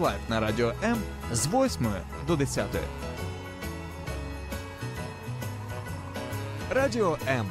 Live 0.00 0.20
на 0.28 0.40
радіо 0.40 0.72
М 0.82 0.98
з 1.32 1.46
8 1.46 1.86
до 2.26 2.36
10. 2.36 2.66
Радіо 6.70 7.18
М. 7.28 7.46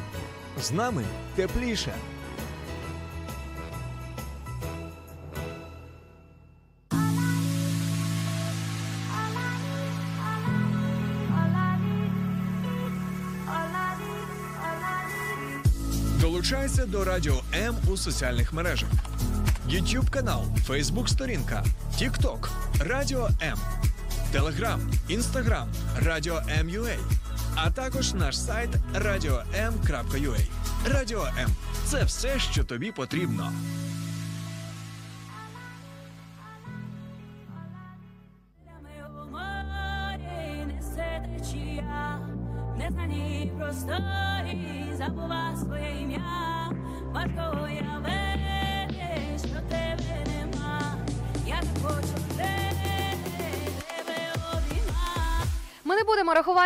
З 0.61 0.71
нами 0.71 1.03
тепліше. 1.35 1.93
Долучайся 16.21 16.85
до 16.85 17.03
Радіо 17.03 17.41
М 17.53 17.75
у 17.91 17.97
соціальних 17.97 18.53
мережах. 18.53 18.89
YouTube 19.69 20.09
канал, 20.09 20.43
Facebook 20.67 21.07
сторінка, 21.07 21.65
TikTok, 22.01 22.49
Радіо 22.79 23.29
М, 23.41 23.57
Телеграм, 24.31 24.91
Інстаграм, 25.07 25.69
Радіо 26.05 26.41
М.Ю.А. 26.59 26.97
а 27.55 27.69
також 27.69 28.13
наш 28.13 28.39
сайт 28.39 28.69
radio.m.ua. 28.95 30.39
Радіо 30.93 31.27
М 31.39 31.49
це 31.85 32.03
все, 32.03 32.39
що 32.39 32.63
тобі 32.63 32.91
потрібно. 32.91 33.51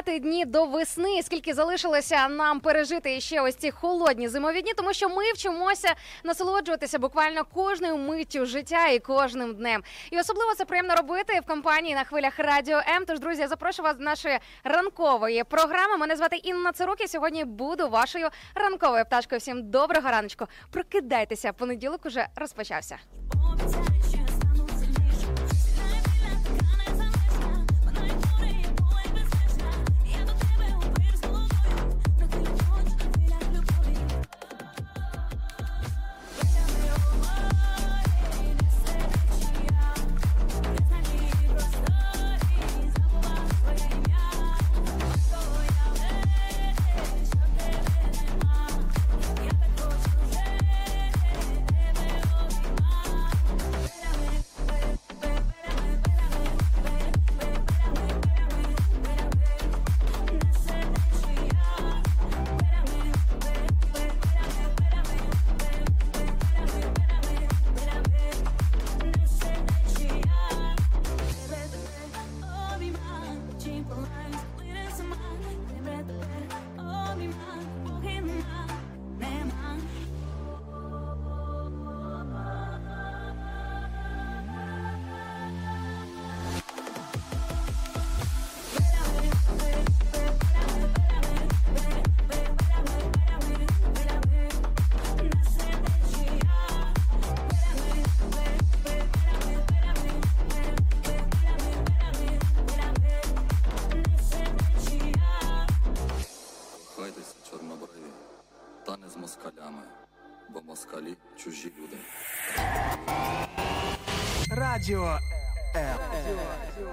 Рахувати 0.04 0.20
дні 0.20 0.46
до 0.46 0.66
весни, 0.66 1.24
скільки 1.24 1.54
залишилося 1.54 2.28
нам 2.28 2.60
пережити 2.60 3.20
ще 3.20 3.42
ось 3.42 3.56
ці 3.56 3.72
холодні 3.72 4.28
зимові 4.28 4.62
дні, 4.62 4.74
тому 4.74 4.94
що 4.94 5.10
ми 5.10 5.32
вчимося 5.34 5.96
насолоджуватися 6.24 7.00
буквально 7.00 7.46
кожною 7.46 7.98
миттю 7.98 8.46
життя 8.46 8.88
і 8.88 9.00
кожним 9.00 9.56
днем. 9.56 9.84
І 10.12 10.20
особливо 10.20 10.56
це 10.56 10.66
приємно 10.66 10.96
робити 10.96 11.40
в 11.40 11.46
компанії 11.48 11.96
на 11.96 12.04
хвилях 12.04 12.40
Радіо 12.40 12.78
М. 12.78 13.06
Тож, 13.08 13.20
друзі, 13.20 13.42
я 13.42 13.48
запрошую 13.48 13.84
вас 13.84 13.98
до 13.98 14.04
нашої 14.04 14.40
ранкової 14.64 15.44
програми. 15.44 15.98
Мене 15.98 16.16
звати 16.16 16.36
Інна 16.36 16.72
Цирук 16.72 17.02
і 17.02 17.08
Сьогодні 17.08 17.46
буду 17.46 17.90
вашою 17.90 18.30
ранковою 18.56 19.06
пташкою. 19.06 19.40
Всім 19.40 19.70
доброго 19.70 20.10
раночку. 20.10 20.48
Прокидайтеся. 20.72 21.54
Понеділок 21.54 22.06
уже 22.06 22.28
розпочався. 22.36 22.98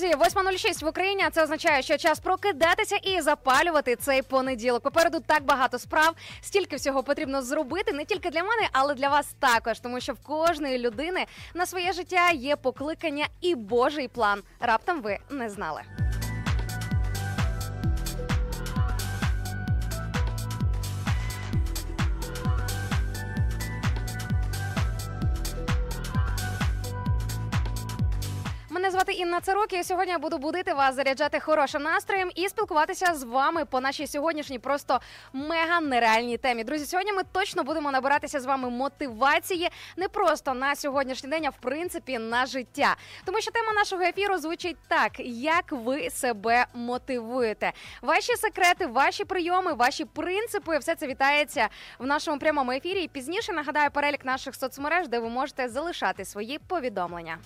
Друзі, 0.00 0.14
8.06 0.14 0.84
в 0.84 0.88
Україні. 0.88 1.24
Це 1.32 1.42
означає, 1.42 1.82
що 1.82 1.98
час 1.98 2.20
прокидатися 2.20 2.96
і 2.96 3.20
запалювати 3.20 3.96
цей 3.96 4.22
понеділок. 4.22 4.82
Попереду 4.82 5.20
так 5.26 5.44
багато 5.44 5.78
справ, 5.78 6.14
стільки 6.40 6.76
всього 6.76 7.02
потрібно 7.02 7.42
зробити 7.42 7.92
не 7.92 8.04
тільки 8.04 8.30
для 8.30 8.42
мене, 8.42 8.68
але 8.72 8.94
для 8.94 9.08
вас 9.08 9.34
також, 9.38 9.80
тому 9.80 10.00
що 10.00 10.12
в 10.12 10.18
кожної 10.18 10.78
людини 10.78 11.26
на 11.54 11.66
своє 11.66 11.92
життя 11.92 12.30
є 12.30 12.56
покликання 12.56 13.26
і 13.40 13.54
Божий 13.54 14.08
план. 14.08 14.42
Раптом 14.60 15.02
ви 15.02 15.18
не 15.30 15.50
знали. 15.50 15.82
Мене 28.80 28.90
звати 28.90 29.12
Інна 29.12 29.40
Царук, 29.40 29.72
і 29.72 29.84
сьогодні 29.84 30.12
я 30.12 30.18
буду 30.18 30.38
будити 30.38 30.74
вас, 30.74 30.94
заряджати 30.94 31.40
хорошим 31.40 31.82
настроєм 31.82 32.30
і 32.34 32.48
спілкуватися 32.48 33.14
з 33.14 33.22
вами 33.22 33.64
по 33.64 33.80
нашій 33.80 34.06
сьогоднішній 34.06 34.58
просто 34.58 35.00
мега 35.32 35.80
нереальній 35.80 36.36
темі. 36.36 36.64
Друзі, 36.64 36.86
сьогодні 36.86 37.12
ми 37.12 37.22
точно 37.32 37.64
будемо 37.64 37.90
набиратися 37.90 38.40
з 38.40 38.44
вами 38.44 38.70
мотивації 38.70 39.68
не 39.96 40.08
просто 40.08 40.54
на 40.54 40.76
сьогоднішній 40.76 41.30
день, 41.30 41.46
а 41.46 41.48
в 41.48 41.56
принципі 41.60 42.18
на 42.18 42.46
життя. 42.46 42.96
Тому 43.24 43.40
що 43.40 43.50
тема 43.50 43.72
нашого 43.72 44.02
ефіру 44.02 44.38
звучить 44.38 44.76
так: 44.88 45.12
як 45.20 45.72
ви 45.72 46.10
себе 46.10 46.66
мотивуєте? 46.74 47.72
Ваші 48.02 48.36
секрети, 48.36 48.86
ваші 48.86 49.24
прийоми, 49.24 49.72
ваші 49.72 50.04
принципи 50.04 50.78
все 50.78 50.94
це 50.94 51.06
вітається 51.06 51.68
в 51.98 52.06
нашому 52.06 52.38
прямому 52.38 52.72
ефірі. 52.72 53.02
І 53.02 53.08
пізніше 53.08 53.52
нагадаю 53.52 53.90
перелік 53.90 54.24
наших 54.24 54.54
соцмереж, 54.54 55.08
де 55.08 55.18
ви 55.18 55.28
можете 55.28 55.68
залишати 55.68 56.24
свої 56.24 56.58
повідомлення. 56.58 57.38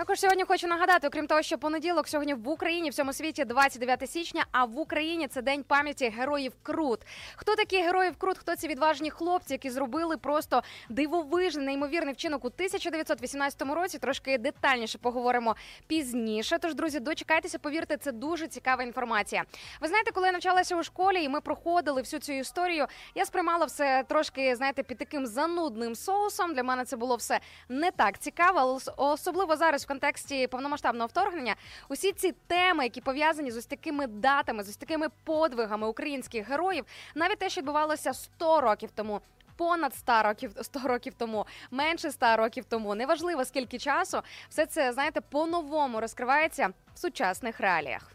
Також 0.00 0.20
сьогодні 0.20 0.44
хочу 0.44 0.66
нагадати, 0.66 1.06
окрім 1.06 1.26
того, 1.26 1.42
що 1.42 1.58
понеділок 1.58 2.08
сьогодні 2.08 2.34
в 2.34 2.48
Україні, 2.48 2.90
в 2.90 2.92
всьому 2.92 3.12
світі 3.12 3.44
29 3.44 4.10
січня. 4.10 4.44
А 4.52 4.64
в 4.64 4.78
Україні 4.78 5.28
це 5.28 5.42
день 5.42 5.62
пам'яті 5.62 6.08
героїв 6.08 6.52
Крут. 6.62 7.00
Хто 7.36 7.56
такі 7.56 7.82
героїв 7.82 8.16
Крут? 8.16 8.38
Хто 8.38 8.56
ці 8.56 8.68
відважні 8.68 9.10
хлопці, 9.10 9.52
які 9.54 9.70
зробили 9.70 10.16
просто 10.16 10.62
дивовижний, 10.88 11.66
неймовірний 11.66 12.14
вчинок 12.14 12.44
у 12.44 12.48
1918 12.48 13.62
році? 13.62 13.98
Трошки 13.98 14.38
детальніше 14.38 14.98
поговоримо 14.98 15.56
пізніше. 15.86 16.58
Тож, 16.60 16.74
друзі, 16.74 17.00
дочекайтеся, 17.00 17.58
повірте, 17.58 17.96
це 17.96 18.12
дуже 18.12 18.48
цікава 18.48 18.82
інформація. 18.82 19.44
Ви 19.80 19.88
знаєте, 19.88 20.10
коли 20.10 20.26
я 20.26 20.32
навчалася 20.32 20.76
у 20.76 20.82
школі, 20.82 21.24
і 21.24 21.28
ми 21.28 21.40
проходили 21.40 22.00
всю 22.00 22.20
цю 22.20 22.32
історію, 22.32 22.86
я 23.14 23.24
сприймала 23.26 23.66
все 23.66 24.04
трошки, 24.08 24.56
знаєте, 24.56 24.82
під 24.82 24.98
таким 24.98 25.26
занудним 25.26 25.94
соусом. 25.94 26.54
Для 26.54 26.62
мене 26.62 26.84
це 26.84 26.96
було 26.96 27.16
все 27.16 27.40
не 27.68 27.90
так 27.90 28.18
цікаво, 28.18 28.58
але 28.58 28.78
особливо 28.96 29.56
зараз 29.56 29.84
контексті 29.90 30.46
повномасштабного 30.46 31.06
вторгнення. 31.06 31.54
Усі 31.88 32.12
ці 32.12 32.32
теми, 32.46 32.84
які 32.84 33.00
пов'язані 33.00 33.50
з 33.50 33.56
ось 33.56 33.66
такими 33.66 34.06
датами, 34.06 34.64
з 34.64 34.68
ось 34.68 34.76
такими 34.76 35.06
подвигами 35.24 35.86
українських 35.86 36.48
героїв, 36.48 36.84
навіть 37.14 37.38
те, 37.38 37.48
що 37.48 37.60
відбувалося 37.60 38.12
100 38.12 38.60
років 38.60 38.90
тому. 38.94 39.20
Понад 39.56 39.94
100 39.94 40.22
років 40.22 40.52
100 40.62 40.80
років 40.80 41.14
тому, 41.18 41.46
менше 41.70 42.10
100 42.10 42.36
років 42.36 42.64
тому, 42.64 42.94
неважливо 42.94 43.44
скільки 43.44 43.78
часу, 43.78 44.20
все 44.48 44.66
це 44.66 44.92
знаєте 44.92 45.20
по-новому 45.20 46.00
розкривається 46.00 46.68
в 46.94 46.98
сучасних 46.98 47.60
реаліях. 47.60 48.12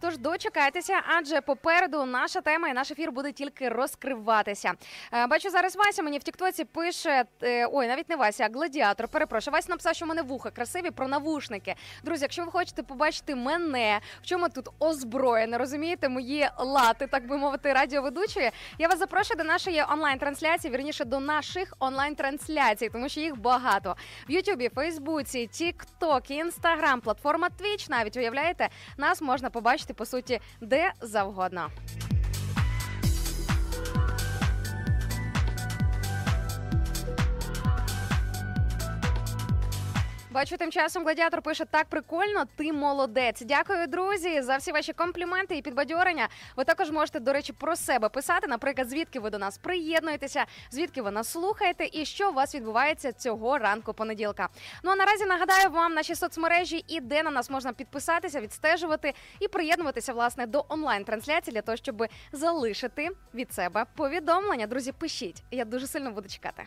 Тож 0.00 0.18
дочекайтеся, 0.18 1.00
адже 1.06 1.40
попереду 1.40 2.04
наша 2.04 2.40
тема 2.40 2.68
і 2.68 2.72
наш 2.72 2.90
ефір 2.90 3.12
буде 3.12 3.32
тільки 3.32 3.68
розкриватися. 3.68 4.72
Е, 5.12 5.26
Бачу 5.26 5.50
зараз 5.50 5.76
Вася 5.76 6.02
мені 6.02 6.18
в 6.18 6.22
Тіктоці 6.22 6.64
пише: 6.64 7.24
е, 7.42 7.68
ой, 7.72 7.86
навіть 7.86 8.08
не 8.08 8.16
Вася, 8.16 8.48
а 8.50 8.52
гладіатор. 8.54 9.08
Перепрошую. 9.08 9.52
Вася 9.52 9.66
написав, 9.68 9.94
що 9.94 10.04
в 10.04 10.08
мене 10.08 10.22
вуха 10.22 10.50
красиві 10.50 10.90
про 10.90 11.08
навушники. 11.08 11.74
Друзі, 12.02 12.22
якщо 12.22 12.44
ви 12.44 12.50
хочете 12.50 12.82
побачити 12.82 13.34
мене, 13.34 14.00
в 14.22 14.26
чому 14.26 14.48
тут 14.48 14.68
озброєне, 14.78 15.58
розумієте, 15.58 16.08
мої 16.08 16.48
лати, 16.58 17.06
так 17.06 17.26
би 17.26 17.36
мовити, 17.36 17.72
радіоведучої. 17.72 18.50
Я 18.78 18.88
вас 18.88 18.98
запрошую 18.98 19.38
до 19.38 19.44
нашої 19.44 19.84
онлайн-трансляції, 19.92 20.72
вірніше 20.74 21.04
до 21.04 21.20
наших 21.20 21.74
онлайн-трансляцій, 21.78 22.88
тому 22.88 23.08
що 23.08 23.20
їх 23.20 23.36
багато 23.36 23.96
в 24.28 24.30
Ютубі, 24.30 24.68
Фейсбуці, 24.68 25.46
Тікток, 25.46 26.30
Інстаграм, 26.30 27.00
платформа 27.00 27.48
Twitch 27.60 27.90
навіть 27.90 28.16
уявляєте, 28.16 28.68
нас 28.96 29.22
можна 29.22 29.50
побачити 29.50 29.89
по 29.92 30.06
суті 30.06 30.40
де 30.60 30.92
завгодно. 31.00 31.70
Бачу, 40.32 40.56
тим 40.56 40.72
часом 40.72 41.02
гладіатор 41.02 41.42
пише 41.42 41.64
так 41.64 41.86
прикольно. 41.86 42.44
Ти 42.56 42.72
молодець. 42.72 43.42
Дякую, 43.42 43.86
друзі, 43.86 44.42
за 44.42 44.56
всі 44.56 44.72
ваші 44.72 44.92
компліменти 44.92 45.56
і 45.56 45.62
підбадьорення. 45.62 46.28
Ви 46.56 46.64
також 46.64 46.90
можете, 46.90 47.20
до 47.20 47.32
речі, 47.32 47.52
про 47.52 47.76
себе 47.76 48.08
писати. 48.08 48.46
Наприклад, 48.46 48.88
звідки 48.88 49.20
ви 49.20 49.30
до 49.30 49.38
нас 49.38 49.58
приєднуєтеся, 49.58 50.44
звідки 50.70 51.02
ви 51.02 51.10
нас 51.10 51.28
слухаєте, 51.28 51.88
і 51.92 52.04
що 52.04 52.30
у 52.30 52.32
вас 52.32 52.54
відбувається 52.54 53.12
цього 53.12 53.58
ранку 53.58 53.94
понеділка. 53.94 54.48
Ну 54.82 54.90
а 54.90 54.96
наразі 54.96 55.24
нагадаю 55.24 55.70
вам 55.70 55.94
наші 55.94 56.14
соцмережі 56.14 56.84
і 56.88 57.00
де 57.00 57.22
на 57.22 57.30
нас 57.30 57.50
можна 57.50 57.72
підписатися, 57.72 58.40
відстежувати 58.40 59.14
і 59.40 59.48
приєднуватися 59.48 60.12
власне 60.12 60.46
до 60.46 60.64
онлайн 60.68 61.04
трансляції 61.04 61.54
для 61.54 61.62
того, 61.62 61.76
щоб 61.76 62.04
залишити 62.32 63.08
від 63.34 63.52
себе 63.52 63.84
повідомлення. 63.96 64.66
Друзі, 64.66 64.92
пишіть. 64.92 65.42
Я 65.50 65.64
дуже 65.64 65.86
сильно 65.86 66.10
буду 66.10 66.28
чекати. 66.28 66.66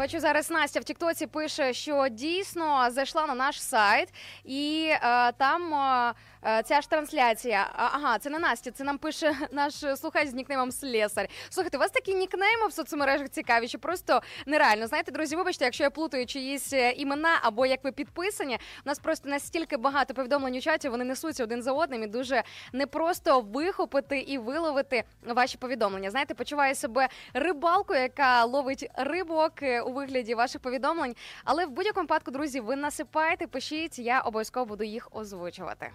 Бачу 0.00 0.20
зараз 0.20 0.50
Настя 0.50 0.80
в 0.80 0.84
Тіктоці 0.84 1.26
пише, 1.26 1.72
що 1.72 2.08
дійсно 2.08 2.90
зайшла 2.90 3.26
на 3.26 3.34
наш 3.34 3.62
сайт, 3.62 4.08
і 4.44 4.88
е, 4.92 5.32
там 5.32 5.74
е, 5.74 6.14
е, 6.44 6.62
ця 6.62 6.80
ж 6.80 6.90
трансляція. 6.90 7.70
Ага, 7.76 8.18
це 8.18 8.30
не 8.30 8.38
Настя, 8.38 8.70
це 8.70 8.84
нам 8.84 8.98
пише 8.98 9.36
наш 9.52 9.74
слухач 9.74 10.28
з 10.28 10.34
нікнеймом 10.34 10.72
Слесар. 10.72 11.28
Слухайте, 11.50 11.76
у 11.76 11.80
вас 11.80 11.90
такі 11.90 12.14
нікнейми 12.14 12.66
в 12.66 12.72
соцмережах 12.72 13.28
цікаві, 13.28 13.68
що 13.68 13.78
просто 13.78 14.22
нереально. 14.46 14.86
Знаєте, 14.86 15.12
друзі, 15.12 15.36
вибачте, 15.36 15.64
якщо 15.64 15.84
я 15.84 15.90
плутаю 15.90 16.26
чиїсь 16.26 16.72
е, 16.72 16.90
імена 16.90 17.38
або 17.42 17.66
як 17.66 17.84
ви 17.84 17.92
підписані. 17.92 18.54
У 18.54 18.88
нас 18.88 18.98
просто 18.98 19.28
настільки 19.28 19.76
багато 19.76 20.14
повідомлень 20.14 20.56
у 20.56 20.60
чаті, 20.60 20.88
вони 20.88 21.04
несуться 21.04 21.44
один 21.44 21.62
за 21.62 21.72
одним, 21.72 22.02
і 22.02 22.06
дуже 22.06 22.42
непросто 22.72 23.40
вихопити 23.40 24.18
і 24.18 24.38
виловити 24.38 25.04
ваші 25.22 25.58
повідомлення. 25.58 26.10
Знаєте, 26.10 26.34
почуваю 26.34 26.74
себе 26.74 27.08
рибалкою, 27.34 28.00
яка 28.00 28.44
ловить 28.44 28.90
рибок 28.96 29.52
е, 29.62 29.89
у 29.90 29.92
вигляді 29.92 30.34
ваших 30.34 30.62
повідомлень. 30.62 31.14
Але 31.44 31.66
в 31.66 31.70
будь-якому 31.70 32.04
випадку, 32.04 32.30
друзі, 32.30 32.60
ви 32.60 32.76
насипаєте, 32.76 33.46
пишіть, 33.46 33.98
я 33.98 34.20
обов'язково 34.20 34.66
буду 34.66 34.84
їх 34.84 35.08
озвучувати. 35.12 35.90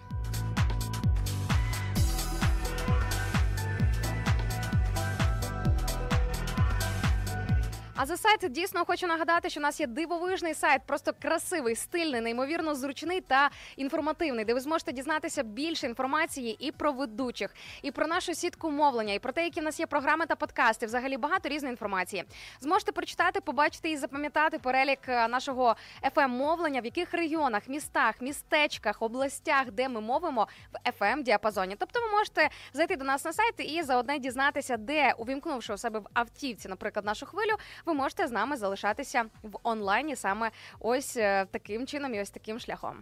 А 7.98 8.06
за 8.06 8.16
сайт 8.16 8.52
дійсно 8.52 8.84
хочу 8.84 9.06
нагадати, 9.06 9.50
що 9.50 9.60
у 9.60 9.62
нас 9.62 9.80
є 9.80 9.86
дивовижний 9.86 10.54
сайт, 10.54 10.82
просто 10.86 11.12
красивий, 11.22 11.76
стильний, 11.76 12.20
неймовірно 12.20 12.74
зручний 12.74 13.20
та 13.20 13.50
інформативний, 13.76 14.44
де 14.44 14.54
ви 14.54 14.60
зможете 14.60 14.92
дізнатися 14.92 15.42
більше 15.42 15.86
інформації 15.86 16.56
і 16.60 16.72
про 16.72 16.92
ведучих, 16.92 17.54
і 17.82 17.90
про 17.90 18.06
нашу 18.06 18.34
сітку 18.34 18.70
мовлення, 18.70 19.14
і 19.14 19.18
про 19.18 19.32
те, 19.32 19.44
які 19.44 19.60
в 19.60 19.62
нас 19.62 19.80
є 19.80 19.86
програми 19.86 20.26
та 20.26 20.36
подкасти. 20.36 20.86
Взагалі 20.86 21.16
багато 21.16 21.48
різної 21.48 21.72
інформації. 21.72 22.24
Зможете 22.60 22.92
прочитати, 22.92 23.40
побачити 23.40 23.90
і 23.90 23.96
запам'ятати 23.96 24.58
перелік 24.58 25.08
е, 25.08 25.28
нашого 25.28 25.76
fm 26.14 26.28
мовлення, 26.28 26.80
в 26.80 26.84
яких 26.84 27.14
регіонах, 27.14 27.68
містах, 27.68 28.20
містечках, 28.20 29.02
областях, 29.02 29.70
де 29.70 29.88
ми 29.88 30.00
мовимо 30.00 30.48
в 30.72 30.90
fm 30.90 31.22
діапазоні. 31.22 31.76
Тобто, 31.78 32.00
ви 32.00 32.10
можете 32.10 32.48
зайти 32.72 32.96
до 32.96 33.04
нас 33.04 33.24
на 33.24 33.32
сайт 33.32 33.54
і 33.58 33.82
заодне 33.82 34.18
дізнатися, 34.18 34.76
де 34.76 35.12
увімкнувши 35.18 35.72
у 35.72 35.78
себе 35.78 35.98
в 35.98 36.06
автівці, 36.14 36.68
наприклад, 36.68 37.04
нашу 37.04 37.26
хвилю, 37.26 37.52
ви 37.86 37.94
можете 37.94 38.26
з 38.26 38.32
нами 38.32 38.56
залишатися 38.56 39.24
в 39.42 39.58
онлайні 39.62 40.16
саме 40.16 40.50
ось 40.80 41.16
е, 41.16 41.46
таким 41.50 41.86
чином 41.86 42.14
і 42.14 42.20
ось 42.20 42.30
таким 42.30 42.58
шляхом. 42.58 42.96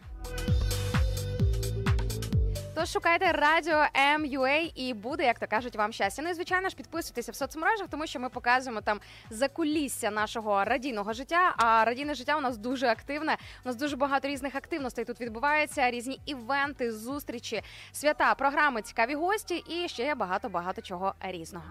Тож 2.76 2.88
шукайте 2.88 3.32
радіо 3.32 3.84
М.Ю.А. 3.96 4.70
і 4.74 4.94
буде, 4.94 5.24
як 5.24 5.38
то 5.38 5.46
кажуть, 5.46 5.76
вам 5.76 5.92
щастя. 5.92 6.22
Ну 6.22 6.30
і 6.30 6.34
звичайно 6.34 6.68
ж 6.68 6.76
підписуйтеся 6.76 7.32
в 7.32 7.34
соцмережах, 7.34 7.88
тому 7.88 8.06
що 8.06 8.20
ми 8.20 8.28
показуємо 8.28 8.80
там 8.80 9.00
закулісся 9.30 10.10
нашого 10.10 10.64
радійного 10.64 11.12
життя. 11.12 11.54
А 11.56 11.84
радійне 11.84 12.14
життя 12.14 12.36
у 12.36 12.40
нас 12.40 12.56
дуже 12.58 12.86
активне. 12.86 13.36
У 13.64 13.68
нас 13.68 13.76
дуже 13.76 13.96
багато 13.96 14.28
різних 14.28 14.54
активностей 14.54 15.04
тут 15.04 15.20
відбувається, 15.20 15.90
різні 15.90 16.20
івенти, 16.26 16.92
зустрічі, 16.92 17.62
свята, 17.92 18.34
програми, 18.34 18.82
цікаві 18.82 19.14
гості 19.14 19.64
і 19.68 19.88
ще 19.88 20.14
багато 20.14 20.48
багато 20.48 20.82
чого 20.82 21.14
різного. 21.20 21.66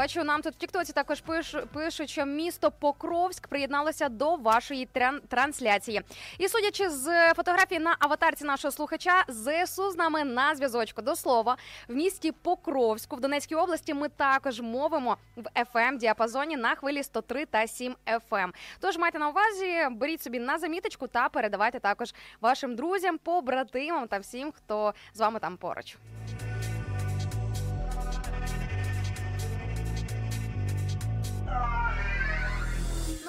Бачу, 0.00 0.24
нам 0.24 0.42
тут 0.42 0.54
в 0.54 0.56
Тіктоці 0.56 0.92
також 0.92 1.20
пишу- 1.20 1.66
пишуть, 1.66 2.10
що 2.10 2.26
місто 2.26 2.70
Покровськ 2.70 3.48
приєдналося 3.48 4.08
до 4.08 4.36
вашої 4.36 4.88
тран- 4.94 5.20
трансляції. 5.28 6.02
І 6.38 6.48
судячи 6.48 6.90
з 6.90 7.34
фотографії 7.34 7.80
на 7.80 7.96
аватарці 7.98 8.44
нашого 8.44 8.72
слухача, 8.72 9.24
ЗСУ 9.28 9.90
з 9.90 9.96
нами 9.96 10.24
на 10.24 10.54
зв'язочку. 10.54 11.02
До 11.02 11.16
слова, 11.16 11.56
в 11.88 11.94
місті 11.94 12.32
Покровську 12.32 13.16
в 13.16 13.20
Донецькій 13.20 13.54
області 13.54 13.94
ми 13.94 14.08
також 14.08 14.60
мовимо 14.60 15.16
в 15.36 15.42
fm 15.74 15.98
діапазоні 15.98 16.56
на 16.56 16.74
хвилі 16.74 17.02
103 17.02 17.46
та 17.46 17.66
7 17.66 17.96
FM. 18.06 18.50
Тож 18.80 18.96
майте 18.98 19.18
на 19.18 19.28
увазі, 19.28 19.88
беріть 19.90 20.22
собі 20.22 20.38
на 20.38 20.58
заміточку 20.58 21.06
та 21.06 21.28
передавайте 21.28 21.80
також 21.80 22.14
вашим 22.40 22.76
друзям, 22.76 23.18
побратимам 23.18 24.08
та 24.08 24.18
всім, 24.18 24.52
хто 24.52 24.94
з 25.14 25.20
вами 25.20 25.38
там 25.40 25.56
поруч. 25.56 25.96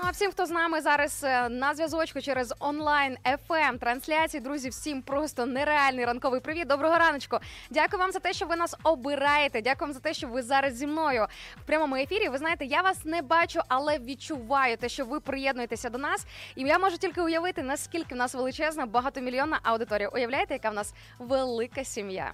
Ну 0.04 0.08
а 0.08 0.12
всім, 0.12 0.32
хто 0.32 0.46
з 0.46 0.50
нами 0.50 0.82
зараз 0.82 1.24
е, 1.24 1.50
на 1.50 1.76
зв'язочку 1.76 2.22
через 2.22 2.54
онлайн 2.60 3.18
FM 3.26 3.78
трансляції, 3.78 4.42
друзі, 4.42 4.70
всім 4.70 5.02
просто 5.02 5.46
нереальний 5.46 6.06
ранковий 6.06 6.40
привіт. 6.40 6.68
Доброго 6.68 6.98
раночку. 6.98 7.38
Дякую 7.70 8.00
вам 8.00 8.12
за 8.12 8.20
те, 8.20 8.34
що 8.34 8.46
ви 8.46 8.56
нас 8.56 8.76
обираєте. 8.84 9.62
Дякую 9.62 9.88
вам 9.88 9.94
за 9.94 10.00
те, 10.00 10.14
що 10.14 10.28
ви 10.28 10.42
зараз 10.42 10.76
зі 10.76 10.88
мною 10.88 11.28
в 11.64 11.66
прямому 11.66 11.96
ефірі. 11.96 12.30
Ви 12.30 12.38
знаєте, 12.38 12.66
я 12.66 12.82
вас 12.82 13.06
не 13.06 13.22
бачу, 13.22 13.60
але 13.68 14.00
відчуваю 14.00 14.78
те, 14.78 14.90
що 14.90 15.06
ви 15.06 15.20
приєднуєтеся 15.20 15.90
до 15.90 15.98
нас. 15.98 16.26
І 16.56 16.64
я 16.64 16.80
можу 16.80 16.98
тільки 16.98 17.22
уявити, 17.22 17.64
наскільки 17.64 18.16
в 18.16 18.18
нас 18.18 18.34
величезна 18.34 18.86
багатомільйонна 18.86 19.60
аудиторія. 19.64 20.08
Уявляєте, 20.08 20.54
яка 20.54 20.70
в 20.70 20.74
нас 20.74 20.94
велика 21.20 21.84
сім'я. 21.84 22.34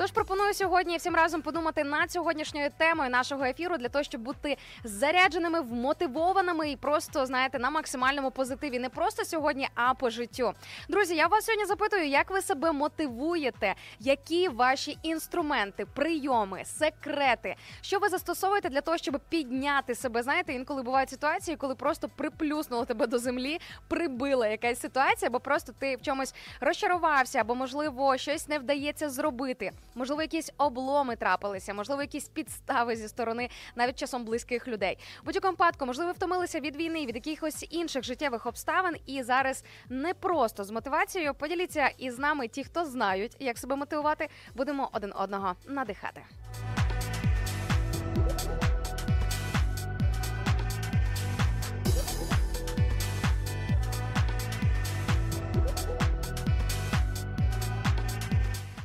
Тож 0.00 0.10
пропоную 0.10 0.54
сьогодні 0.54 0.96
всім 0.96 1.14
разом 1.14 1.42
подумати 1.42 1.84
над 1.84 2.12
сьогоднішньою 2.12 2.70
темою 2.76 3.10
нашого 3.10 3.44
ефіру 3.44 3.76
для 3.76 3.88
того, 3.88 4.02
щоб 4.02 4.20
бути 4.20 4.56
зарядженими, 4.84 5.60
вмотивованими 5.60 6.70
і 6.70 6.76
просто 6.76 7.26
знаєте 7.26 7.58
на 7.58 7.70
максимальному 7.70 8.30
позитиві. 8.30 8.78
Не 8.78 8.88
просто 8.88 9.24
сьогодні, 9.24 9.68
а 9.74 9.94
по 9.94 10.10
життю. 10.10 10.52
Друзі, 10.88 11.14
я 11.14 11.26
вас 11.26 11.44
сьогодні 11.44 11.64
запитую, 11.64 12.08
як 12.08 12.30
ви 12.30 12.42
себе 12.42 12.72
мотивуєте, 12.72 13.74
які 13.98 14.48
ваші 14.48 14.98
інструменти, 15.02 15.86
прийоми, 15.86 16.64
секрети, 16.64 17.56
що 17.80 17.98
ви 17.98 18.08
застосовуєте 18.08 18.68
для 18.68 18.80
того, 18.80 18.98
щоб 18.98 19.20
підняти 19.28 19.94
себе. 19.94 20.22
Знаєте, 20.22 20.52
інколи 20.52 20.82
бувають 20.82 21.10
ситуації, 21.10 21.56
коли 21.56 21.74
просто 21.74 22.08
приплюснуло 22.08 22.84
тебе 22.84 23.06
до 23.06 23.18
землі, 23.18 23.60
прибила 23.88 24.48
якась 24.48 24.80
ситуація, 24.80 25.28
або 25.28 25.40
просто 25.40 25.72
ти 25.78 25.96
в 25.96 26.02
чомусь 26.02 26.34
розчарувався, 26.60 27.40
або 27.40 27.54
можливо 27.54 28.16
щось 28.16 28.48
не 28.48 28.58
вдається 28.58 29.10
зробити. 29.10 29.72
Можливо, 29.94 30.22
якісь 30.22 30.50
обломи 30.58 31.16
трапилися, 31.16 31.74
можливо, 31.74 32.02
якісь 32.02 32.28
підстави 32.28 32.96
зі 32.96 33.08
сторони 33.08 33.48
навіть 33.76 33.98
часом 33.98 34.24
близьких 34.24 34.68
людей. 34.68 34.98
Будь-якому 35.24 35.52
випадку, 35.52 35.86
можливо, 35.86 36.12
втомилися 36.12 36.60
від 36.60 36.76
війни, 36.76 37.06
від 37.06 37.14
якихось 37.14 37.66
інших 37.70 38.04
життєвих 38.04 38.46
обставин, 38.46 38.96
і 39.06 39.22
зараз 39.22 39.64
не 39.88 40.14
просто 40.14 40.64
з 40.64 40.70
мотивацією. 40.70 41.34
Поділіться 41.34 41.88
із 41.98 42.18
нами 42.18 42.48
ті, 42.48 42.64
хто 42.64 42.84
знають, 42.84 43.36
як 43.38 43.58
себе 43.58 43.76
мотивувати. 43.76 44.28
Будемо 44.54 44.90
один 44.92 45.12
одного 45.16 45.54
надихати. 45.66 46.22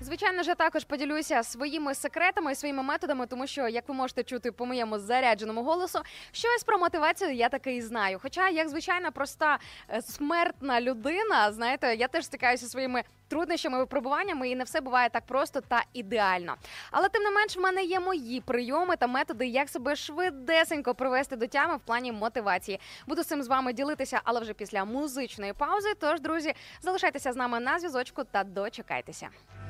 Звичайно 0.05 0.43
ж, 0.43 0.49
я 0.49 0.55
також 0.55 0.83
поділюся 0.83 1.43
своїми 1.43 1.95
секретами 1.95 2.51
і 2.51 2.55
своїми 2.55 2.83
методами, 2.83 3.27
тому 3.27 3.47
що, 3.47 3.67
як 3.67 3.89
ви 3.89 3.95
можете 3.95 4.23
чути 4.23 4.51
по 4.51 4.65
моєму 4.65 4.99
зарядженому 4.99 5.63
голосу, 5.63 5.99
щось 6.31 6.63
про 6.63 6.77
мотивацію 6.77 7.33
я 7.33 7.49
таки 7.49 7.75
і 7.75 7.81
знаю. 7.81 8.19
Хоча, 8.21 8.49
як 8.49 8.69
звичайна 8.69 9.11
проста 9.11 9.59
е, 9.89 10.01
смертна 10.01 10.81
людина, 10.81 11.51
знаєте, 11.51 11.95
я 11.95 12.07
теж 12.07 12.25
стикаюся 12.25 12.67
своїми 12.67 13.03
труднощами, 13.27 13.77
випробуваннями, 13.77 14.49
і 14.49 14.55
не 14.55 14.63
все 14.63 14.81
буває 14.81 15.09
так 15.09 15.25
просто 15.25 15.61
та 15.61 15.83
ідеально. 15.93 16.55
Але 16.91 17.09
тим 17.09 17.23
не 17.23 17.31
менш, 17.31 17.57
в 17.57 17.61
мене 17.61 17.83
є 17.83 17.99
мої 17.99 18.41
прийоми 18.41 18.95
та 18.95 19.07
методи, 19.07 19.47
як 19.47 19.69
себе 19.69 19.95
швидесенько 19.95 20.95
привести 20.95 21.35
до 21.35 21.47
тями 21.47 21.75
в 21.75 21.79
плані 21.79 22.11
мотивації. 22.11 22.79
Буду 23.07 23.23
цим 23.23 23.43
з 23.43 23.47
вами 23.47 23.73
ділитися, 23.73 24.21
але 24.23 24.39
вже 24.39 24.53
після 24.53 24.85
музичної 24.85 25.53
паузи. 25.53 25.93
Тож, 25.99 26.19
друзі, 26.19 26.53
залишайтеся 26.81 27.33
з 27.33 27.35
нами 27.35 27.59
на 27.59 27.79
зв'язочку 27.79 28.23
та 28.23 28.43
дочекайтеся. 28.43 29.29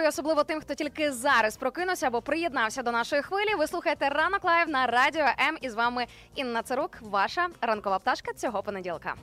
і 0.00 0.08
особливо 0.08 0.44
тим, 0.44 0.60
хто 0.60 0.74
тільки 0.74 1.12
зараз 1.12 1.56
прокинувся 1.56 2.06
або 2.06 2.22
приєднався 2.22 2.82
до 2.82 2.90
нашої 2.92 3.22
хвилі. 3.22 3.54
Ви 3.58 3.66
слухаєте 3.66 4.08
ранок 4.08 4.44
live 4.44 4.68
на 4.68 4.86
радіо 4.86 5.26
М. 5.48 5.58
І 5.60 5.70
з 5.70 5.74
вами 5.74 6.06
Інна 6.34 6.62
Царук, 6.62 6.98
ваша 7.00 7.48
ранкова 7.60 7.98
пташка 7.98 8.32
цього 8.32 8.62
понеділка. 8.62 9.14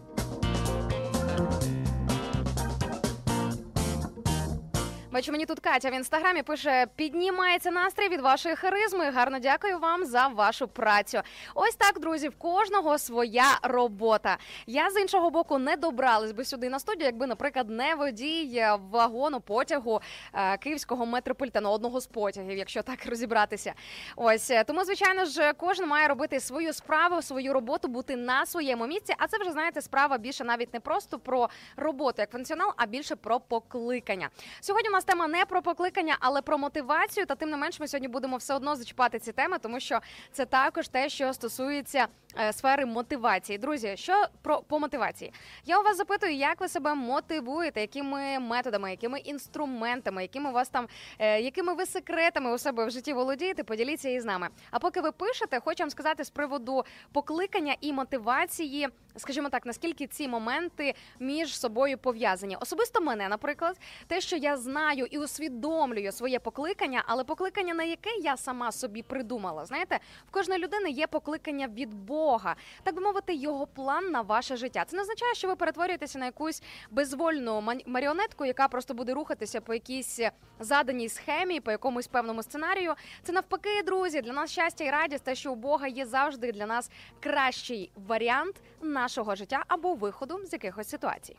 Бачу, 5.14 5.32
мені 5.32 5.46
тут 5.46 5.60
Катя 5.60 5.90
в 5.90 5.94
інстаграмі 5.94 6.44
пише: 6.44 6.88
піднімається 6.96 7.72
настрій 7.72 8.10
від 8.10 8.22
вашої 8.22 8.56
харизми. 8.56 9.12
Гарно 9.12 9.40
дякую 9.40 9.80
вам 9.80 10.06
за 10.06 10.28
вашу 10.28 10.68
працю. 10.68 11.22
Ось 11.56 11.76
так, 11.76 12.00
друзі, 12.00 12.30
в 12.30 12.36
кожного 12.38 12.98
своя 12.98 13.60
робота. 13.64 14.38
Я 14.68 14.90
з 14.90 15.02
іншого 15.02 15.30
боку 15.30 15.58
не 15.58 15.76
добралась 15.76 16.32
би 16.32 16.46
сюди 16.46 16.70
на 16.70 16.80
студію, 16.80 17.06
якби, 17.06 17.28
наприклад, 17.28 17.70
не 17.70 17.96
водій 17.96 18.66
вагону 18.92 19.40
потягу 19.40 20.02
е, 20.34 20.58
київського 20.58 21.06
метрополітену, 21.06 21.70
одного 21.72 22.02
з 22.02 22.08
потягів, 22.08 22.58
якщо 22.58 22.82
так 22.84 23.06
розібратися. 23.06 23.74
Ось 24.16 24.52
е, 24.52 24.64
тому, 24.64 24.84
звичайно 24.84 25.26
ж, 25.26 25.54
кожен 25.54 25.88
має 25.88 26.08
робити 26.08 26.40
свою 26.40 26.74
справу, 26.74 27.22
свою 27.22 27.54
роботу, 27.54 27.88
бути 27.88 28.16
на 28.16 28.46
своєму 28.46 28.88
місці. 28.88 29.16
А 29.18 29.28
це 29.28 29.38
вже 29.38 29.52
знаєте, 29.52 29.82
справа 29.82 30.18
більше 30.18 30.44
навіть 30.44 30.74
не 30.74 30.80
просто 30.80 31.20
про 31.20 31.50
роботу 31.78 32.16
як 32.18 32.32
функціонал, 32.32 32.74
а 32.78 32.86
більше 32.86 33.16
про 33.16 33.40
покликання. 33.40 34.30
Сьогодні 34.62 34.90
у 34.90 34.94
нас 34.94 35.01
тема 35.04 35.28
не 35.28 35.46
про 35.46 35.62
покликання, 35.62 36.18
але 36.20 36.42
про 36.42 36.58
мотивацію. 36.58 37.26
Та 37.26 37.36
тим 37.36 37.50
не 37.50 37.58
менш, 37.58 37.80
ми 37.80 37.88
сьогодні 37.88 38.08
будемо 38.08 38.38
все 38.38 38.56
одно 38.56 38.76
зачіпати 38.76 39.20
ці 39.20 39.32
теми, 39.32 39.58
тому 39.58 39.80
що 39.80 40.00
це 40.32 40.46
також 40.46 40.88
те, 40.88 41.10
що 41.10 41.34
стосується 41.34 42.08
е, 42.40 42.54
сфери 42.54 42.86
мотивації. 42.86 43.58
Друзі, 43.58 43.94
що 43.98 44.26
про 44.42 44.62
по 44.62 44.80
мотивації? 44.80 45.34
Я 45.66 45.80
у 45.80 45.84
вас 45.84 45.98
запитую, 45.98 46.34
як 46.34 46.62
ви 46.62 46.68
себе 46.68 46.94
мотивуєте, 46.94 47.82
якими 47.82 48.40
методами, 48.40 48.92
якими 48.92 49.20
інструментами, 49.20 50.22
якими 50.22 50.50
у 50.50 50.54
вас 50.54 50.70
там, 50.70 50.88
е, 51.20 51.42
якими 51.42 51.74
ви 51.74 51.86
секретами 51.86 52.54
у 52.54 52.58
себе 52.58 52.86
в 52.86 52.90
житті 52.90 53.14
володієте? 53.14 53.64
Поділіться 53.64 54.10
із 54.10 54.26
нами. 54.26 54.48
А 54.72 54.80
поки 54.80 55.02
ви 55.02 55.12
пишете, 55.12 55.60
хочу 55.60 55.84
вам 55.84 55.90
сказати 55.90 56.24
з 56.24 56.30
приводу 56.30 56.86
покликання 57.12 57.76
і 57.82 57.94
мотивації, 57.94 58.88
скажімо 59.18 59.50
так, 59.50 59.66
наскільки 59.66 60.08
ці 60.08 60.28
моменти 60.28 60.94
між 61.20 61.60
собою 61.60 61.98
пов'язані. 61.98 62.58
Особисто 62.62 63.02
мене, 63.02 63.30
наприклад, 63.30 63.78
те, 64.08 64.22
що 64.22 64.36
я 64.36 64.58
знаю 64.58 64.91
і 64.94 65.18
усвідомлюю 65.18 66.12
своє 66.12 66.40
покликання, 66.40 67.04
але 67.08 67.24
покликання, 67.24 67.74
на 67.74 67.84
яке 67.84 68.10
я 68.22 68.38
сама 68.38 68.72
собі 68.72 69.02
придумала. 69.02 69.66
Знаєте, 69.66 70.00
в 70.28 70.32
кожної 70.32 70.62
людини 70.62 70.90
є 70.90 71.08
покликання 71.08 71.68
від 71.68 71.94
Бога, 71.94 72.56
так 72.84 72.96
би 72.96 73.02
мовити, 73.02 73.34
його 73.34 73.68
план 73.68 74.12
на 74.12 74.22
ваше 74.22 74.56
життя. 74.56 74.86
Це 74.88 74.96
не 74.96 75.02
означає, 75.02 75.36
що 75.36 75.48
ви 75.48 75.56
перетворюєтеся 75.56 76.20
на 76.20 76.26
якусь 76.26 76.64
безвольну 76.92 77.64
маріонетку, 77.86 78.46
яка 78.46 78.68
просто 78.68 78.94
буде 78.94 79.14
рухатися 79.14 79.62
по 79.62 79.74
якійсь 79.74 80.20
заданій 80.60 81.10
схемі, 81.10 81.60
по 81.60 81.72
якомусь 81.72 82.08
певному 82.08 82.44
сценарію. 82.44 82.94
Це 83.24 83.32
навпаки, 83.32 83.84
друзі, 83.86 84.22
для 84.22 84.34
нас 84.34 84.52
щастя 84.52 84.84
і 84.84 84.90
радість, 84.90 85.24
те, 85.24 85.36
що 85.36 85.52
у 85.52 85.56
Бога 85.56 85.88
є 85.88 86.06
завжди 86.06 86.52
для 86.52 86.66
нас 86.66 86.92
кращий 87.20 87.92
варіант 87.96 88.56
нашого 88.82 89.36
життя 89.36 89.64
або 89.68 89.94
виходу 89.94 90.40
з 90.46 90.54
якихось 90.54 90.90
ситуацій. 90.90 91.38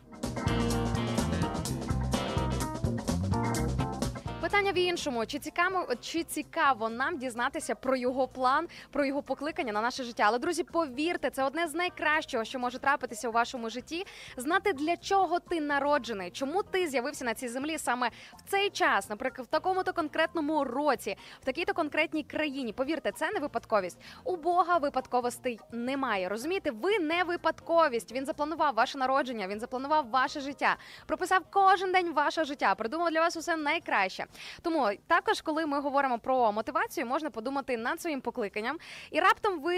Питання 4.42 4.72
в 4.72 4.78
іншому: 4.78 5.26
чи 5.26 5.38
цікаво, 5.38 5.86
чи 6.00 6.24
цікаво 6.24 6.88
нам 6.88 7.18
дізнатися 7.18 7.74
про 7.74 7.96
його 7.96 8.28
план, 8.28 8.68
про 8.90 9.04
його 9.04 9.22
покликання 9.22 9.72
на 9.72 9.80
наше 9.80 10.04
життя? 10.04 10.24
Але 10.26 10.38
друзі, 10.38 10.62
повірте, 10.64 11.30
це 11.30 11.44
одне 11.44 11.68
з 11.68 11.74
найкращого, 11.74 12.44
що 12.44 12.58
може 12.58 12.78
трапитися 12.78 13.28
у 13.28 13.32
вашому 13.32 13.70
житті. 13.70 14.06
Знати 14.36 14.72
для 14.72 14.96
чого 14.96 15.40
ти 15.40 15.60
народжений, 15.60 16.30
чому 16.30 16.62
ти 16.62 16.88
з'явився 16.88 17.24
на 17.24 17.34
цій 17.34 17.48
землі 17.48 17.78
саме 17.78 18.08
в 18.08 18.50
цей 18.50 18.70
час, 18.70 19.10
наприклад, 19.10 19.46
в 19.46 19.50
такому-то 19.50 19.92
конкретному 19.92 20.64
році, 20.64 21.16
в 21.40 21.44
такій-то 21.44 21.74
конкретній 21.74 22.22
країні. 22.22 22.72
Повірте, 22.72 23.12
це 23.12 23.30
не 23.30 23.40
випадковість. 23.40 23.98
У 24.24 24.36
Бога 24.36 24.78
випадковостей 24.78 25.60
немає. 25.72 26.28
Розумієте, 26.28 26.70
ви 26.70 26.98
не 26.98 27.24
випадковість. 27.24 28.12
Він 28.12 28.26
запланував 28.26 28.74
ваше 28.74 28.98
народження, 28.98 29.48
він 29.48 29.60
запланував 29.60 30.10
ваше 30.10 30.40
життя, 30.40 30.76
прописав 31.06 31.42
кожен 31.50 31.92
день 31.92 32.12
вашого 32.12 32.44
життя, 32.44 32.74
придумав 32.74 33.10
для 33.10 33.20
вас 33.20 33.36
усе 33.36 33.56
найкраще. 33.56 34.26
Тому 34.62 34.90
також, 35.06 35.40
коли 35.40 35.66
ми 35.66 35.80
говоримо 35.80 36.18
про 36.18 36.52
мотивацію, 36.52 37.06
можна 37.06 37.30
подумати 37.30 37.76
над 37.76 38.00
своїм 38.00 38.20
покликанням. 38.20 38.78
І 39.10 39.20
раптом 39.20 39.60
ви 39.60 39.76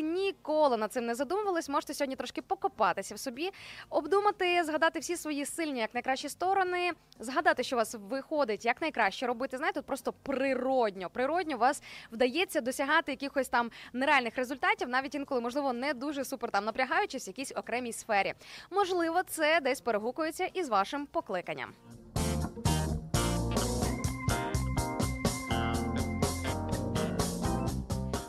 ніколи 0.00 0.76
над 0.76 0.92
цим 0.92 1.06
не 1.06 1.14
задумувались. 1.14 1.68
Можете 1.68 1.94
сьогодні 1.94 2.16
трошки 2.16 2.42
покопатися 2.42 3.14
в 3.14 3.18
собі, 3.18 3.50
обдумати, 3.90 4.64
згадати 4.64 4.98
всі 4.98 5.16
свої 5.16 5.46
сильні, 5.46 5.80
як 5.80 5.94
найкращі 5.94 6.28
сторони, 6.28 6.90
згадати, 7.18 7.62
що 7.62 7.76
у 7.76 7.78
вас 7.78 7.96
виходить 8.00 8.64
як 8.64 8.80
найкраще 8.80 9.26
робити. 9.26 9.56
Знаєте, 9.56 9.80
от 9.80 9.86
просто 9.86 10.12
природньо. 10.12 11.10
Природньо 11.10 11.56
вас 11.56 11.82
вдається 12.12 12.60
досягати 12.60 13.12
якихось 13.12 13.48
там 13.48 13.70
нереальних 13.92 14.36
результатів, 14.36 14.88
навіть 14.88 15.14
інколи, 15.14 15.40
можливо, 15.40 15.72
не 15.72 15.94
дуже 15.94 16.24
супер 16.24 16.50
там 16.50 16.64
напрягаючись 16.64 17.26
в 17.26 17.28
якійсь 17.28 17.52
окремій 17.56 17.92
сфері. 17.92 18.34
Можливо, 18.70 19.22
це 19.22 19.60
десь 19.60 19.80
перегукується 19.80 20.44
із 20.44 20.68
вашим 20.68 21.06
покликанням. 21.06 21.72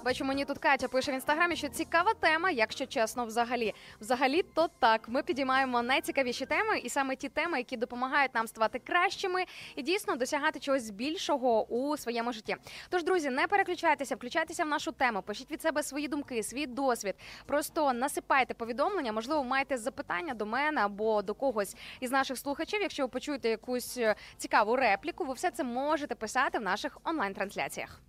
Бачу, 0.04 0.26
мені 0.26 0.46
тут 0.46 0.58
Катя 0.58 0.88
пише 0.88 1.12
в 1.12 1.14
інстаграмі, 1.14 1.56
що 1.56 1.70
цікава 1.70 2.14
тема, 2.14 2.52
якщо 2.52 2.86
чесно, 2.86 3.26
взагалі. 3.26 3.74
Взагалі, 4.02 4.44
то 4.54 4.68
так. 4.80 5.10
Ми 5.10 5.24
підіймаємо 5.24 5.82
найцікавіші 5.82 6.46
теми, 6.46 6.80
і 6.80 6.90
саме 6.90 7.16
ті 7.16 7.30
теми, 7.30 7.58
які 7.58 7.78
допомагають 7.78 8.36
нам 8.36 8.48
ставати 8.48 8.80
кращими 8.80 9.46
і 9.76 9.82
дійсно 9.82 10.16
досягати 10.16 10.60
чогось 10.60 10.90
більшого 10.90 11.66
у 11.66 11.98
своєму 11.98 12.34
житті. 12.34 12.56
Тож, 12.90 13.04
друзі, 13.04 13.30
не 13.30 13.48
переключайтеся, 13.48 14.16
включайтеся 14.16 14.64
в 14.64 14.68
нашу 14.68 14.92
тему, 14.92 15.22
пишіть 15.22 15.52
від 15.52 15.62
себе 15.62 15.84
свої 15.84 16.08
думки, 16.08 16.44
свій 16.44 16.68
досвід. 16.68 17.16
Просто 17.46 17.94
насипайте 17.94 18.54
повідомлення. 18.54 19.12
Можливо, 19.12 19.44
маєте 19.44 19.78
запитання 19.78 20.34
до 20.34 20.46
мене 20.46 20.82
або 20.82 21.22
до 21.22 21.34
когось 21.34 21.76
із 22.00 22.12
наших 22.12 22.38
слухачів. 22.38 22.82
Якщо 22.82 23.04
ви 23.04 23.10
почуєте 23.10 23.50
якусь 23.50 23.98
е, 23.98 24.16
цікаву 24.38 24.76
репліку, 24.76 25.26
ви 25.26 25.34
все 25.34 25.52
це 25.52 25.64
можете 25.64 26.16
писати 26.16 26.60
в 26.60 26.62
наших 26.62 26.98
онлайн-трансляціях. 27.04 28.00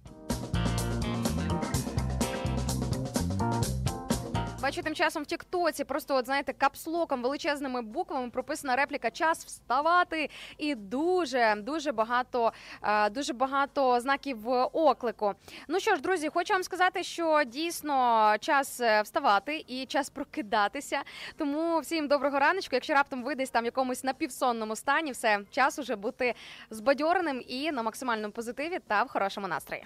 Бачу, 4.64 4.83
тим 4.83 4.94
часом 4.94 5.22
в 5.22 5.27
Тіктоці 5.27 5.85
просто, 5.85 6.14
от 6.14 6.24
знаєте, 6.24 6.53
капслоком 6.53 7.22
величезними 7.22 7.83
буквами 7.83 8.31
прописана 8.31 8.77
репліка 8.77 9.11
Час 9.11 9.44
вставати, 9.46 10.31
і 10.59 10.74
дуже 10.74 11.55
дуже 11.59 11.92
багато, 11.92 12.53
е, 12.83 13.11
дуже 13.11 13.33
багато 13.33 14.00
знаків 14.00 14.48
оклику. 14.72 15.35
Ну 15.68 15.81
що 15.81 15.94
ж, 15.96 16.03
друзі, 16.03 16.29
хочу 16.29 16.53
вам 16.53 16.62
сказати, 16.62 17.03
що 17.03 17.42
дійсно 17.46 18.37
час 18.40 18.81
е, 18.81 19.03
вставати 19.03 19.64
і 19.66 19.87
час 19.87 20.11
прокидатися. 20.11 21.03
Тому 21.37 21.81
всім 21.81 22.09
доброго 22.09 22.38
раночку. 22.38 22.77
Якщо 22.77 22.94
раптом 22.94 23.22
ви 23.22 23.35
десь 23.35 23.50
там 23.50 23.62
в 23.62 23.64
якомусь 23.66 24.05
напівсонному 24.05 24.77
стані, 24.77 25.12
все 25.12 25.40
час 25.50 25.79
уже 25.79 25.96
бути 25.96 26.35
збадьореним 26.70 27.42
і 27.48 27.72
на 27.72 27.83
максимальному 27.83 28.33
позитиві 28.33 28.79
та 28.88 29.03
в 29.03 29.09
хорошому 29.09 29.48
настрої. 29.48 29.85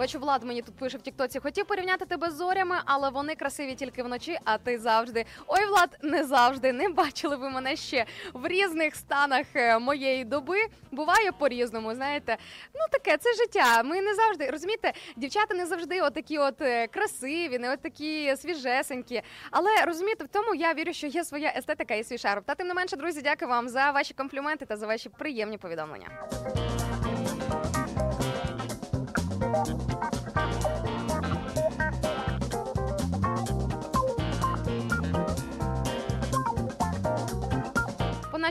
Бачу, 0.00 0.18
Влад 0.18 0.44
мені 0.44 0.62
тут 0.62 0.74
пише 0.74 0.98
в 0.98 1.02
Тіктоці. 1.02 1.40
Хотів 1.40 1.66
порівняти 1.66 2.04
тебе 2.04 2.30
з 2.30 2.34
зорями, 2.34 2.76
але 2.84 3.10
вони 3.10 3.34
красиві 3.34 3.74
тільки 3.74 4.02
вночі, 4.02 4.38
а 4.44 4.58
ти 4.58 4.78
завжди. 4.78 5.24
Ой, 5.46 5.66
Влад, 5.66 5.98
не 6.02 6.24
завжди. 6.24 6.72
Не 6.72 6.88
бачили 6.88 7.36
ви 7.36 7.50
мене 7.50 7.76
ще 7.76 8.06
в 8.32 8.46
різних 8.48 8.96
станах 8.96 9.46
е, 9.54 9.78
моєї 9.78 10.24
доби. 10.24 10.58
Буває 10.90 11.32
по-різному, 11.32 11.94
знаєте. 11.94 12.36
Ну 12.74 12.80
таке, 12.90 13.16
це 13.16 13.34
життя. 13.34 13.82
Ми 13.82 14.00
не 14.00 14.14
завжди 14.14 14.50
розумієте, 14.50 14.92
дівчата 15.16 15.54
не 15.54 15.66
завжди 15.66 16.00
отакі 16.00 16.38
от 16.38 16.60
е, 16.60 16.86
красиві, 16.86 17.58
не 17.58 17.72
от 17.72 17.82
такі 17.82 18.36
свіжесенькі. 18.36 19.22
Але 19.50 19.70
розумієте, 19.84 20.24
в 20.24 20.28
тому 20.28 20.54
я 20.54 20.74
вірю, 20.74 20.92
що 20.92 21.06
є 21.06 21.24
своя 21.24 21.52
естетика 21.56 21.94
і 21.94 22.04
свій 22.04 22.18
шарм. 22.18 22.42
Та 22.46 22.54
тим 22.54 22.66
не 22.66 22.74
менше, 22.74 22.96
друзі, 22.96 23.22
дякую 23.22 23.48
вам 23.48 23.68
за 23.68 23.90
ваші 23.90 24.14
компліменти 24.14 24.66
та 24.66 24.76
за 24.76 24.86
ваші 24.86 25.08
приємні 25.08 25.58
повідомлення. 25.58 26.08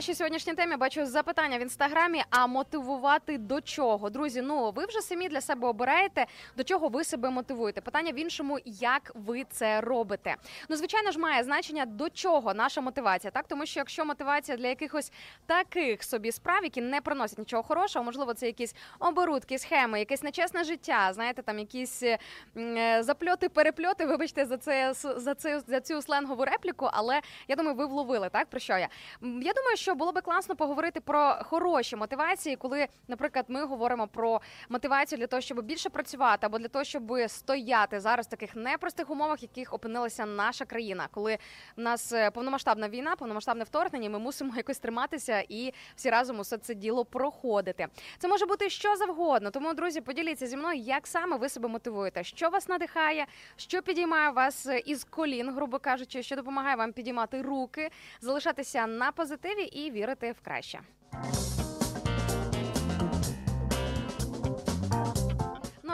Нашій 0.00 0.14
сьогоднішній 0.14 0.54
темі 0.54 0.76
бачу 0.76 1.06
запитання 1.06 1.58
в 1.58 1.62
інстаграмі. 1.62 2.22
А 2.30 2.46
мотивувати 2.46 3.38
до 3.38 3.60
чого? 3.60 4.10
Друзі, 4.10 4.42
ну 4.42 4.70
ви 4.70 4.86
вже 4.86 5.00
самі 5.00 5.28
для 5.28 5.40
себе 5.40 5.68
обираєте, 5.68 6.26
до 6.56 6.64
чого 6.64 6.88
ви 6.88 7.04
себе 7.04 7.30
мотивуєте. 7.30 7.80
Питання 7.80 8.12
в 8.12 8.18
іншому, 8.18 8.58
як 8.64 9.12
ви 9.14 9.44
це 9.50 9.80
робите. 9.80 10.36
Ну, 10.68 10.76
звичайно 10.76 11.10
ж, 11.10 11.18
має 11.18 11.44
значення 11.44 11.86
до 11.86 12.10
чого 12.10 12.54
наша 12.54 12.80
мотивація, 12.80 13.30
так 13.30 13.48
тому 13.48 13.66
що 13.66 13.80
якщо 13.80 14.04
мотивація 14.04 14.56
для 14.56 14.68
якихось 14.68 15.12
таких 15.46 16.04
собі 16.04 16.32
справ, 16.32 16.64
які 16.64 16.80
не 16.80 17.00
приносять 17.00 17.38
нічого 17.38 17.62
хорошого, 17.62 18.04
можливо, 18.04 18.34
це 18.34 18.46
якісь 18.46 18.74
оборудки, 18.98 19.58
схеми, 19.58 19.98
якесь 19.98 20.22
нечесне 20.22 20.64
життя, 20.64 21.10
знаєте, 21.12 21.42
там 21.42 21.58
якісь 21.58 22.02
е, 22.02 22.18
е, 22.56 23.02
запльоти, 23.02 23.48
перепльоти. 23.48 24.06
Вибачте 24.06 24.46
за 24.46 24.56
це 24.56 24.92
за 25.16 25.34
це 25.34 25.60
за 25.66 25.80
цю 25.80 26.02
сленгову 26.02 26.44
репліку, 26.44 26.88
але 26.92 27.20
я 27.48 27.56
думаю, 27.56 27.76
ви 27.76 27.86
вловили 27.86 28.28
так 28.28 28.46
про 28.46 28.60
що 28.60 28.72
я. 28.72 28.88
Я 29.22 29.52
думаю, 29.52 29.76
що 29.76 29.89
було 29.94 30.12
би 30.12 30.20
класно 30.20 30.56
поговорити 30.56 31.00
про 31.00 31.36
хороші 31.42 31.96
мотивації, 31.96 32.56
коли, 32.56 32.86
наприклад, 33.08 33.44
ми 33.48 33.64
говоримо 33.64 34.06
про 34.06 34.40
мотивацію 34.68 35.18
для 35.18 35.26
того, 35.26 35.40
щоб 35.40 35.62
більше 35.62 35.90
працювати, 35.90 36.46
або 36.46 36.58
для 36.58 36.68
того, 36.68 36.84
щоб 36.84 37.12
стояти 37.26 38.00
зараз 38.00 38.26
в 38.26 38.30
таких 38.30 38.56
непростих 38.56 39.10
умовах, 39.10 39.42
яких 39.42 39.74
опинилася 39.74 40.26
наша 40.26 40.64
країна, 40.64 41.08
коли 41.10 41.38
в 41.76 41.80
нас 41.80 42.12
е, 42.12 42.30
повномасштабна 42.30 42.88
війна, 42.88 43.16
повномасштабне 43.16 43.64
вторгнення, 43.64 44.10
ми 44.10 44.18
мусимо 44.18 44.52
якось 44.56 44.78
триматися 44.78 45.44
і 45.48 45.72
всі 45.96 46.10
разом 46.10 46.38
усе 46.38 46.58
це 46.58 46.74
діло 46.74 47.04
проходити. 47.04 47.86
Це 48.18 48.28
може 48.28 48.46
бути 48.46 48.70
що 48.70 48.96
завгодно. 48.96 49.50
Тому, 49.50 49.74
друзі, 49.74 50.00
поділіться 50.00 50.46
зі 50.46 50.56
мною, 50.56 50.78
як 50.80 51.06
саме 51.06 51.36
ви 51.36 51.48
себе 51.48 51.68
мотивуєте, 51.68 52.24
що 52.24 52.48
вас 52.48 52.68
надихає, 52.68 53.26
що 53.56 53.82
підіймає 53.82 54.30
вас 54.30 54.66
е, 54.66 54.78
із 54.78 55.04
колін, 55.04 55.54
грубо 55.54 55.78
кажучи, 55.78 56.22
що 56.22 56.36
допомагає 56.36 56.76
вам 56.76 56.92
підіймати 56.92 57.42
руки, 57.42 57.90
залишатися 58.20 58.86
на 58.86 59.12
позитиві 59.12 59.62
і 59.62 59.79
вірити 59.88 60.32
в 60.32 60.44
краще. 60.44 60.80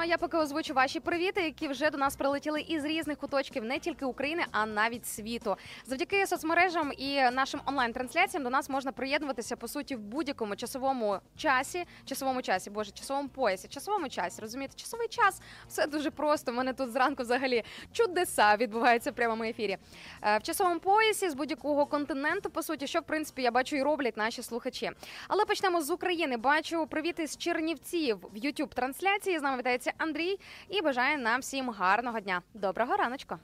Я 0.07 0.19
поки 0.19 0.37
озвучу 0.37 0.75
ваші 0.75 1.01
привіти, 1.01 1.43
які 1.43 1.69
вже 1.69 1.91
до 1.91 1.99
нас 1.99 2.17
прилетіли 2.17 2.61
із 2.61 2.85
різних 2.85 3.19
куточків 3.19 3.65
не 3.65 3.79
тільки 3.79 4.05
України, 4.05 4.45
а 4.53 4.67
навіть 4.67 5.07
світу. 5.07 5.57
Завдяки 5.87 6.27
соцмережам 6.27 6.93
і 6.99 7.15
нашим 7.31 7.61
онлайн-трансляціям 7.67 8.45
до 8.45 8.51
нас 8.51 8.71
можна 8.71 8.93
приєднуватися 8.93 9.57
по 9.57 9.69
суті 9.69 9.97
в 9.97 10.01
будь-якому 10.01 10.57
часовому 10.57 11.19
часі, 11.37 11.85
часовому 12.05 12.43
часі, 12.43 12.71
боже, 12.71 12.91
часовому 12.91 13.29
поясі, 13.29 13.69
часовому 13.69 14.09
часі. 14.09 14.41
Розумієте, 14.41 14.75
часовий 14.77 15.09
час 15.09 15.41
все 15.69 15.87
дуже 15.87 16.11
просто. 16.11 16.53
У 16.53 16.55
мене 16.55 16.73
тут 16.73 16.91
зранку 16.93 17.23
взагалі 17.23 17.65
чудеса 17.93 18.57
відбуваються 18.57 19.11
в 19.11 19.15
прямому 19.15 19.45
ефірі. 19.45 19.77
Е, 20.23 20.39
В 20.39 20.43
часовому 20.43 20.81
поясі 20.81 21.31
з 21.31 21.35
будь-якого 21.35 21.87
континенту, 21.87 22.51
по 22.51 22.63
суті, 22.63 22.87
що 22.87 23.01
в 23.01 23.03
принципі 23.03 23.43
я 23.43 23.51
бачу 23.51 23.77
і 23.77 23.83
роблять 23.83 24.17
наші 24.17 24.43
слухачі. 24.43 24.91
Але 25.29 25.45
почнемо 25.45 25.83
з 25.83 25.91
України. 25.91 26.37
Бачу 26.37 26.87
привіти 26.87 27.27
з 27.27 27.37
Чернівців 27.37 28.19
в 28.33 28.37
youtube 28.37 28.75
трансляції. 28.75 29.39
З 29.39 29.43
нами 29.43 29.59
вітається 29.59 29.93
Андрій 29.99 30.39
і 30.69 30.83
бажає 30.83 31.19
нам 31.19 31.41
всім 31.41 31.71
гарного 31.71 32.21
дня. 32.21 32.43
Доброго 32.55 32.97
раночку. 32.97 33.37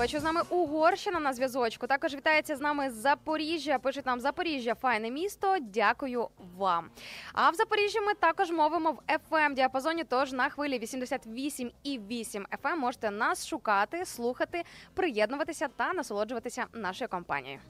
Бачу 0.00 0.20
з 0.20 0.22
нами 0.24 0.40
Угорщина 0.48 1.20
на 1.20 1.32
зв'язочку. 1.32 1.86
Також 1.86 2.14
вітається 2.14 2.56
з 2.56 2.60
нами 2.60 2.90
Запоріжжя. 2.90 3.78
Пишуть 3.78 4.06
нам 4.06 4.20
Запоріжжя, 4.20 4.74
файне 4.74 5.10
місто. 5.10 5.56
Дякую 5.60 6.28
вам. 6.56 6.90
А 7.32 7.50
в 7.50 7.54
Запоріжжі 7.54 8.00
ми 8.00 8.14
також 8.14 8.50
мовимо 8.50 8.92
в 8.92 8.98
fm 9.30 9.54
діапазоні. 9.54 10.04
Тож 10.04 10.32
на 10.32 10.48
хвилі 10.48 10.78
88,8 10.78 12.44
FM 12.62 12.76
можете 12.76 13.10
нас 13.10 13.46
шукати, 13.46 14.06
слухати, 14.06 14.62
приєднуватися 14.94 15.68
та 15.76 15.92
насолоджуватися 15.92 16.66
нашою 16.72 17.08
компанією. 17.08 17.60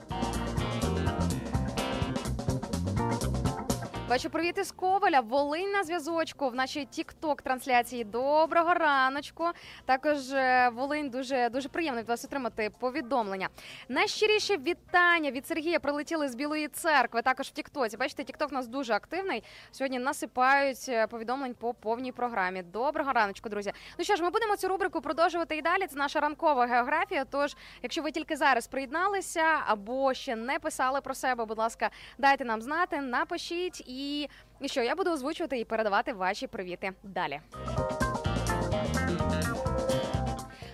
Бачу 4.10 4.30
привіт 4.30 4.58
із 4.58 4.72
Коваля, 4.72 5.20
Волинь 5.20 5.70
на 5.70 5.84
зв'язочку 5.84 6.48
в 6.48 6.54
нашій 6.54 6.84
тікток 6.84 7.42
трансляції. 7.42 8.04
Доброго 8.04 8.74
раночку. 8.74 9.44
Також 9.84 10.32
е, 10.32 10.70
Волинь 10.74 11.10
дуже 11.10 11.48
дуже 11.48 11.68
приємно 11.68 12.00
від 12.00 12.08
вас 12.08 12.24
отримати 12.24 12.70
повідомлення. 12.78 13.48
Найщиріше 13.88 14.56
вітання 14.56 15.30
від 15.30 15.46
Сергія 15.46 15.80
прилетіли 15.80 16.28
з 16.28 16.34
Білої 16.34 16.68
церкви. 16.68 17.22
Також 17.22 17.46
в 17.46 17.50
Тіктоці. 17.50 17.96
Бачите, 17.96 18.24
Тікток 18.24 18.52
нас 18.52 18.68
дуже 18.68 18.92
активний. 18.92 19.42
Сьогодні 19.70 19.98
насипають 19.98 20.86
е, 20.88 21.06
повідомлень 21.06 21.54
по 21.54 21.74
повній 21.74 22.12
програмі. 22.12 22.62
Доброго 22.62 23.12
раночку, 23.12 23.48
друзі. 23.48 23.72
Ну 23.98 24.04
що 24.04 24.16
ж, 24.16 24.22
ми 24.22 24.30
будемо 24.30 24.56
цю 24.56 24.68
рубрику 24.68 25.00
продовжувати 25.00 25.56
і 25.56 25.62
далі. 25.62 25.86
Це 25.86 25.96
наша 25.96 26.20
ранкова 26.20 26.66
географія. 26.66 27.24
Тож, 27.24 27.56
якщо 27.82 28.02
ви 28.02 28.10
тільки 28.10 28.36
зараз 28.36 28.66
приєдналися 28.66 29.44
або 29.66 30.14
ще 30.14 30.36
не 30.36 30.58
писали 30.58 31.00
про 31.00 31.14
себе, 31.14 31.44
будь 31.44 31.58
ласка, 31.58 31.90
дайте 32.18 32.44
нам 32.44 32.62
знати, 32.62 33.00
напишіть 33.00 33.88
і. 33.88 33.99
І 34.00 34.28
що 34.64 34.82
я 34.82 34.94
буду 34.94 35.10
озвучувати 35.10 35.58
і 35.58 35.64
передавати 35.64 36.12
ваші 36.12 36.46
привіти 36.46 36.92
далі. 37.02 37.40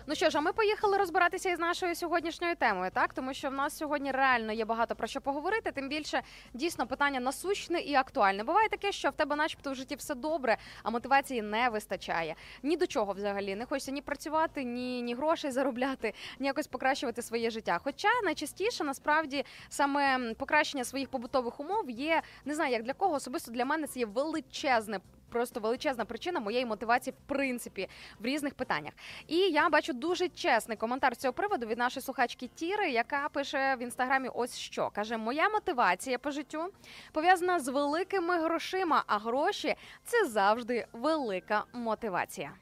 Ну 0.09 0.14
що 0.14 0.31
ж, 0.31 0.38
а 0.38 0.40
ми 0.40 0.53
поїхали 0.53 0.99
розбиратися 0.99 1.51
із 1.51 1.59
нашою 1.59 1.95
сьогоднішньою 1.95 2.57
темою, 2.57 2.90
так 2.90 3.14
тому 3.14 3.35
що 3.35 3.51
в 3.51 3.53
нас 3.53 3.77
сьогодні 3.77 4.12
реально 4.12 4.53
є 4.53 4.64
багато 4.64 4.95
про 4.95 5.07
що 5.07 5.21
поговорити. 5.21 5.73
Тим 5.73 5.88
більше 5.88 6.23
дійсно 6.55 6.87
питання 6.87 7.21
насущне 7.21 7.81
і 7.81 7.95
актуальне. 7.95 8.45
Буває 8.45 8.69
таке, 8.69 8.92
що 8.92 9.11
в 9.11 9.12
тебе, 9.12 9.37
начебто, 9.37 9.73
в 9.73 9.75
житті 9.75 9.95
все 9.95 10.14
добре, 10.14 10.57
а 10.83 10.90
мотивації 10.90 11.42
не 11.42 11.69
вистачає. 11.69 12.35
Ні 12.62 12.77
до 12.77 12.87
чого 12.87 13.12
взагалі 13.12 13.55
не 13.55 13.66
хочеться 13.66 13.92
ні 13.92 14.03
працювати, 14.03 14.64
ні, 14.64 15.03
ні 15.03 15.14
грошей 15.14 15.51
заробляти, 15.51 16.14
ні 16.38 16.47
якось 16.47 16.66
покращувати 16.66 17.23
своє 17.23 17.51
життя. 17.51 17.81
Хоча 17.85 18.09
найчастіше 18.25 18.85
насправді 18.85 19.45
саме 19.69 20.35
покращення 20.35 20.85
своїх 20.85 21.09
побутових 21.09 21.61
умов 21.61 21.90
є 21.90 22.23
не 22.45 22.55
знаю, 22.55 22.73
як 22.73 22.83
для 22.83 22.92
кого 22.92 23.14
особисто 23.14 23.53
для 23.53 23.64
мене 23.64 23.87
це 23.87 24.01
є 24.01 24.07
величезне. 24.07 25.01
Просто 25.29 25.61
величезна 25.61 26.05
причина 26.05 26.41
моєї 26.41 26.67
мотивації, 26.67 27.15
в 27.15 27.29
принципі, 27.29 27.89
в 28.19 28.27
різних 28.27 28.55
питаннях. 28.55 28.93
І 29.27 29.37
я 29.37 29.69
бачу 29.69 29.93
дуже 29.93 30.29
чесний 30.29 30.77
коментар 30.77 31.15
з 31.15 31.19
цього 31.19 31.33
приводу 31.33 31.67
від 31.67 31.79
нашої 31.79 32.03
слухачки 32.03 32.49
Тіри, 32.55 32.91
яка 32.91 33.29
пише 33.29 33.77
в 33.77 33.83
інстаграмі: 33.83 34.29
ось 34.35 34.57
що 34.59 34.91
каже: 34.91 35.17
Моя 35.17 35.49
мотивація 35.49 36.19
по 36.19 36.31
життю 36.31 36.73
пов'язана 37.12 37.61
з 37.61 37.69
великими 37.69 38.39
грошима, 38.39 39.05
а 39.07 39.19
гроші 39.19 39.75
це 40.05 40.27
завжди 40.27 40.87
велика 40.93 41.65
мотивація. 41.73 42.53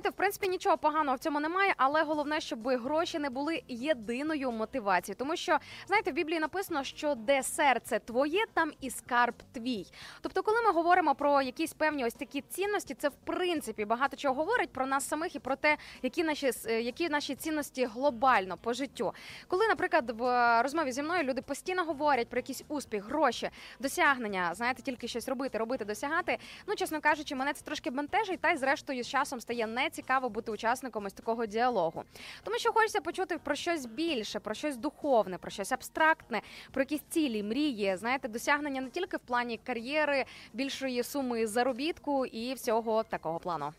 Знаєте, 0.00 0.14
в 0.14 0.18
принципі, 0.18 0.48
нічого 0.48 0.78
поганого 0.78 1.16
в 1.16 1.18
цьому 1.18 1.40
немає, 1.40 1.74
але 1.76 2.02
головне, 2.02 2.40
щоб 2.40 2.68
гроші 2.68 3.18
не 3.18 3.30
були 3.30 3.62
єдиною 3.68 4.52
мотивацією. 4.52 5.16
Тому 5.18 5.36
що 5.36 5.58
знаєте, 5.86 6.10
в 6.10 6.14
Біблії 6.14 6.40
написано, 6.40 6.84
що 6.84 7.14
де 7.14 7.42
серце 7.42 7.98
твоє, 7.98 8.44
там 8.54 8.72
і 8.80 8.90
скарб 8.90 9.34
твій. 9.52 9.86
Тобто, 10.20 10.42
коли 10.42 10.62
ми 10.62 10.72
говоримо 10.72 11.14
про 11.14 11.42
якісь 11.42 11.72
певні 11.72 12.04
ось 12.04 12.14
такі 12.14 12.40
цінності, 12.40 12.94
це 12.94 13.08
в 13.08 13.14
принципі 13.24 13.84
багато 13.84 14.16
чого 14.16 14.34
говорить 14.34 14.72
про 14.72 14.86
нас 14.86 15.08
самих 15.08 15.34
і 15.34 15.38
про 15.38 15.56
те, 15.56 15.76
які 16.02 16.24
наші 16.24 16.50
е, 16.66 16.80
які 16.80 17.08
наші 17.08 17.34
цінності 17.34 17.84
глобально 17.84 18.56
по 18.56 18.72
життю. 18.72 19.12
Коли, 19.48 19.68
наприклад, 19.68 20.10
в 20.10 20.22
розмові 20.62 20.92
зі 20.92 21.02
мною 21.02 21.22
люди 21.22 21.42
постійно 21.42 21.84
говорять 21.84 22.28
про 22.28 22.38
якийсь 22.38 22.64
успіх, 22.68 23.04
гроші, 23.04 23.50
досягнення, 23.80 24.54
знаєте, 24.54 24.82
тільки 24.82 25.08
щось 25.08 25.28
робити, 25.28 25.58
робити, 25.58 25.84
досягати. 25.84 26.38
Ну, 26.66 26.74
чесно 26.74 27.00
кажучи, 27.00 27.34
мене 27.34 27.52
це 27.52 27.64
трошки 27.64 27.90
бентежить, 27.90 28.40
та 28.40 28.50
й 28.50 28.56
зрештою 28.56 29.04
з 29.04 29.08
часом 29.08 29.40
стає 29.40 29.66
нецікаво 29.90 30.28
бути 30.28 30.52
учасником 30.52 31.04
ось 31.04 31.12
такого 31.12 31.46
діалогу. 31.46 32.02
Тому 32.44 32.58
що 32.58 32.72
хочеться 32.72 33.00
почути 33.00 33.38
про 33.38 33.54
щось 33.54 33.86
більше, 33.86 34.40
про 34.40 34.54
щось 34.54 34.76
духовне, 34.76 35.38
про 35.38 35.50
щось 35.50 35.72
абстрактне, 35.72 36.42
про 36.70 36.82
якісь 36.82 37.02
цілі, 37.08 37.42
мрії, 37.42 37.96
знаєте, 37.96 38.28
досягнення 38.28 38.80
не 38.80 38.90
тільки 38.90 39.16
в 39.16 39.20
плані 39.20 39.60
кар'єри, 39.64 40.24
більшої 40.52 41.02
суми 41.02 41.46
заробітку 41.46 42.26
і 42.26 42.54
всього 42.54 43.02
такого 43.02 43.38
плану. 43.38 43.72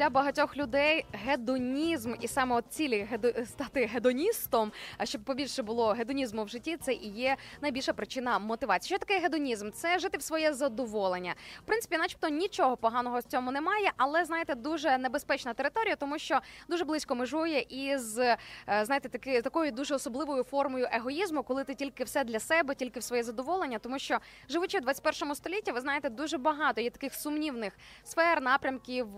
Для 0.00 0.10
багатьох 0.10 0.56
людей 0.56 1.04
гедонізм 1.12 2.14
і 2.20 2.28
саме 2.28 2.56
от 2.56 2.64
цілі 2.68 3.08
гедо... 3.10 3.46
стати 3.46 3.86
гедоністом, 3.86 4.72
а 4.98 5.06
щоб 5.06 5.24
побільше 5.24 5.62
було 5.62 5.88
гедонізму 5.92 6.44
в 6.44 6.48
житті, 6.48 6.76
це 6.76 6.92
і 6.92 7.08
є 7.08 7.36
найбільша 7.60 7.92
причина 7.92 8.38
мотивації. 8.38 8.88
Що 8.88 8.98
таке 8.98 9.20
гедонізм? 9.20 9.70
Це 9.70 9.98
жити 9.98 10.18
в 10.18 10.22
своє 10.22 10.52
задоволення. 10.52 11.34
В 11.58 11.62
принципі, 11.62 11.96
начебто 11.96 12.28
нічого 12.28 12.76
поганого 12.76 13.18
в 13.18 13.22
цьому 13.22 13.52
немає, 13.52 13.92
але 13.96 14.24
знаєте, 14.24 14.54
дуже 14.54 14.98
небезпечна 14.98 15.54
територія, 15.54 15.96
тому 15.96 16.18
що 16.18 16.40
дуже 16.68 16.84
близько 16.84 17.14
межує 17.14 17.66
із 17.68 18.18
е, 18.18 18.36
знаєте, 18.82 19.08
таки 19.08 19.42
такою 19.42 19.72
дуже 19.72 19.94
особливою 19.94 20.44
формою 20.44 20.88
егоїзму, 20.92 21.42
коли 21.42 21.64
ти 21.64 21.74
тільки 21.74 22.04
все 22.04 22.24
для 22.24 22.40
себе, 22.40 22.74
тільки 22.74 23.00
в 23.00 23.02
своє 23.02 23.22
задоволення, 23.22 23.78
тому 23.78 23.98
що 23.98 24.18
живучи 24.48 24.78
в 24.78 24.80
21 24.80 25.34
столітті, 25.34 25.72
ви 25.72 25.80
знаєте, 25.80 26.08
дуже 26.08 26.38
багато 26.38 26.80
є 26.80 26.90
таких 26.90 27.14
сумнівних 27.14 27.72
сфер, 28.04 28.42
напрямків. 28.42 29.08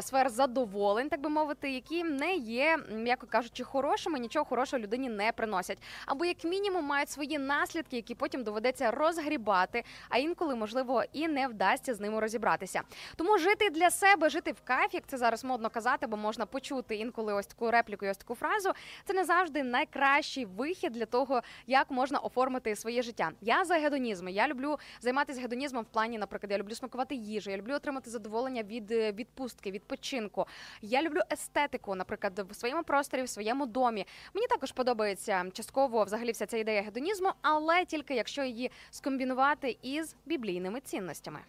Сфер 0.00 0.30
задоволень, 0.30 1.08
так 1.08 1.20
би 1.20 1.28
мовити, 1.28 1.70
які 1.70 2.04
не 2.04 2.34
є, 2.34 2.78
м'яко 2.92 3.26
кажучи, 3.26 3.64
хорошими, 3.64 4.18
нічого 4.18 4.44
хорошого 4.44 4.82
людині 4.82 5.08
не 5.08 5.32
приносять. 5.32 5.78
Або 6.06 6.24
як 6.24 6.44
мінімум 6.44 6.84
мають 6.84 7.10
свої 7.10 7.38
наслідки, 7.38 7.96
які 7.96 8.14
потім 8.14 8.44
доведеться 8.44 8.90
розгрібати, 8.90 9.84
а 10.08 10.18
інколи, 10.18 10.54
можливо, 10.54 11.02
і 11.12 11.28
не 11.28 11.48
вдасться 11.48 11.94
з 11.94 12.00
ними 12.00 12.20
розібратися. 12.20 12.82
Тому 13.16 13.38
жити 13.38 13.70
для 13.70 13.90
себе, 13.90 14.28
жити 14.28 14.52
в 14.52 14.60
кайф, 14.64 14.94
як 14.94 15.06
це 15.06 15.18
зараз 15.18 15.44
модно 15.44 15.70
казати, 15.70 16.06
бо 16.06 16.16
можна 16.16 16.46
почути 16.46 16.96
інколи 16.96 17.34
ось 17.34 17.46
таку 17.46 17.70
репліку, 17.70 18.06
і 18.06 18.10
ось 18.10 18.16
таку 18.16 18.34
фразу. 18.34 18.72
Це 19.04 19.14
не 19.14 19.24
завжди 19.24 19.62
найкращий 19.62 20.44
вихід 20.44 20.92
для 20.92 21.06
того, 21.06 21.42
як 21.66 21.90
можна 21.90 22.18
оформити 22.18 22.76
своє 22.76 23.02
життя. 23.02 23.30
Я 23.40 23.64
за 23.64 23.74
гедонізм. 23.74 24.28
Я 24.28 24.48
люблю 24.48 24.78
займатися 25.00 25.40
гедонізмом 25.40 25.82
в 25.82 25.86
плані, 25.86 26.18
наприклад, 26.18 26.50
я 26.50 26.58
люблю 26.58 26.74
смакувати 26.74 27.14
їжу, 27.14 27.50
я 27.50 27.56
люблю 27.56 27.74
отримати 27.74 28.10
задоволення 28.10 28.62
від 28.62 28.92
е, 28.92 29.12
відпустки, 29.12 29.70
відпочинку. 29.82 30.46
Я 30.82 31.02
люблю 31.02 31.20
естетику, 31.32 31.94
наприклад, 31.94 32.46
в 32.50 32.54
своєму 32.54 32.82
просторі, 32.82 33.22
в 33.22 33.28
своєму 33.28 33.66
домі. 33.66 34.06
Мені 34.34 34.46
також 34.46 34.72
подобається 34.72 35.44
частково 35.52 36.04
взагалі 36.04 36.32
вся 36.32 36.46
ця 36.46 36.56
ідея 36.56 36.82
гедонізму, 36.82 37.30
але 37.42 37.84
тільки 37.84 38.14
якщо 38.14 38.44
її 38.44 38.70
скомбінувати 38.90 39.76
із 39.82 40.16
біблійними 40.26 40.80
цінностями. 40.80 41.40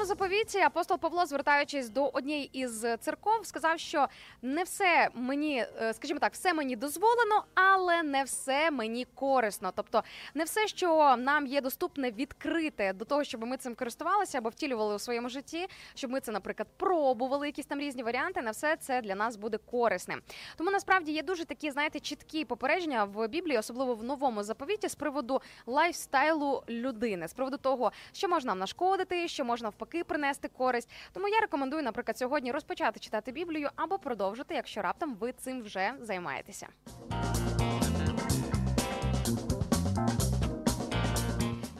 Новому 0.00 0.08
заповіті 0.08 0.58
апостол 0.58 0.98
Павло, 0.98 1.26
звертаючись 1.26 1.88
до 1.88 2.06
однієї 2.06 2.50
із 2.52 2.86
церков, 3.00 3.46
сказав, 3.46 3.78
що 3.78 4.08
не 4.42 4.62
все 4.62 5.08
мені, 5.14 5.66
е, 5.82 5.94
скажімо 5.94 6.20
так, 6.20 6.32
все 6.32 6.54
мені 6.54 6.76
дозволено, 6.76 7.44
але 7.54 8.02
не 8.02 8.24
все 8.24 8.70
мені 8.70 9.06
корисно. 9.14 9.72
Тобто, 9.76 10.04
не 10.34 10.44
все, 10.44 10.68
що 10.68 11.16
нам 11.16 11.46
є 11.46 11.60
доступне, 11.60 12.10
відкрите 12.10 12.92
до 12.92 13.04
того, 13.04 13.24
щоб 13.24 13.46
ми 13.46 13.56
цим 13.56 13.74
користувалися 13.74 14.38
або 14.38 14.48
втілювали 14.48 14.94
у 14.94 14.98
своєму 14.98 15.28
житті, 15.28 15.66
щоб 15.94 16.10
ми 16.10 16.20
це, 16.20 16.32
наприклад, 16.32 16.68
пробували 16.76 17.46
якісь 17.46 17.66
там 17.66 17.80
різні 17.80 18.02
варіанти. 18.02 18.42
Не 18.42 18.50
все 18.50 18.76
це 18.76 19.02
для 19.02 19.14
нас 19.14 19.36
буде 19.36 19.58
корисним. 19.70 20.22
Тому 20.56 20.70
насправді 20.70 21.12
є 21.12 21.22
дуже 21.22 21.44
такі, 21.44 21.70
знаєте, 21.70 22.00
чіткі 22.00 22.44
попередження 22.44 23.04
в 23.04 23.28
Біблії, 23.28 23.58
особливо 23.58 23.94
в 23.94 24.04
новому 24.04 24.42
заповіті, 24.42 24.88
з 24.88 24.94
приводу 24.94 25.40
лайфстайлу 25.66 26.62
людини, 26.68 27.28
з 27.28 27.32
приводу 27.32 27.56
того, 27.56 27.92
що 28.12 28.28
можна 28.28 28.54
нашкодити, 28.54 29.28
що 29.28 29.44
можна 29.44 29.70
навпаки 29.90 30.04
принести 30.04 30.48
користь. 30.48 30.90
Тому 31.12 31.28
я 31.28 31.40
рекомендую, 31.40 31.82
наприклад, 31.82 32.18
сьогодні 32.18 32.52
розпочати 32.52 33.00
читати 33.00 33.32
Біблію 33.32 33.70
або 33.76 33.98
продовжити, 33.98 34.54
якщо 34.54 34.82
раптом 34.82 35.14
ви 35.14 35.32
цим 35.32 35.62
вже 35.62 35.92
займаєтеся. 36.00 36.68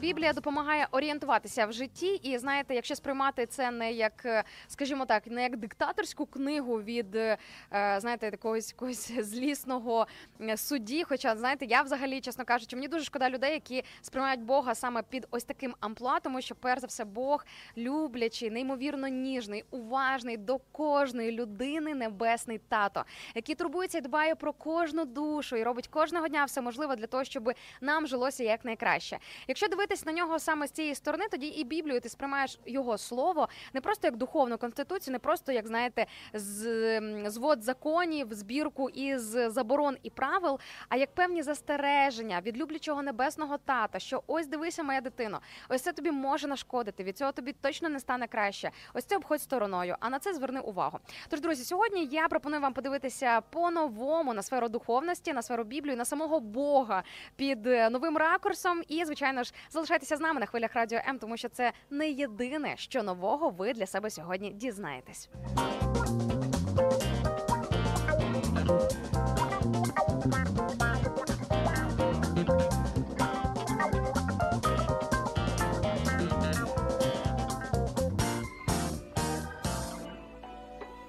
Біблія 0.01 0.33
допомагає 0.33 0.87
орієнтуватися 0.91 1.65
в 1.65 1.73
житті, 1.73 2.15
і 2.23 2.37
знаєте, 2.37 2.75
якщо 2.75 2.95
сприймати 2.95 3.45
це 3.45 3.71
не 3.71 3.91
як, 3.91 4.25
е, 4.25 4.43
скажімо 4.67 5.05
так, 5.05 5.27
не 5.27 5.43
як 5.43 5.57
диктаторську 5.57 6.25
книгу 6.25 6.81
від 6.81 7.15
е, 7.15 7.37
знаєте, 7.97 8.25
якогось, 8.25 8.71
якогось 8.71 9.11
злісного 9.11 10.07
е, 10.41 10.57
судді. 10.57 11.03
Хоча 11.03 11.35
знаєте, 11.35 11.65
я 11.65 11.81
взагалі, 11.81 12.21
чесно 12.21 12.45
кажучи, 12.45 12.75
мені 12.75 12.87
дуже 12.87 13.05
шкода 13.05 13.29
людей, 13.29 13.53
які 13.53 13.83
сприймають 14.01 14.41
Бога 14.41 14.75
саме 14.75 15.03
під 15.03 15.27
ось 15.31 15.43
таким 15.43 15.75
амплуа, 15.79 16.19
тому 16.19 16.41
що 16.41 16.55
перш 16.55 16.81
за 16.81 16.87
все 16.87 17.05
Бог 17.05 17.45
люблячий, 17.77 18.49
неймовірно 18.49 19.07
ніжний, 19.07 19.63
уважний 19.71 20.37
до 20.37 20.57
кожної 20.57 21.31
людини, 21.31 21.95
небесний 21.95 22.59
тато, 22.69 23.05
який 23.35 23.55
турбується 23.55 23.97
і 23.97 24.01
дбає 24.01 24.35
про 24.35 24.53
кожну 24.53 25.05
душу 25.05 25.55
і 25.55 25.63
робить 25.63 25.87
кожного 25.87 26.27
дня 26.27 26.45
все 26.45 26.61
можливе 26.61 26.95
для 26.95 27.07
того, 27.07 27.23
щоб 27.23 27.51
нам 27.81 28.07
жилося 28.07 28.43
якнайкраще. 28.43 29.19
Якщо 29.47 29.67
дивитись 29.91 30.05
на 30.05 30.11
нього 30.11 30.39
саме 30.39 30.67
з 30.67 30.71
цієї 30.71 30.95
сторони, 30.95 31.25
тоді 31.31 31.47
і 31.47 31.63
Біблію 31.63 32.01
ти 32.01 32.09
сприймаєш 32.09 32.59
його 32.65 32.97
слово 32.97 33.49
не 33.73 33.81
просто 33.81 34.07
як 34.07 34.17
духовну 34.17 34.57
конституцію, 34.57 35.11
не 35.11 35.19
просто 35.19 35.51
як 35.51 35.67
знаєте, 35.67 36.05
з 36.33 37.01
звод 37.29 37.63
законів, 37.63 38.27
збірку 38.31 38.89
із 38.89 39.21
заборон 39.23 39.97
і 40.03 40.09
правил, 40.09 40.59
а 40.89 40.95
як 40.95 41.15
певні 41.15 41.43
застереження 41.43 42.41
від 42.41 42.57
люблячого 42.57 43.01
небесного 43.01 43.57
тата, 43.57 43.99
що 43.99 44.23
ось 44.27 44.47
дивися, 44.47 44.83
моя 44.83 45.01
дитино, 45.01 45.41
ось 45.69 45.81
це 45.81 45.93
тобі 45.93 46.11
може 46.11 46.47
нашкодити. 46.47 47.03
Від 47.03 47.17
цього 47.17 47.31
тобі 47.31 47.53
точно 47.61 47.89
не 47.89 47.99
стане 47.99 48.27
краще. 48.27 48.71
Ось 48.93 49.05
це 49.05 49.17
обходь 49.17 49.41
стороною. 49.41 49.95
А 49.99 50.09
на 50.09 50.19
це 50.19 50.33
зверни 50.33 50.59
увагу. 50.59 50.99
Тож, 51.29 51.41
друзі, 51.41 51.63
сьогодні 51.63 52.05
я 52.11 52.27
пропоную 52.27 52.61
вам 52.61 52.73
подивитися 52.73 53.41
по-новому 53.41 54.33
на 54.33 54.41
сферу 54.41 54.69
духовності, 54.69 55.33
на 55.33 55.41
сферу 55.41 55.63
Біблії, 55.63 55.95
на 55.95 56.05
самого 56.05 56.39
Бога 56.39 57.03
під 57.35 57.67
е, 57.67 57.89
новим 57.89 58.17
ракурсом. 58.17 58.83
І, 58.87 59.05
звичайно 59.05 59.43
ж, 59.43 59.53
залишайтеся 59.81 60.17
з 60.17 60.19
нами 60.19 60.39
на 60.39 60.45
хвилях 60.45 60.73
радіо 60.73 60.99
М, 61.07 61.19
тому 61.19 61.37
що 61.37 61.49
це 61.49 61.73
не 61.89 62.09
єдине, 62.09 62.77
що 62.77 63.03
нового 63.03 63.49
ви 63.49 63.73
для 63.73 63.85
себе 63.85 64.09
сьогодні 64.09 64.51
дізнаєтесь. 64.51 65.29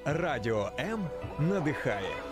Радіо 0.04 0.70
М 0.78 1.00
надихає. 1.38 2.31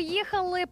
Поїхали, 0.00 0.64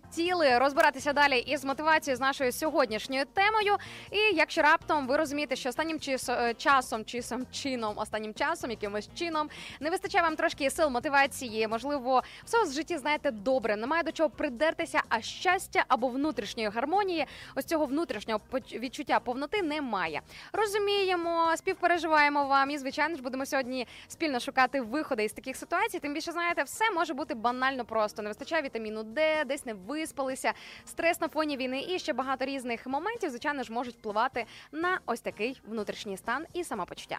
полетіли 0.00 0.58
розбиратися 0.58 1.12
далі 1.12 1.38
із 1.38 1.64
мотивацією 1.64 2.16
з 2.16 2.20
нашою 2.20 2.52
сьогоднішньою 2.52 3.24
темою. 3.24 3.76
І 4.10 4.18
якщо 4.36 4.62
раптом 4.62 5.06
ви 5.06 5.16
розумієте, 5.16 5.56
що 5.56 5.68
останнім 5.68 5.98
е, 6.28 6.54
часом, 6.54 7.04
часом, 7.04 7.46
чином, 7.52 7.94
останнім 7.96 8.34
часом, 8.34 8.70
якимось 8.70 9.08
чином 9.14 9.48
не 9.80 9.90
вистачає 9.90 10.22
вам 10.22 10.36
трошки 10.36 10.70
сил, 10.70 10.90
мотивації, 10.90 11.68
можливо, 11.68 12.22
все 12.44 12.64
в 12.64 12.72
житті 12.72 12.98
знаєте 12.98 13.30
добре, 13.30 13.76
немає 13.76 14.02
до 14.02 14.12
чого 14.12 14.30
придертися, 14.30 15.02
а 15.08 15.20
щастя 15.20 15.84
або 15.88 16.08
внутрішньої 16.08 16.68
гармонії, 16.68 17.26
ось 17.54 17.64
цього 17.64 17.86
внутрішнього 17.86 18.40
відчуття 18.72 19.20
повноти 19.20 19.62
немає. 19.62 20.20
Розуміємо, 20.52 21.56
співпереживаємо 21.56 22.44
вам 22.44 22.70
і 22.70 22.78
звичайно 22.78 23.16
ж 23.16 23.22
будемо 23.22 23.46
сьогодні 23.46 23.86
спільно 24.08 24.40
шукати 24.40 24.80
виходи 24.80 25.24
із 25.24 25.32
таких 25.32 25.56
ситуацій. 25.56 25.98
Тим 25.98 26.14
більше 26.14 26.32
знаєте, 26.32 26.62
все 26.62 26.90
може 26.90 27.14
бути 27.14 27.34
банально 27.34 27.84
просто. 27.84 28.22
Не 28.22 28.28
вистачає 28.28 28.62
вітаміну 28.62 29.02
Д, 29.02 29.44
десь 29.44 29.66
не 29.66 29.74
виспалися, 29.86 30.52
стрес 30.86 31.20
на 31.20 31.28
фоні 31.28 31.56
війни 31.56 31.84
і 31.88 31.98
ще 31.98 32.12
багато 32.12 32.44
різних 32.44 32.86
моментів, 32.86 33.30
звичайно 33.30 33.62
ж, 33.62 33.72
можуть 33.72 33.94
впливати 33.94 34.44
на 34.72 35.00
ось 35.06 35.20
такий 35.20 35.60
внутрішній 35.66 36.16
стан 36.16 36.46
і 36.52 36.64
самопочуття. 36.64 37.18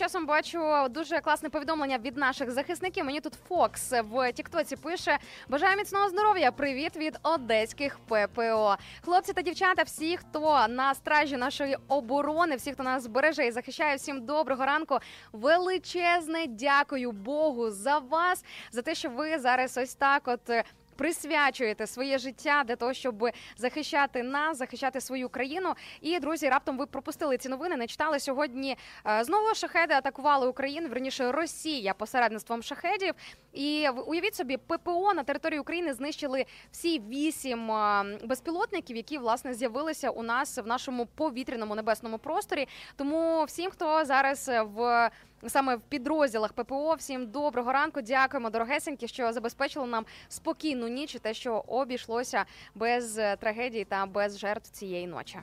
Часом 0.00 0.26
бачу 0.26 0.88
дуже 0.90 1.20
класне 1.20 1.50
повідомлення 1.50 1.98
від 1.98 2.16
наших 2.16 2.50
захисників. 2.50 3.04
Мені 3.04 3.20
тут 3.20 3.34
Фокс 3.48 3.92
в 3.92 4.32
Тіктоці 4.32 4.76
пише: 4.76 5.18
Бажаю 5.48 5.76
міцного 5.76 6.08
здоров'я. 6.08 6.52
Привіт 6.52 6.96
від 6.96 7.18
одеських 7.22 7.98
ППО. 7.98 8.76
Хлопці 9.04 9.32
та 9.32 9.42
дівчата, 9.42 9.82
всі, 9.82 10.16
хто 10.16 10.66
на 10.68 10.94
стражі 10.94 11.36
нашої 11.36 11.76
оборони, 11.88 12.56
всі, 12.56 12.72
хто 12.72 12.82
нас 12.82 13.06
береже 13.06 13.46
і 13.46 13.50
захищає, 13.50 13.96
всім 13.96 14.26
доброго 14.26 14.66
ранку. 14.66 14.98
Величезне 15.32 16.46
дякую 16.46 17.12
Богу 17.12 17.70
за 17.70 17.98
вас, 17.98 18.44
за 18.72 18.82
те, 18.82 18.94
що 18.94 19.10
ви 19.10 19.38
зараз 19.38 19.78
ось 19.78 19.94
так, 19.94 20.22
от. 20.24 20.64
Присвячуєте 21.00 21.86
своє 21.86 22.18
життя 22.18 22.64
для 22.66 22.76
того, 22.76 22.92
щоб 22.92 23.28
захищати 23.56 24.22
нас, 24.22 24.58
захищати 24.58 25.00
свою 25.00 25.28
країну. 25.28 25.74
І 26.00 26.18
друзі, 26.18 26.48
раптом 26.48 26.78
ви 26.78 26.86
пропустили 26.86 27.36
ці 27.38 27.48
новини. 27.48 27.76
Не 27.76 27.86
читали 27.86 28.20
сьогодні. 28.20 28.76
е, 29.06 29.24
Знову 29.24 29.54
шахеди 29.54 29.94
атакували 29.94 30.46
Україну. 30.48 30.88
Верніше 30.88 31.32
Росія 31.32 31.94
посередництвом 31.94 32.62
шахедів. 32.62 33.14
І 33.52 33.88
уявіть 34.06 34.34
собі, 34.34 34.56
ППО 34.56 35.14
на 35.14 35.22
території 35.22 35.60
України 35.60 35.94
знищили 35.94 36.44
всі 36.70 36.98
вісім 37.00 37.70
е, 37.70 38.04
безпілотників, 38.24 38.96
які 38.96 39.18
власне 39.18 39.54
з'явилися 39.54 40.10
у 40.10 40.22
нас 40.22 40.58
в 40.58 40.66
нашому 40.66 41.06
повітряному 41.06 41.74
небесному 41.74 42.18
просторі. 42.18 42.68
Тому 42.96 43.44
всім, 43.44 43.70
хто 43.70 44.04
зараз 44.04 44.48
е, 44.48 44.62
в 44.62 45.10
саме 45.48 45.76
в 45.76 45.80
підрозділах 45.80 46.52
ППО, 46.52 46.94
всім 46.94 47.26
доброго 47.26 47.72
ранку. 47.72 48.00
Дякуємо, 48.00 48.50
дорогесенькі, 48.50 49.08
що 49.08 49.32
забезпечили 49.32 49.86
нам 49.86 50.04
спокійну 50.28 50.88
ніч 50.88 51.14
і 51.14 51.18
те, 51.18 51.34
що 51.34 51.64
обійшлося 51.66 52.44
без 52.74 53.20
трагедії 53.40 53.84
та 53.84 54.06
без 54.06 54.38
жертв 54.38 54.70
цієї 54.70 55.06
ночі. 55.06 55.38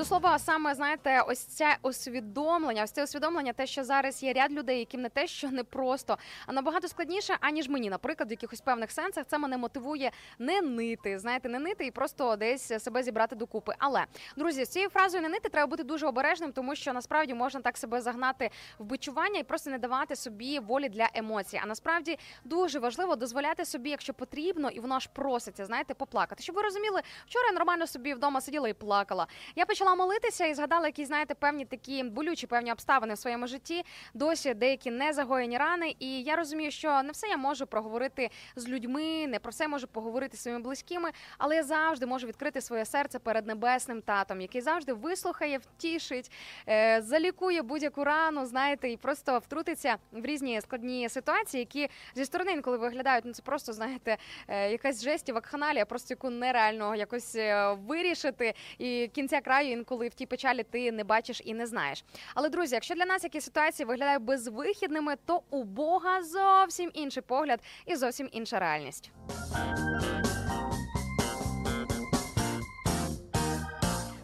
До 0.00 0.06
слова, 0.06 0.38
саме 0.38 0.74
знаєте, 0.74 1.22
ось 1.26 1.38
це 1.38 1.76
усвідомлення, 1.82 2.84
ось 2.84 2.90
це 2.90 3.04
усвідомлення, 3.04 3.52
те, 3.52 3.66
що 3.66 3.84
зараз 3.84 4.22
є 4.22 4.32
ряд 4.32 4.52
людей, 4.52 4.78
яким 4.78 5.02
не 5.02 5.08
те, 5.08 5.26
що 5.26 5.50
не 5.50 5.64
просто, 5.64 6.18
а 6.46 6.52
набагато 6.52 6.88
складніше, 6.88 7.36
аніж 7.40 7.68
мені. 7.68 7.90
Наприклад, 7.90 8.30
в 8.30 8.30
якихось 8.30 8.60
певних 8.60 8.90
сенсах 8.90 9.24
це 9.26 9.38
мене 9.38 9.56
мотивує 9.56 10.10
не 10.38 10.60
нити, 10.60 11.18
знаєте, 11.18 11.48
не 11.48 11.58
нити 11.58 11.86
і 11.86 11.90
просто 11.90 12.36
десь 12.36 12.82
себе 12.82 13.02
зібрати 13.02 13.36
докупи. 13.36 13.74
Але 13.78 14.04
друзі, 14.36 14.64
з 14.64 14.68
цією 14.68 14.90
фразою 14.90 15.22
не 15.22 15.28
нити 15.28 15.48
треба 15.48 15.66
бути 15.66 15.84
дуже 15.84 16.06
обережним, 16.06 16.52
тому 16.52 16.76
що 16.76 16.92
насправді 16.92 17.34
можна 17.34 17.60
так 17.60 17.76
себе 17.76 18.00
загнати 18.00 18.50
в 18.78 18.84
бичування 18.84 19.40
і 19.40 19.42
просто 19.42 19.70
не 19.70 19.78
давати 19.78 20.16
собі 20.16 20.58
волі 20.58 20.88
для 20.88 21.08
емоцій. 21.14 21.60
А 21.62 21.66
насправді 21.66 22.18
дуже 22.44 22.78
важливо 22.78 23.16
дозволяти 23.16 23.64
собі, 23.64 23.90
якщо 23.90 24.14
потрібно, 24.14 24.70
і 24.70 24.80
воно 24.80 24.94
аж 24.94 25.06
проситься, 25.06 25.66
знаєте, 25.66 25.94
поплакати. 25.94 26.42
Щоб 26.42 26.56
ви 26.56 26.62
розуміли, 26.62 27.00
вчора 27.26 27.46
я 27.46 27.52
нормально 27.52 27.86
собі 27.86 28.14
вдома 28.14 28.40
сиділа 28.40 28.68
і 28.68 28.74
плакала. 28.74 29.26
Я 29.56 29.66
почала 29.66 29.89
молитися 29.96 30.46
і 30.46 30.54
згадала 30.54 30.86
якісь, 30.86 31.08
знаєте, 31.08 31.34
певні 31.34 31.64
такі 31.64 32.04
болючі 32.04 32.46
певні 32.46 32.72
обставини 32.72 33.14
в 33.14 33.18
своєму 33.18 33.46
житті. 33.46 33.84
Досі 34.14 34.54
деякі 34.54 34.90
не 34.90 35.12
загоєні 35.12 35.58
рани. 35.58 35.94
І 35.98 36.22
я 36.22 36.36
розумію, 36.36 36.70
що 36.70 37.02
не 37.02 37.12
все 37.12 37.26
я 37.26 37.36
можу 37.36 37.66
проговорити 37.66 38.30
з 38.56 38.68
людьми, 38.68 39.26
не 39.26 39.38
про 39.38 39.50
все 39.50 39.68
можу 39.68 39.86
поговорити 39.86 40.36
зі 40.36 40.42
своїми 40.42 40.62
близькими, 40.62 41.10
але 41.38 41.56
я 41.56 41.62
завжди 41.62 42.06
можу 42.06 42.26
відкрити 42.26 42.60
своє 42.60 42.84
серце 42.84 43.18
перед 43.18 43.46
небесним 43.46 44.02
татом, 44.02 44.40
який 44.40 44.60
завжди 44.60 44.92
вислухає, 44.92 45.58
втішить, 45.58 46.32
е, 46.68 47.02
залікує 47.02 47.62
будь-яку 47.62 48.04
рану, 48.04 48.46
знаєте, 48.46 48.90
і 48.90 48.96
просто 48.96 49.38
втрутиться 49.38 49.96
в 50.12 50.24
різні 50.24 50.60
складні 50.60 51.08
ситуації, 51.08 51.58
які 51.58 51.88
зі 52.14 52.24
сторони 52.24 52.52
інколи 52.52 52.76
виглядають. 52.76 53.24
Ну 53.24 53.32
це 53.32 53.42
просто 53.42 53.72
знаєте, 53.72 54.16
е, 54.48 54.70
якась 54.70 55.04
жесть, 55.04 55.30
вакханалія, 55.30 55.84
просто 55.84 56.14
яку 56.14 56.30
нереально 56.30 56.94
якось 56.94 57.36
е, 57.36 57.72
вирішити, 57.72 58.54
і 58.78 59.10
кінця 59.14 59.40
краю 59.40 59.70
інколи 59.80 60.08
в 60.08 60.14
тій 60.14 60.26
печалі 60.26 60.62
ти 60.70 60.92
не 60.92 61.04
бачиш 61.04 61.42
і 61.44 61.54
не 61.54 61.66
знаєш. 61.66 62.04
Але 62.34 62.48
друзі, 62.48 62.74
якщо 62.74 62.94
для 62.94 63.06
нас 63.06 63.24
якісь 63.24 63.44
ситуації 63.44 63.86
виглядають 63.86 64.22
безвихідними, 64.22 65.14
то 65.26 65.42
у 65.50 65.64
Бога 65.64 66.22
зовсім 66.22 66.90
інший 66.94 67.22
погляд 67.22 67.60
і 67.86 67.96
зовсім 67.96 68.28
інша 68.32 68.58
реальність. 68.58 69.10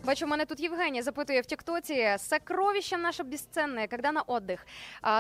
Бачу, 0.07 0.27
у 0.27 0.29
мене 0.29 0.45
тут 0.45 0.61
Євгенія 0.61 1.03
запитує 1.03 1.41
в 1.41 1.47
Тіктоці 1.47 2.17
сокровище 2.19 2.99
наше 2.99 3.23
безценне, 3.23 3.89
коли 3.89 4.13
на 4.13 4.23
отдих. 4.23 4.67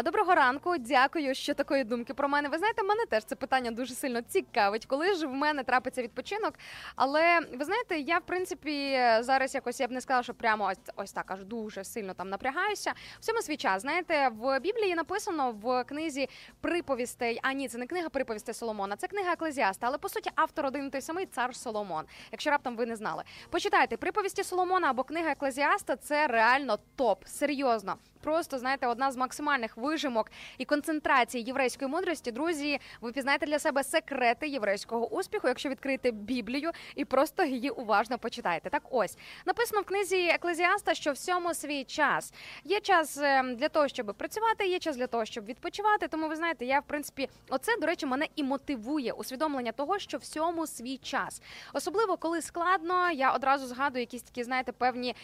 Доброго 0.05 0.35
ранку, 0.35 0.75
дякую, 0.79 1.35
що 1.35 1.55
такої 1.55 1.85
думки 1.85 2.15
про 2.15 2.29
мене. 2.29 2.49
Ви 2.49 2.59
знаєте, 2.59 2.83
мене 2.83 3.07
теж 3.07 3.25
це 3.25 3.37
питання 3.37 3.71
дуже 3.71 3.95
сильно 3.95 4.23
цікавить, 4.23 4.87
коли 4.87 5.15
ж 5.15 5.27
в 5.27 5.33
мене 5.33 5.65
трапиться 5.65 6.03
відпочинок. 6.03 6.55
Але 6.97 7.41
ви 7.59 7.65
знаєте, 7.65 7.99
я 7.99 8.19
в 8.19 8.21
принципі 8.27 8.99
зараз 9.21 9.55
якось 9.55 9.81
я 9.81 9.89
б 9.89 9.91
не 9.91 10.01
сказала, 10.01 10.23
що 10.23 10.35
прямо 10.35 10.65
ось, 10.65 10.79
ось 10.97 11.13
так 11.13 11.31
аж 11.31 11.45
дуже 11.45 11.85
сильно 11.85 12.15
там 12.15 12.29
напрягаюся. 12.29 12.93
В 13.21 13.25
цьому 13.25 13.43
свій 13.43 13.57
час. 13.57 13.83
Знаєте, 13.83 14.29
в 14.29 14.61
Біблії 14.61 14.95
написано 14.95 15.55
в 15.63 15.85
книзі 15.85 16.29
приповістей. 16.61 17.41
А 17.43 17.53
ні, 17.53 17.69
це 17.69 17.79
не 17.79 17.87
книга 17.87 18.09
приповістей 18.09 18.55
Соломона, 18.55 18.97
це 18.97 19.07
книга 19.07 19.33
Еклезіаста. 19.33 19.87
Але 19.87 19.99
по 19.99 20.09
суті 20.09 20.31
автор 20.35 20.67
один 20.67 20.91
той 20.91 21.01
самий 21.01 21.27
цар 21.27 21.57
Соломон. 21.57 22.05
Якщо 22.33 22.51
раптом 22.51 22.77
ви 22.77 22.87
не 22.87 22.97
знали, 22.97 23.23
почитайте 23.51 23.97
приповісті 23.97 24.45
Соломона 24.45 24.76
або 24.85 25.05
книга 25.05 25.31
Еклезіаста. 25.31 25.97
Це 25.97 26.27
реально 26.27 26.79
топ, 26.97 27.25
серйозно. 27.27 27.97
Просто 28.27 28.59
знаєте, 28.59 28.87
одна 28.87 29.13
з 29.13 29.17
максимальних 29.17 29.77
вижимок 29.77 30.31
і 30.59 30.65
концентрацій 30.65 31.39
єврейської 31.39 31.91
мудрості. 31.91 32.33
Друзі, 32.33 32.79
ви 33.01 33.13
пізнаєте 33.13 33.47
для 33.47 33.59
себе 33.59 33.85
секрети 33.85 34.49
єврейського 34.49 35.09
успіху, 35.09 35.49
якщо 35.49 35.69
відкрити 35.69 36.11
Біблію 36.11 36.71
і 36.95 37.05
просто 37.05 37.45
її 37.45 37.71
уважно 37.71 38.19
почитаєте. 38.19 38.71
Так, 38.71 38.83
ось 38.91 39.19
написано 39.45 39.81
в 39.81 39.85
книзі 39.85 40.29
Еклезіаста, 40.29 40.95
що 40.95 41.13
всьому 41.13 41.55
свій 41.55 41.85
час 41.85 42.33
є 42.65 42.81
час 42.81 43.19
е, 43.19 43.43
для 43.43 43.69
того, 43.69 43.89
щоб 43.89 44.15
працювати, 44.19 44.67
є 44.67 44.79
час 44.79 44.97
для 44.97 45.07
того, 45.07 45.25
щоб 45.25 45.45
відпочивати. 45.45 46.09
Тому 46.09 46.29
ви 46.29 46.37
знаєте, 46.37 46.65
я 46.65 46.81
в 46.81 46.87
принципі, 46.87 47.29
оце 47.49 47.77
до 47.81 47.87
речі, 47.87 48.07
мене 48.07 48.27
і 48.37 48.43
мотивує 48.43 49.13
усвідомлення 49.13 49.73
того, 49.73 49.99
що 49.99 50.19
всьому 50.19 50.67
свій 50.67 50.99
час, 50.99 51.43
особливо 51.73 52.17
коли 52.17 52.43
складно. 52.43 53.11
Я 53.11 53.33
одразу 53.33 53.67
згадую 53.67 54.01
якісь 54.01 54.23
такі, 54.23 54.45
знаєте, 54.45 54.66
певні 54.73 55.15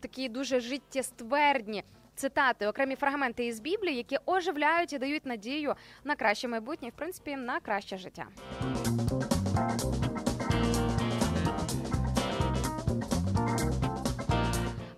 такі 0.00 0.28
дуже 0.28 0.60
життєствердні 0.60 1.84
цитати, 2.14 2.66
окремі 2.66 2.96
фрагменти 2.96 3.46
із 3.46 3.60
Біблії, 3.60 3.96
які 3.96 4.18
оживляють 4.26 4.92
і 4.92 4.98
дають 4.98 5.26
надію 5.26 5.74
на 6.04 6.16
краще 6.16 6.48
майбутнє, 6.48 6.88
в 6.88 6.92
принципі, 6.92 7.36
на 7.36 7.60
краще 7.60 7.98
життя. 7.98 8.26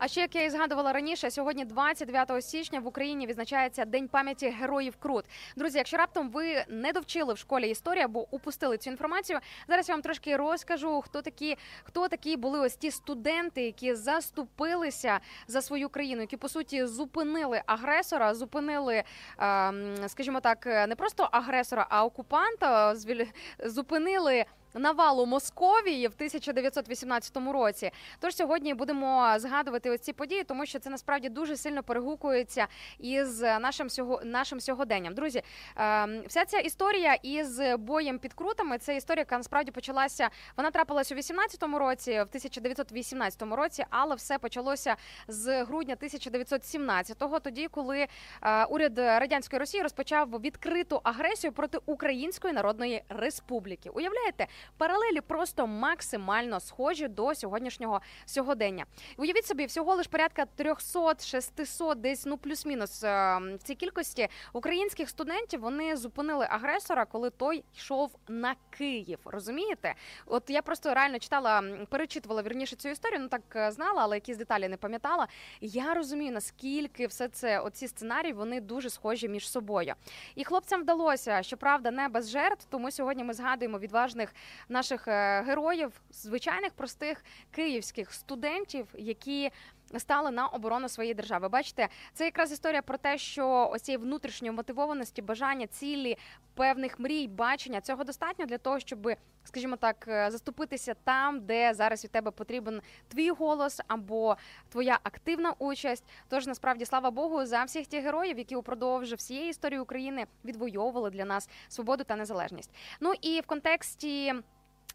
А 0.05 0.09
ще 0.09 0.21
як 0.21 0.35
я 0.35 0.43
і 0.43 0.51
згадувала 0.51 0.93
раніше, 0.93 1.31
сьогодні, 1.31 1.65
29 1.65 2.45
січня, 2.45 2.81
в 2.81 2.87
Україні 2.87 3.27
відзначається 3.27 3.85
День 3.85 4.09
пам'яті 4.09 4.49
героїв 4.49 4.97
Крут. 4.97 5.25
Друзі, 5.57 5.79
якщо 5.79 5.97
раптом 5.97 6.31
ви 6.31 6.65
не 6.69 6.93
довчили 6.93 7.35
в 7.35 7.39
школі 7.39 7.71
історію 7.71 8.05
або 8.05 8.27
упустили 8.31 8.79
цю 8.79 8.91
інформацію, 8.91 9.39
зараз 9.69 9.89
я 9.89 9.95
вам 9.95 10.03
трошки 10.03 10.37
розкажу, 10.37 11.01
хто 11.01 11.23
такі, 11.23 11.57
хто 11.85 12.09
такі 12.09 12.37
були 12.37 12.61
ось 12.61 12.77
ті 12.77 12.91
студенти, 12.91 13.63
які 13.63 13.95
заступилися 13.95 15.21
за 15.47 15.63
свою 15.63 15.89
країну, 15.89 16.21
які 16.21 16.37
по 16.37 16.49
суті 16.49 16.87
зупинили 16.87 17.63
агресора, 17.67 18.35
зупинили, 18.35 19.03
ем, 19.39 19.95
скажімо 20.07 20.41
так, 20.41 20.67
не 20.67 20.95
просто 20.99 21.29
агресора, 21.33 21.87
а 21.91 22.05
окупанта, 22.05 22.95
звіль- 22.95 23.33
зупинили. 23.65 24.45
Навалу 24.75 25.27
Московії 25.27 26.09
в 26.09 26.13
1918 26.15 27.37
році. 27.37 27.91
Тож 28.21 28.37
сьогодні 28.37 28.75
будемо 28.75 29.35
згадувати 29.39 29.91
ось 29.91 30.01
ці 30.01 30.13
події, 30.13 30.45
тому 30.45 30.67
що 30.67 30.79
це 30.79 30.91
насправді 30.91 31.29
дуже 31.29 31.57
сильно 31.57 31.83
перегукується 31.83 32.67
із 32.99 33.41
нашим 33.41 33.89
нашим 34.25 34.61
сьогоденням. 34.61 35.15
Друзі, 35.15 35.43
ем, 35.77 36.23
вся 36.27 36.45
ця 36.45 36.59
історія 36.59 37.15
із 37.15 37.61
боєм 37.79 38.19
під 38.19 38.35
крутами, 38.35 38.79
це 38.79 38.97
історія, 38.97 39.21
яка 39.21 39.37
насправді 39.37 39.71
почалася. 39.71 40.29
Вона 40.57 40.71
трапилась 40.71 41.13
у 41.13 41.15
18-му 41.15 41.79
році, 41.79 42.11
в 42.11 42.21
1918 42.21 43.43
році, 43.43 43.85
але 43.91 44.15
все 44.15 44.39
почалося 44.39 44.97
з 45.29 45.65
грудня 45.65 45.97
1917-го, 46.03 47.41
тоді, 47.41 47.69
коли 47.69 48.07
е, 48.43 48.65
уряд 48.65 48.99
радянської 48.99 49.61
Росії 49.61 49.83
розпочав 49.83 50.29
відкриту 50.29 51.01
агресію 51.05 51.53
проти 51.53 51.79
Української 51.87 52.55
Народної 52.55 53.03
Республіки. 53.09 53.91
Уявляєте, 53.91 54.47
паралелі 54.77 55.21
просто 55.21 55.67
максимально 55.67 56.61
схожі 56.61 57.09
до 57.09 57.35
сьогоднішнього 57.35 58.01
сьогодення. 58.25 58.85
Уявіть 59.17 59.47
собі, 59.47 59.67
всього 59.67 59.95
лиш 59.95 60.07
порядка 60.07 60.47
300-600, 60.59 61.95
десь 61.95 62.27
ну 62.27 62.39
плюс-мінус 62.39 63.05
е, 63.05 63.39
в 63.39 63.63
цій 63.63 63.75
кількості 63.75 64.29
українських 64.53 65.09
студентів 65.09 65.61
вони 65.61 65.97
зупинили 65.97 66.47
агресора, 66.51 67.05
коли 67.05 67.31
той 67.31 67.65
йшов 67.77 68.11
на 68.29 68.55
Київ. 68.71 69.19
Розумієте? 69.25 69.95
От 70.27 70.51
я 70.51 70.63
просто 70.63 70.95
реально 70.95 71.19
читала, 71.19 71.63
перечитувала 71.89 72.43
вірніше 72.43 72.77
цю 72.77 72.89
історію, 72.89 73.21
ну 73.21 73.29
так 73.29 73.43
е, 73.57 73.71
знала, 73.71 74.03
але 74.03 74.17
якісь 74.17 74.37
деталі 74.37 74.69
не 74.69 74.77
пам'ятала. 74.77 75.29
Я 75.61 75.95
розумію, 75.95 76.33
наскільки 76.33 77.07
все 77.07 77.29
це, 77.29 77.61
оці 77.61 77.89
сценарії, 77.89 78.33
вони 78.33 78.61
дуже 78.61 78.91
схожі 78.91 79.29
між 79.29 79.51
собою. 79.51 79.95
І 80.35 80.45
хлопцям 80.45 80.83
вдалося, 80.83 81.43
щоправда, 81.43 81.91
не 81.91 82.09
без 82.09 82.31
жертв. 82.31 82.67
Тому 82.71 82.91
сьогодні 82.91 83.25
ми 83.25 83.35
згадуємо 83.35 83.79
відважних 83.79 84.35
наших 84.69 85.09
е, 85.09 85.43
героїв, 85.43 86.01
звичайних 86.11 86.73
простих 86.73 87.25
київських 87.51 88.13
студентів, 88.13 88.87
які. 88.95 89.51
Стали 89.99 90.31
на 90.31 90.47
оборону 90.47 90.89
своєї 90.89 91.15
держави. 91.15 91.49
Бачите, 91.49 91.89
це 92.13 92.25
якраз 92.25 92.53
історія 92.53 92.83
про 92.83 92.99
те, 92.99 93.19
що 93.19 93.71
ось 93.73 93.83
цієї 93.83 94.03
внутрішньої 94.03 94.53
мотивованості, 94.53 95.23
бажання, 95.23 95.67
цілі, 95.67 96.19
певних 96.55 97.01
мрій, 97.01 97.29
бачення 97.29 97.81
цього 97.81 98.05
достатньо 98.05 98.47
для 98.47 98.59
того, 98.59 98.79
щоб, 98.81 99.13
скажімо 99.45 99.77
так, 99.77 100.05
е, 100.09 100.31
заступитися 100.31 100.95
там, 101.05 101.41
де 101.41 101.75
зараз 101.75 102.05
від 102.05 102.11
тебе 102.11 102.31
потрібен 102.31 102.83
твій 103.09 103.31
голос 103.31 103.81
або 103.87 104.37
твоя 104.69 104.99
активна 105.03 105.55
участь. 105.59 106.05
Тож 106.29 106.47
насправді 106.47 106.85
слава 106.85 107.11
Богу 107.11 107.47
за 107.47 107.65
всіх 107.65 107.87
тих 107.87 108.05
героїв, 108.05 108.39
які 108.39 108.57
упродовж 108.57 109.13
всієї 109.13 109.51
історії 109.51 109.81
України 109.81 110.27
відвоювали 110.45 111.11
для 111.11 111.25
нас 111.25 111.49
свободу 111.69 112.05
та 112.05 112.17
незалежність. 112.17 112.71
Ну 113.01 113.13
і 113.23 113.41
в 113.41 113.47
контексті. 113.47 114.35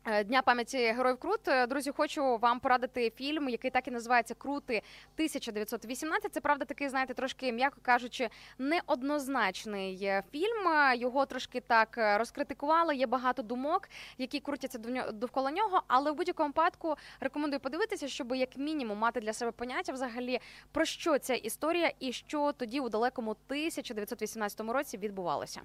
Е, 0.05 0.23
Дня 0.23 0.41
пам'яті 0.41 0.77
героїв 0.77 1.17
Крут. 1.17 1.47
Е, 1.47 1.67
Друзі, 1.67 1.91
хочу 1.91 2.37
вам 2.37 2.59
порадити 2.59 3.09
фільм, 3.09 3.49
який 3.49 3.71
так 3.71 3.87
і 3.87 3.91
називається 3.91 4.33
Крути 4.33 4.81
1918. 5.15 6.33
Це 6.33 6.41
правда 6.41 6.65
такий, 6.65 6.89
знаєте, 6.89 7.13
трошки, 7.13 7.51
м'яко 7.51 7.77
кажучи, 7.81 8.29
неоднозначний 8.57 10.03
е, 10.03 10.23
фільм. 10.31 10.93
Його 10.95 11.25
трошки 11.25 11.61
так 11.61 12.17
розкритикували. 12.17 12.95
Є 12.95 13.07
багато 13.07 13.41
думок, 13.41 13.89
які 14.17 14.39
крутяться 14.39 14.77
довкола 15.13 15.51
нього. 15.51 15.81
Але 15.87 16.11
в 16.11 16.15
будь-якому 16.15 16.53
випадку 16.57 16.95
рекомендую 17.19 17.59
подивитися, 17.59 18.07
щоб 18.07 18.35
як 18.35 18.57
мінімум 18.57 18.97
мати 18.97 19.19
для 19.19 19.33
себе 19.33 19.51
поняття 19.51 19.93
взагалі 19.93 20.39
про 20.71 20.85
що 20.85 21.19
ця 21.19 21.33
історія 21.33 21.91
і 21.99 22.11
що 22.13 22.51
тоді 22.51 22.79
у 22.79 22.89
далекому 22.89 23.31
1918 23.31 24.59
році 24.59 24.97
відбувалося. 24.97 25.61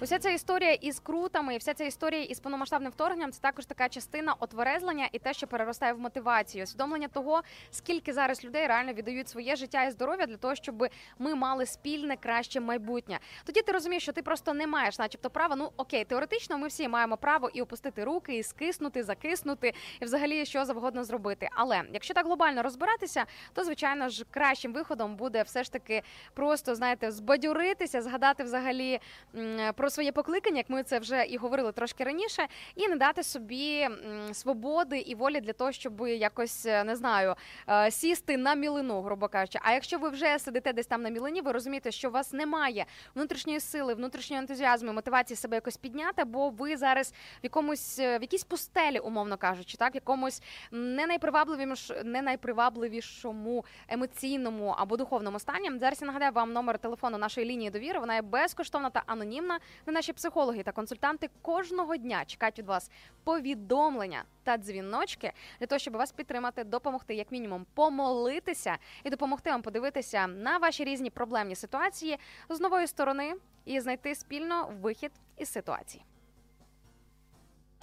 Уся 0.00 0.18
ця 0.18 0.30
історія 0.30 0.72
із 0.72 1.00
крутами, 1.00 1.54
і 1.54 1.58
вся 1.58 1.74
ця 1.74 1.84
історія 1.84 2.22
із 2.22 2.40
повномасштабним 2.40 2.92
вторгненням 2.92 3.32
це 3.32 3.40
також 3.40 3.66
така 3.66 3.88
частина 3.88 4.34
отверезлення 4.40 5.08
і 5.12 5.18
те, 5.18 5.32
що 5.32 5.46
переростає 5.46 5.92
в 5.92 5.98
мотивацію, 5.98 6.64
усвідомлення 6.64 7.08
того, 7.08 7.42
скільки 7.70 8.12
зараз 8.12 8.44
людей 8.44 8.66
реально 8.66 8.92
віддають 8.92 9.28
своє 9.28 9.56
життя 9.56 9.84
і 9.84 9.90
здоров'я 9.90 10.26
для 10.26 10.36
того, 10.36 10.54
щоб 10.54 10.86
ми 11.18 11.34
мали 11.34 11.66
спільне 11.66 12.16
краще 12.16 12.60
майбутнє. 12.60 13.18
Тоді 13.44 13.62
ти 13.62 13.72
розумієш, 13.72 14.02
що 14.02 14.12
ти 14.12 14.22
просто 14.22 14.54
не 14.54 14.66
маєш, 14.66 14.98
начебто, 14.98 15.30
права. 15.30 15.56
Ну 15.56 15.72
окей, 15.76 16.04
теоретично 16.04 16.58
ми 16.58 16.68
всі 16.68 16.88
маємо 16.88 17.16
право 17.16 17.50
і 17.54 17.62
опустити 17.62 18.04
руки, 18.04 18.36
і 18.36 18.42
скиснути, 18.42 19.02
закиснути, 19.02 19.72
і 20.00 20.04
взагалі 20.04 20.44
що 20.46 20.64
завгодно 20.64 21.04
зробити. 21.04 21.48
Але 21.52 21.82
якщо 21.92 22.14
так 22.14 22.26
глобально 22.26 22.62
розбиратися, 22.62 23.24
то 23.52 23.64
звичайно 23.64 24.08
ж 24.08 24.24
кращим 24.30 24.72
виходом 24.72 25.16
буде 25.16 25.42
все 25.42 25.62
ж 25.62 25.72
таки 25.72 26.02
просто 26.34 26.74
знаєте, 26.74 27.10
збадьоритися, 27.10 28.02
згадати 28.02 28.42
взагалі 28.44 29.00
м, 29.34 29.72
своє 29.90 30.12
покликання, 30.12 30.56
як 30.56 30.70
ми 30.70 30.82
це 30.82 30.98
вже 30.98 31.24
і 31.24 31.36
говорили 31.36 31.72
трошки 31.72 32.04
раніше, 32.04 32.46
і 32.74 32.88
не 32.88 32.96
дати 32.96 33.22
собі 33.22 33.88
свободи 34.32 34.98
і 34.98 35.14
волі 35.14 35.40
для 35.40 35.52
того, 35.52 35.72
щоб 35.72 36.08
якось 36.08 36.66
е, 36.66 36.84
не 36.84 36.96
знаю 36.96 37.34
е, 37.68 37.90
сісти 37.90 38.36
на 38.36 38.54
мілину, 38.54 39.02
грубо 39.02 39.28
кажучи. 39.28 39.58
А 39.62 39.72
якщо 39.72 39.98
ви 39.98 40.08
вже 40.08 40.38
сидите 40.38 40.72
десь 40.72 40.86
там 40.86 41.02
на 41.02 41.08
мілині, 41.08 41.40
ви 41.40 41.52
розумієте, 41.52 41.90
що 41.90 42.08
у 42.08 42.12
вас 42.12 42.32
немає 42.32 42.86
внутрішньої 43.14 43.60
сили, 43.60 43.94
внутрішнього 43.94 44.42
ентузіазму, 44.42 44.92
мотивації 44.92 45.36
себе 45.36 45.56
якось 45.56 45.76
підняти, 45.76 46.24
бо 46.24 46.50
ви 46.50 46.76
зараз 46.76 47.12
в 47.12 47.14
якомусь 47.42 47.98
е, 47.98 48.18
в 48.18 48.22
якійсь 48.22 48.44
пустелі, 48.44 48.98
умовно 48.98 49.36
кажучи, 49.36 49.76
так 49.76 49.94
в 49.94 49.96
якомусь 49.96 50.42
не 50.70 51.06
найпривабливіш, 51.06 51.92
не 52.04 52.22
найпривабливішому 52.22 53.64
емоційному 53.88 54.74
або 54.78 54.96
духовному 54.96 55.38
стані. 55.38 55.70
Зараз 55.80 56.00
я 56.02 56.06
нагадаю 56.06 56.32
вам 56.32 56.52
номер 56.52 56.78
телефону 56.78 57.18
нашої 57.18 57.46
лінії 57.46 57.70
довіри. 57.70 58.00
Вона 58.00 58.14
є 58.14 58.22
безкоштовна 58.22 58.90
та 58.90 59.02
анонімна. 59.06 59.58
Де 59.86 59.92
наші 59.92 60.12
психологи 60.12 60.62
та 60.62 60.72
консультанти 60.72 61.30
кожного 61.42 61.96
дня 61.96 62.24
чекають 62.26 62.58
від 62.58 62.66
вас 62.66 62.90
повідомлення 63.24 64.24
та 64.42 64.56
дзвіночки 64.56 65.32
для 65.60 65.66
того, 65.66 65.78
щоб 65.78 65.94
вас 65.94 66.12
підтримати, 66.12 66.64
допомогти, 66.64 67.14
як 67.14 67.32
мінімум, 67.32 67.66
помолитися 67.74 68.76
і 69.04 69.10
допомогти 69.10 69.50
вам 69.50 69.62
подивитися 69.62 70.26
на 70.26 70.58
ваші 70.58 70.84
різні 70.84 71.10
проблемні 71.10 71.54
ситуації 71.54 72.18
з 72.48 72.60
нової 72.60 72.86
сторони 72.86 73.34
і 73.64 73.80
знайти 73.80 74.14
спільно 74.14 74.68
вихід 74.80 75.12
із 75.36 75.48
ситуації. 75.48 76.04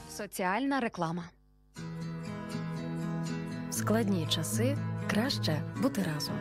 Соціальна 0.09 0.79
реклама. 0.79 1.23
Складні 3.71 4.27
часи 4.27 4.77
краще 5.09 5.61
бути 5.81 6.03
разом. 6.15 6.35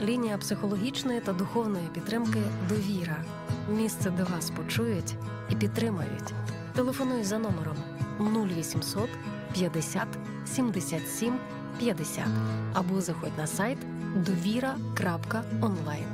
Лінія 0.00 0.38
психологічної 0.38 1.20
та 1.20 1.32
духовної 1.32 1.88
підтримки 1.94 2.42
Довіра. 2.68 3.24
Місце, 3.68 4.10
де 4.10 4.22
вас 4.22 4.50
почують 4.50 5.14
і 5.50 5.56
підтримають. 5.56 6.34
Телефонуй 6.74 7.24
за 7.24 7.38
номером 7.38 7.76
0800 8.20 9.08
50 9.52 10.08
77 10.46 11.38
50 11.78 12.24
або 12.72 13.00
заходь 13.00 13.38
на 13.38 13.46
сайт 13.46 13.78
довіра.онлайн. 14.16 16.06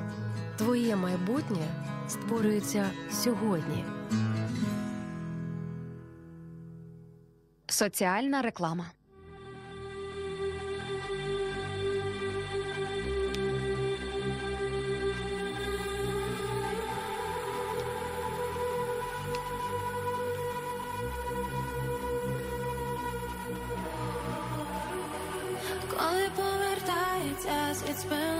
Твоє 0.56 0.96
майбутнє 0.96 1.66
створюється 2.08 2.90
сьогодні. 3.10 3.84
Соціальна 7.66 8.42
реклама. 8.42 8.84
spell 28.00 28.39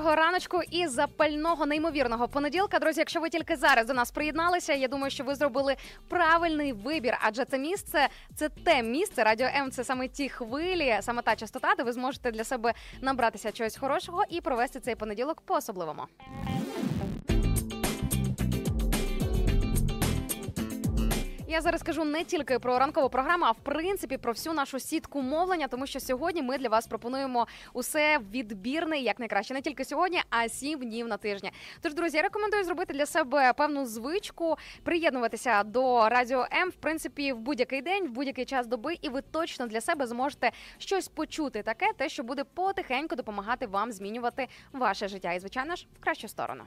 Доброго 0.00 0.16
раночку 0.16 0.60
і 0.70 0.86
запального 0.86 1.66
неймовірного 1.66 2.28
понеділка. 2.28 2.78
Друзі, 2.78 3.00
якщо 3.00 3.20
ви 3.20 3.28
тільки 3.28 3.56
зараз 3.56 3.86
до 3.86 3.94
нас 3.94 4.10
приєдналися, 4.10 4.72
я 4.72 4.88
думаю, 4.88 5.10
що 5.10 5.24
ви 5.24 5.34
зробили 5.34 5.76
правильний 6.08 6.72
вибір, 6.72 7.18
адже 7.20 7.44
це 7.44 7.58
місце 7.58 8.08
це 8.36 8.48
те 8.48 8.82
місце. 8.82 9.24
Радіо 9.24 9.46
М 9.56 9.70
це 9.70 9.84
саме 9.84 10.08
ті 10.08 10.28
хвилі, 10.28 10.98
саме 11.00 11.22
та 11.22 11.36
частота, 11.36 11.74
де 11.76 11.82
ви 11.82 11.92
зможете 11.92 12.30
для 12.30 12.44
себе 12.44 12.74
набратися 13.00 13.52
чогось 13.52 13.76
хорошого 13.76 14.24
і 14.28 14.40
провести 14.40 14.80
цей 14.80 14.94
понеділок 14.94 15.40
по 15.40 15.54
особливому. 15.54 16.02
Я 21.50 21.60
зараз 21.60 21.82
кажу 21.82 22.04
не 22.04 22.24
тільки 22.24 22.58
про 22.58 22.78
ранкову 22.78 23.08
програму, 23.08 23.44
а 23.44 23.50
в 23.50 23.58
принципі 23.62 24.16
про 24.16 24.32
всю 24.32 24.54
нашу 24.54 24.80
сітку 24.80 25.22
мовлення, 25.22 25.68
тому 25.68 25.86
що 25.86 26.00
сьогодні 26.00 26.42
ми 26.42 26.58
для 26.58 26.68
вас 26.68 26.86
пропонуємо 26.86 27.46
усе 27.72 28.18
відбірне, 28.32 28.98
як 28.98 29.18
найкраще, 29.18 29.54
не 29.54 29.60
тільки 29.60 29.84
сьогодні, 29.84 30.20
а 30.30 30.48
сім 30.48 30.78
днів 30.78 31.08
на 31.08 31.16
тижні. 31.16 31.52
Тож, 31.82 31.94
друзі, 31.94 32.16
я 32.16 32.22
рекомендую 32.22 32.64
зробити 32.64 32.94
для 32.94 33.06
себе 33.06 33.52
певну 33.52 33.86
звичку, 33.86 34.56
приєднуватися 34.82 35.62
до 35.64 36.08
радіо 36.08 36.46
М, 36.52 36.70
в 36.70 36.74
принципі, 36.74 37.32
в 37.32 37.38
будь-який 37.38 37.82
день, 37.82 38.06
в 38.06 38.10
будь-який 38.10 38.44
час 38.44 38.66
доби, 38.66 38.94
і 39.02 39.08
ви 39.08 39.22
точно 39.22 39.66
для 39.66 39.80
себе 39.80 40.06
зможете 40.06 40.50
щось 40.78 41.08
почути, 41.08 41.62
таке, 41.62 41.86
те, 41.96 42.08
що 42.08 42.22
буде 42.22 42.44
потихеньку 42.44 43.16
допомагати 43.16 43.66
вам 43.66 43.92
змінювати 43.92 44.48
ваше 44.72 45.08
життя, 45.08 45.32
і 45.32 45.40
звичайно 45.40 45.76
ж 45.76 45.86
в 46.00 46.04
кращу 46.04 46.28
сторону. 46.28 46.62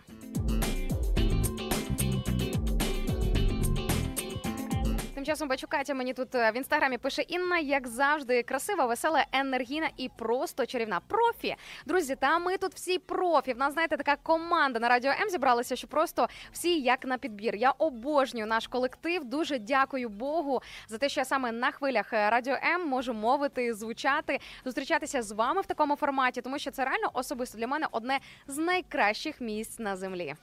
Тим 5.24 5.34
часом 5.34 5.47
бачу 5.47 5.67
Катя 5.67 5.93
мені 5.93 6.13
тут 6.13 6.36
е, 6.36 6.51
в 6.51 6.57
інстаграмі 6.57 6.97
пише 6.97 7.21
Інна, 7.21 7.59
як 7.59 7.88
завжди, 7.88 8.43
красива, 8.43 8.86
весела, 8.86 9.26
енергійна 9.32 9.89
і 9.97 10.09
просто 10.09 10.65
чарівна. 10.65 10.99
Профі. 11.07 11.55
Друзі, 11.86 12.15
та 12.15 12.39
ми 12.39 12.57
тут 12.57 12.74
всі 12.74 12.99
профі. 12.99 13.53
В 13.53 13.57
нас, 13.57 13.74
знаєте, 13.74 13.97
така 13.97 14.15
команда 14.15 14.80
на 14.80 14.89
радіо 14.89 15.11
М 15.11 15.30
зібралася, 15.30 15.76
що 15.76 15.88
просто 15.88 16.28
всі 16.51 16.80
як 16.80 17.05
на 17.05 17.17
підбір. 17.17 17.55
Я 17.55 17.71
обожнюю 17.71 18.47
наш 18.47 18.67
колектив. 18.67 19.24
Дуже 19.24 19.59
дякую 19.59 20.09
Богу 20.09 20.61
за 20.88 20.97
те, 20.97 21.09
що 21.09 21.21
я 21.21 21.26
саме 21.26 21.51
на 21.51 21.71
хвилях 21.71 22.13
е, 22.13 22.30
радіо 22.30 22.57
М 22.76 22.88
можу 22.88 23.13
мовити, 23.13 23.74
звучати, 23.74 24.39
зустрічатися 24.65 25.21
з 25.21 25.32
вами 25.32 25.61
в 25.61 25.65
такому 25.65 25.95
форматі, 25.95 26.41
тому 26.41 26.59
що 26.59 26.71
це 26.71 26.86
реально 26.86 27.09
особисто 27.13 27.57
для 27.57 27.67
мене 27.67 27.88
одне 27.91 28.19
з 28.47 28.57
найкращих 28.57 29.41
місць 29.41 29.80
на 29.80 29.95
землі. 29.95 30.36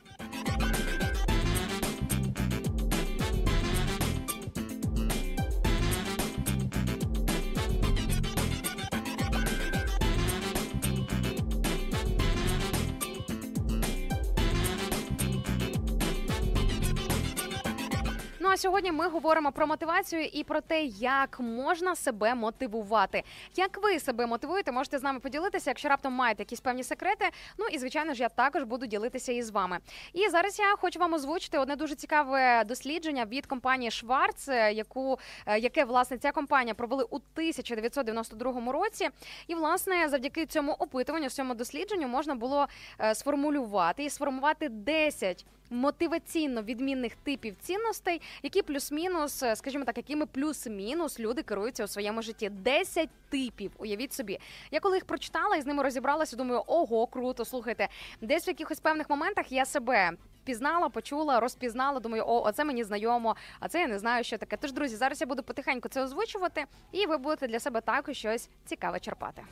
Ну 18.50 18.54
а 18.54 18.56
сьогодні 18.56 18.92
ми 18.92 19.08
говоримо 19.08 19.52
про 19.52 19.66
мотивацію 19.66 20.24
і 20.24 20.44
про 20.44 20.60
те, 20.60 20.82
як 20.84 21.40
можна 21.40 21.96
себе 21.96 22.34
мотивувати. 22.34 23.22
Як 23.56 23.82
ви 23.82 24.00
себе 24.00 24.26
мотивуєте, 24.26 24.72
можете 24.72 24.98
з 24.98 25.02
нами 25.02 25.20
поділитися, 25.20 25.70
якщо 25.70 25.88
раптом 25.88 26.12
маєте 26.12 26.42
якісь 26.42 26.60
певні 26.60 26.84
секрети. 26.84 27.24
Ну 27.58 27.66
і 27.72 27.78
звичайно 27.78 28.14
ж, 28.14 28.22
я 28.22 28.28
також 28.28 28.62
буду 28.62 28.86
ділитися 28.86 29.32
із 29.32 29.50
вами. 29.50 29.78
І 30.12 30.28
зараз 30.28 30.58
я 30.58 30.76
хочу 30.76 30.98
вам 30.98 31.14
озвучити 31.14 31.58
одне 31.58 31.76
дуже 31.76 31.94
цікаве 31.94 32.64
дослідження 32.64 33.24
від 33.24 33.46
компанії 33.46 33.90
Шварц, 33.90 34.48
яку 34.72 35.18
е, 35.46 35.58
яке 35.58 35.84
власне 35.84 36.18
ця 36.18 36.32
компанія 36.32 36.74
провели 36.74 37.04
у 37.04 37.16
1992 37.16 38.72
році. 38.72 39.08
І 39.46 39.54
власне 39.54 40.08
завдяки 40.08 40.46
цьому 40.46 40.72
опитуванню, 40.72 41.28
цьому 41.28 41.54
дослідженню 41.54 42.08
можна 42.08 42.34
було 42.34 42.66
е, 43.00 43.14
сформулювати 43.14 44.04
і 44.04 44.10
сформувати 44.10 44.68
10 44.68 45.46
мотиваційно 45.70 46.62
відмінних 46.62 47.14
типів 47.14 47.56
цінностей, 47.60 48.20
які 48.42 48.62
плюс-мінус, 48.62 49.42
е, 49.42 49.56
скажімо 49.56 49.84
так, 49.84 49.96
якими 49.96 50.26
плюс-мінус 50.26 51.20
люди 51.20 51.42
керуються 51.42 51.84
у 51.84 51.88
своєму 51.88 52.22
житті. 52.22 52.48
10 52.48 53.08
типів. 53.28 53.72
Уявіть 53.78 54.12
собі. 54.12 54.38
Я 54.70 54.80
коли 54.80 54.96
їх 54.96 55.04
прочитала 55.04 55.56
і 55.56 55.62
з 55.62 55.66
ними 55.66 55.82
розібралася, 55.82 56.36
думаю, 56.36 56.62
ого, 56.66 57.06
круто. 57.06 57.44
Слухайте, 57.44 57.88
десь 58.20 58.46
в 58.46 58.48
якихось 58.48 58.80
певних 58.80 59.10
моментах 59.10 59.52
я 59.52 59.64
себе. 59.64 60.10
Пізнала, 60.44 60.88
почула, 60.88 61.40
розпізнала. 61.40 62.00
Думаю, 62.00 62.24
о, 62.26 62.42
оце 62.46 62.64
мені 62.64 62.84
знайомо, 62.84 63.36
а 63.60 63.68
це 63.68 63.80
я 63.80 63.86
не 63.88 63.98
знаю, 63.98 64.24
що 64.24 64.38
таке. 64.38 64.56
Тож, 64.56 64.72
друзі, 64.72 64.96
зараз 64.96 65.20
я 65.20 65.26
буду 65.26 65.42
потихеньку 65.42 65.88
це 65.88 66.02
озвучувати, 66.02 66.64
і 66.92 67.06
ви 67.06 67.16
будете 67.16 67.48
для 67.48 67.60
себе 67.60 67.80
також 67.80 68.16
щось 68.16 68.48
цікаве 68.64 69.00
черпати. 69.00 69.42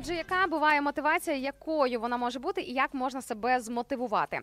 Отже, 0.00 0.14
яка 0.14 0.46
буває 0.46 0.80
мотивація, 0.80 1.36
якою 1.36 2.00
вона 2.00 2.16
може 2.16 2.38
бути, 2.38 2.60
і 2.60 2.72
як 2.72 2.94
можна 2.94 3.22
себе 3.22 3.60
змотивувати? 3.60 4.40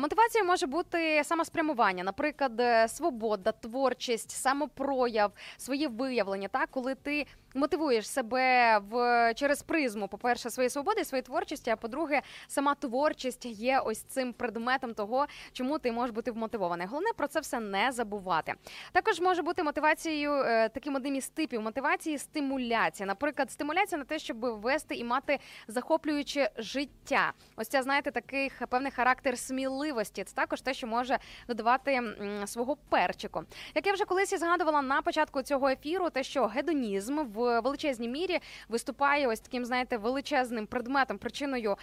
Мотивація 0.00 0.44
може 0.44 0.66
бути 0.66 1.24
самоспрямування, 1.24 2.04
наприклад, 2.04 2.60
е, 2.60 2.88
свобода, 2.88 3.52
творчість, 3.52 4.30
самопрояв, 4.30 5.32
своє 5.56 5.88
виявлення. 5.88 6.48
Так, 6.48 6.68
коли 6.70 6.94
ти 6.94 7.26
мотивуєш 7.54 8.08
себе 8.08 8.78
в 8.90 9.34
через 9.34 9.62
призму, 9.62 10.08
по-перше, 10.08 10.50
своєї 10.50 10.70
свободи, 10.70 11.04
своєї 11.04 11.22
творчості. 11.22 11.70
А 11.70 11.76
по-друге, 11.76 12.22
сама 12.48 12.74
творчість 12.74 13.46
є 13.46 13.78
ось 13.78 14.02
цим 14.02 14.32
предметом 14.32 14.94
того, 14.94 15.26
чому 15.52 15.78
ти 15.78 15.92
можеш 15.92 16.14
бути 16.14 16.30
вмотивований. 16.30 16.86
Головне 16.86 17.10
про 17.16 17.28
це 17.28 17.40
все 17.40 17.60
не 17.60 17.92
забувати. 17.92 18.54
Також 18.92 19.20
може 19.20 19.42
бути 19.42 19.62
мотивацією 19.62 20.32
е, 20.32 20.68
таким 20.68 20.94
одним 20.94 21.14
із 21.14 21.28
типів 21.28 21.62
мотивації 21.62 22.18
стимуляція. 22.18 23.06
Наприклад, 23.06 23.50
стимуляція 23.50 23.98
на 23.98 24.04
те, 24.04 24.18
щоб 24.18 24.38
вести 24.38 24.94
і 24.94 25.04
мати 25.04 25.38
захоплююче 25.68 26.50
життя. 26.56 27.32
Ось 27.56 27.68
ця, 27.68 27.82
знаєте, 27.82 28.10
такий 28.10 28.50
певний 28.68 28.92
характер 28.92 29.38
сміливості. 29.38 30.24
Це 30.24 30.34
також 30.34 30.60
те, 30.60 30.74
що 30.74 30.86
може 30.86 31.18
додавати 31.48 32.02
свого 32.46 32.76
перчику. 32.76 33.42
Як 33.74 33.86
я 33.86 33.92
вже 33.92 34.04
колись 34.04 34.32
і 34.32 34.36
згадувала 34.36 34.82
на 34.82 35.02
початку 35.02 35.42
цього 35.42 35.68
ефіру, 35.68 36.10
те, 36.10 36.22
що 36.22 36.46
гедонізм 36.46 37.18
в 37.18 37.37
величезній 37.38 38.08
мірі 38.08 38.38
виступає 38.68 39.28
ось 39.28 39.40
таким, 39.40 39.64
знаєте, 39.64 39.96
величезним 39.96 40.66
предметом, 40.66 41.18
причиною 41.18 41.76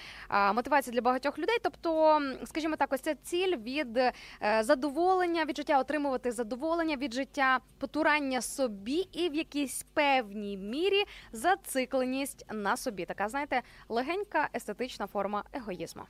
мотивації 0.54 0.94
для 0.94 1.02
багатьох 1.02 1.40
людей. 1.40 1.58
Тобто, 1.64 2.22
скажімо 2.46 2.76
так, 2.76 2.94
ось 2.94 3.02
ця 3.02 3.16
ціль 3.16 3.58
від 3.58 3.98
е, 3.98 4.14
задоволення 4.60 5.46
від 5.46 5.58
життя, 5.58 5.80
отримувати 5.80 6.32
задоволення 6.32 6.96
від 6.96 7.14
життя, 7.14 7.60
потурання 7.80 8.42
собі 8.42 9.08
і 9.12 9.30
в 9.30 9.36
якійсь 9.36 9.86
певній 9.94 10.58
мірі 10.58 11.04
зацикленість 11.32 12.46
на 12.54 12.78
собі. 12.78 13.06
Така, 13.06 13.30
знаєте, 13.30 13.62
легенька 13.90 14.50
естетична 14.56 15.08
форма 15.08 15.44
егоїзму. 15.54 16.04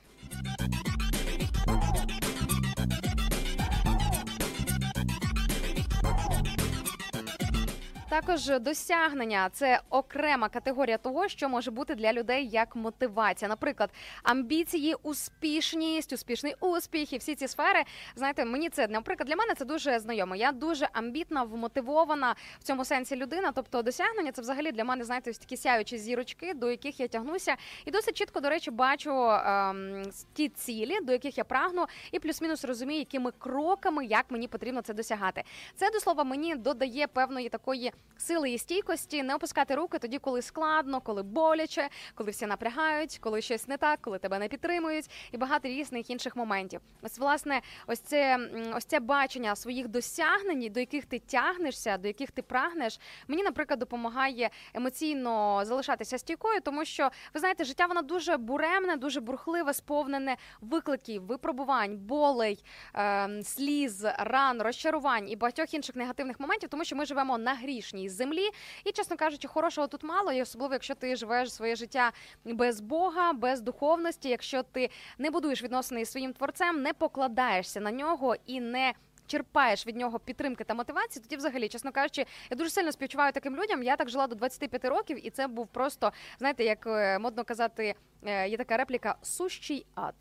Також 8.08 8.46
досягнення 8.60 9.50
це 9.52 9.80
окрема 9.90 10.48
категорія 10.48 10.98
того, 10.98 11.28
що 11.28 11.48
може 11.48 11.70
бути 11.70 11.94
для 11.94 12.12
людей 12.12 12.48
як 12.48 12.76
мотивація. 12.76 13.48
Наприклад, 13.48 13.90
амбіції, 14.22 14.94
успішність, 15.02 16.12
успішний 16.12 16.54
успіх 16.60 17.12
і 17.12 17.18
всі 17.18 17.34
ці 17.34 17.48
сфери. 17.48 17.82
Знаєте, 18.16 18.44
мені 18.44 18.68
це 18.68 18.88
наприклад 18.88 19.28
для 19.28 19.36
мене 19.36 19.54
це 19.54 19.64
дуже 19.64 19.98
знайомо. 19.98 20.36
Я 20.36 20.52
дуже 20.52 20.88
амбітна, 20.92 21.42
вмотивована 21.42 22.34
в 22.60 22.62
цьому 22.62 22.84
сенсі 22.84 23.16
людина. 23.16 23.52
Тобто, 23.54 23.82
досягнення 23.82 24.32
це 24.32 24.42
взагалі 24.42 24.72
для 24.72 24.84
мене 24.84 25.04
знаєте, 25.04 25.30
ось 25.30 25.38
такі 25.38 25.56
сяючі 25.56 25.98
зірочки, 25.98 26.54
до 26.54 26.70
яких 26.70 27.00
я 27.00 27.08
тягнуся, 27.08 27.56
і 27.84 27.90
досить 27.90 28.16
чітко, 28.16 28.40
до 28.40 28.48
речі, 28.48 28.70
бачу 28.70 29.30
ем, 29.30 30.02
ті 30.32 30.48
цілі, 30.48 31.00
до 31.02 31.12
яких 31.12 31.38
я 31.38 31.44
прагну, 31.44 31.86
і 32.12 32.18
плюс-мінус 32.18 32.64
розумію, 32.64 32.98
якими 32.98 33.32
кроками 33.38 34.06
як 34.06 34.24
мені 34.30 34.48
потрібно 34.48 34.82
це 34.82 34.94
досягати. 34.94 35.44
Це 35.74 35.90
до 35.90 36.00
слова 36.00 36.24
мені 36.24 36.54
додає 36.54 37.06
певної 37.06 37.48
такої 37.48 37.92
сили 38.18 38.50
і 38.50 38.58
стійкості, 38.58 39.22
не 39.22 39.34
опускати 39.34 39.74
руки 39.74 39.98
тоді, 39.98 40.18
коли 40.18 40.42
складно, 40.42 41.00
коли 41.00 41.22
боляче, 41.22 41.88
коли 42.14 42.30
всі 42.30 42.46
напрягають, 42.46 43.18
коли 43.18 43.42
щось 43.42 43.68
не 43.68 43.76
так, 43.76 43.98
коли 44.02 44.18
тебе 44.18 44.38
не 44.38 44.48
підтримують, 44.48 45.10
і 45.32 45.36
багато 45.36 45.68
різних 45.68 46.10
інших 46.10 46.36
моментів. 46.36 46.80
Ось 47.02 47.18
власне, 47.18 47.60
ось 47.86 48.00
це 48.00 48.38
ось 48.74 48.84
це 48.84 49.00
бачення 49.00 49.56
своїх 49.56 49.88
досягнень, 49.88 50.72
до 50.72 50.80
яких 50.80 51.04
ти 51.04 51.18
тягнешся, 51.18 51.98
до 51.98 52.08
яких 52.08 52.30
ти 52.30 52.42
прагнеш. 52.42 53.00
Мені, 53.28 53.42
наприклад, 53.42 53.78
допомагає 53.78 54.50
емоційно 54.74 55.62
залишатися 55.64 56.18
стійкою, 56.18 56.60
тому 56.60 56.84
що 56.84 57.10
ви 57.34 57.40
знаєте, 57.40 57.64
життя 57.64 57.86
воно 57.86 58.02
дуже 58.02 58.36
буремне, 58.36 58.96
дуже 58.96 59.20
бурхливе, 59.20 59.74
сповнене 59.74 60.36
викликів, 60.60 61.22
випробувань, 61.22 61.96
болей, 61.96 62.64
ем, 62.94 63.42
сліз, 63.42 64.04
ран, 64.18 64.62
розчарувань 64.62 65.28
і 65.28 65.36
багатьох 65.36 65.74
інших 65.74 65.96
негативних 65.96 66.40
моментів, 66.40 66.68
тому 66.68 66.84
що 66.84 66.96
ми 66.96 67.06
живемо 67.06 67.38
на 67.38 67.54
грішній 67.86 68.08
землі. 68.08 68.48
І, 68.84 68.92
чесно 68.92 69.16
кажучи, 69.16 69.48
хорошого 69.48 69.86
тут 69.86 70.02
мало, 70.04 70.32
і 70.32 70.42
особливо, 70.42 70.74
якщо 70.74 70.94
ти 70.94 71.16
живеш 71.16 71.52
своє 71.52 71.76
життя 71.76 72.12
без 72.44 72.80
Бога, 72.80 73.32
без 73.32 73.60
духовності, 73.60 74.28
якщо 74.28 74.62
ти 74.62 74.90
не 75.18 75.30
будуєш 75.30 75.62
відносини 75.62 76.00
із 76.00 76.10
своїм 76.10 76.32
творцем, 76.32 76.82
не 76.82 76.92
покладаєшся 76.92 77.80
на 77.80 77.90
нього 77.90 78.36
і 78.46 78.60
не. 78.60 78.92
Черпаєш 79.28 79.86
від 79.86 79.96
нього 79.96 80.18
підтримки 80.18 80.64
та 80.64 80.74
мотивації, 80.74 81.22
тоді, 81.22 81.36
взагалі, 81.36 81.68
чесно 81.68 81.92
кажучи, 81.92 82.26
я 82.50 82.56
дуже 82.56 82.70
сильно 82.70 82.92
співчуваю 82.92 83.32
таким 83.32 83.56
людям. 83.56 83.82
Я 83.82 83.96
так 83.96 84.08
жила 84.10 84.26
до 84.26 84.34
25 84.34 84.84
років, 84.84 85.26
і 85.26 85.30
це 85.30 85.46
був 85.46 85.66
просто, 85.66 86.12
знаєте, 86.38 86.64
як 86.64 86.86
е, 86.86 87.18
модно 87.18 87.44
казати, 87.44 87.94
е, 88.26 88.48
є 88.48 88.56
така 88.56 88.76
репліка 88.76 89.14
сущий 89.22 89.86
ад. 89.94 90.14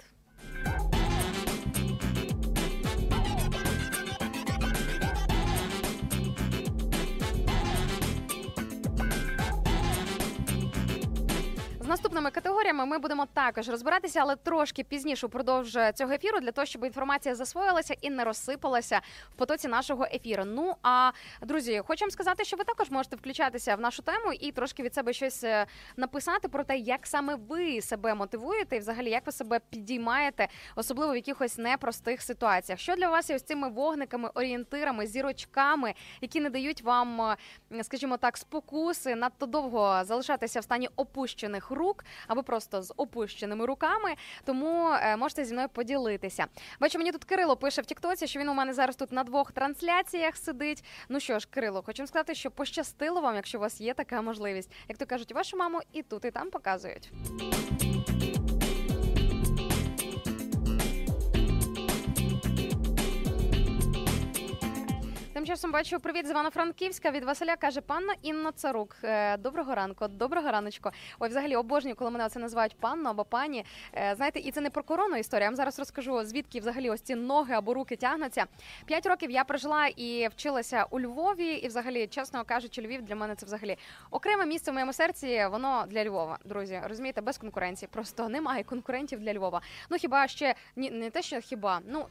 Наступними 11.95 12.31
категоріями 12.31 12.85
ми 12.85 12.97
будемо 12.97 13.25
також 13.33 13.69
розбиратися, 13.69 14.19
але 14.19 14.35
трошки 14.35 14.83
пізніше 14.83 15.27
упродовж 15.27 15.77
цього 15.95 16.11
ефіру, 16.11 16.39
для 16.39 16.51
того, 16.51 16.65
щоб 16.65 16.83
інформація 16.83 17.35
засвоїлася 17.35 17.95
і 18.01 18.09
не 18.09 18.23
розсипалася 18.23 19.01
в 19.31 19.35
потоці 19.35 19.67
нашого 19.67 20.05
ефіру. 20.13 20.43
Ну 20.45 20.75
а 20.83 21.11
друзі, 21.41 21.81
вам 22.01 22.11
сказати, 22.11 22.43
що 22.43 22.57
ви 22.57 22.63
також 22.63 22.89
можете 22.89 23.15
включатися 23.15 23.75
в 23.75 23.79
нашу 23.79 24.01
тему 24.01 24.33
і 24.39 24.51
трошки 24.51 24.83
від 24.83 24.93
себе 24.93 25.13
щось 25.13 25.43
е, 25.43 25.65
написати 25.97 26.47
про 26.47 26.63
те, 26.63 26.77
як 26.77 27.07
саме 27.07 27.35
ви 27.35 27.81
себе 27.81 28.15
мотивуєте, 28.15 28.75
і 28.75 28.79
взагалі 28.79 29.09
як 29.09 29.25
ви 29.25 29.31
себе 29.31 29.59
підіймаєте, 29.69 30.47
особливо 30.75 31.13
в 31.13 31.15
якихось 31.15 31.57
непростих 31.57 32.21
ситуаціях. 32.21 32.79
Що 32.79 32.95
для 32.95 33.09
вас 33.09 33.29
є 33.29 33.35
ось 33.35 33.43
цими 33.43 33.69
вогниками, 33.69 34.29
орієнтирами, 34.33 35.07
зірочками, 35.07 35.93
які 36.21 36.41
не 36.41 36.49
дають 36.49 36.81
вам, 36.81 37.21
е, 37.71 37.83
скажімо 37.83 38.17
так, 38.17 38.37
спокуси 38.37 39.15
надто 39.15 39.45
довго 39.45 40.01
залишатися 40.03 40.59
в 40.59 40.63
стані 40.63 40.89
опущених 40.95 41.71
рук 41.71 41.84
або 42.27 42.43
просто 42.43 42.83
з 42.83 42.93
опущеними 42.97 43.65
руками. 43.65 44.15
Тому 44.45 44.89
е, 44.89 45.17
можете 45.17 45.45
зі 45.45 45.53
мною 45.53 45.69
поділитися. 45.69 46.45
Бачу, 46.79 46.97
мені 46.97 47.11
тут 47.11 47.23
Кирило 47.23 47.57
пише 47.57 47.81
в 47.81 47.86
Тіктоці, 47.86 48.27
що 48.27 48.39
він 48.39 48.49
у 48.49 48.53
мене 48.53 48.73
зараз 48.73 48.95
тут 48.95 49.11
на 49.11 49.23
двох 49.23 49.51
трансляціях 49.51 50.38
сидить. 50.38 50.83
Ну 51.09 51.19
що 51.19 51.39
ж, 51.39 51.47
Кирило, 51.51 51.83
хочу 51.86 52.07
сказати, 52.07 52.36
що 52.36 52.51
пощастило 52.51 53.21
вам, 53.21 53.36
якщо 53.36 53.57
у 53.57 53.61
вас 53.61 53.81
є 53.81 53.93
така 53.93 54.21
можливість. 54.21 54.71
Як 54.89 54.97
то 54.97 55.05
кажуть, 55.05 55.31
вашу 55.31 55.57
маму 55.57 55.79
і 55.93 56.03
тут, 56.03 56.25
і 56.25 56.31
там 56.31 56.49
показують. 56.49 57.11
Тим 65.36 65.45
часом 65.45 65.71
бачу 65.71 65.99
привіт 65.99 66.27
з 66.27 66.29
Івано-Франківська 66.29 67.11
від 67.11 67.23
Василя 67.23 67.55
каже 67.55 67.81
панна 67.81 68.15
Інна 68.21 68.51
Царук. 68.51 68.95
Е, 69.03 69.38
Доброго 69.38 69.75
ранку, 69.75 70.07
доброго 70.07 70.51
раночку. 70.51 70.89
Ой, 71.19 71.29
взагалі 71.29 71.55
обожнюю, 71.55 71.95
коли 71.95 72.11
мене 72.11 72.29
це 72.29 72.39
називають 72.39 72.77
панно 72.77 73.09
або 73.09 73.25
пані. 73.25 73.65
Е, 73.93 74.15
Знаєте, 74.15 74.39
і 74.39 74.51
це 74.51 74.61
не 74.61 74.69
про 74.69 74.83
корону 74.83 75.17
історія. 75.17 75.43
Я 75.43 75.49
вам 75.49 75.55
зараз 75.55 75.79
розкажу, 75.79 76.23
звідки 76.23 76.59
взагалі 76.59 76.89
ось 76.89 77.01
ці 77.01 77.15
ноги 77.15 77.53
або 77.53 77.73
руки 77.73 77.95
тягнуться. 77.95 78.45
П'ять 78.86 79.05
років 79.05 79.31
я 79.31 79.43
прожила 79.43 79.88
і 79.88 80.27
вчилася 80.27 80.86
у 80.89 80.99
Львові, 80.99 81.53
і 81.53 81.67
взагалі, 81.67 82.07
чесно 82.07 82.43
кажучи, 82.45 82.81
Львів 82.81 83.01
для 83.01 83.15
мене 83.15 83.36
це 83.36 83.45
взагалі 83.45 83.77
окреме 84.11 84.45
місце 84.45 84.71
в 84.71 84.73
моєму 84.73 84.93
серці. 84.93 85.47
Воно 85.51 85.86
для 85.88 86.05
Львова, 86.05 86.39
друзі. 86.45 86.81
Розумієте, 86.83 87.21
без 87.21 87.38
конкуренції. 87.38 87.89
Просто 87.91 88.29
немає 88.29 88.63
конкурентів 88.63 89.19
для 89.19 89.33
Львова. 89.33 89.61
Ну 89.89 89.97
хіба 89.97 90.27
ще 90.27 90.55
ні, 90.75 90.91
не 90.91 91.09
те, 91.09 91.21
що 91.21 91.39
хіба 91.39 91.81
ну. 91.88 92.05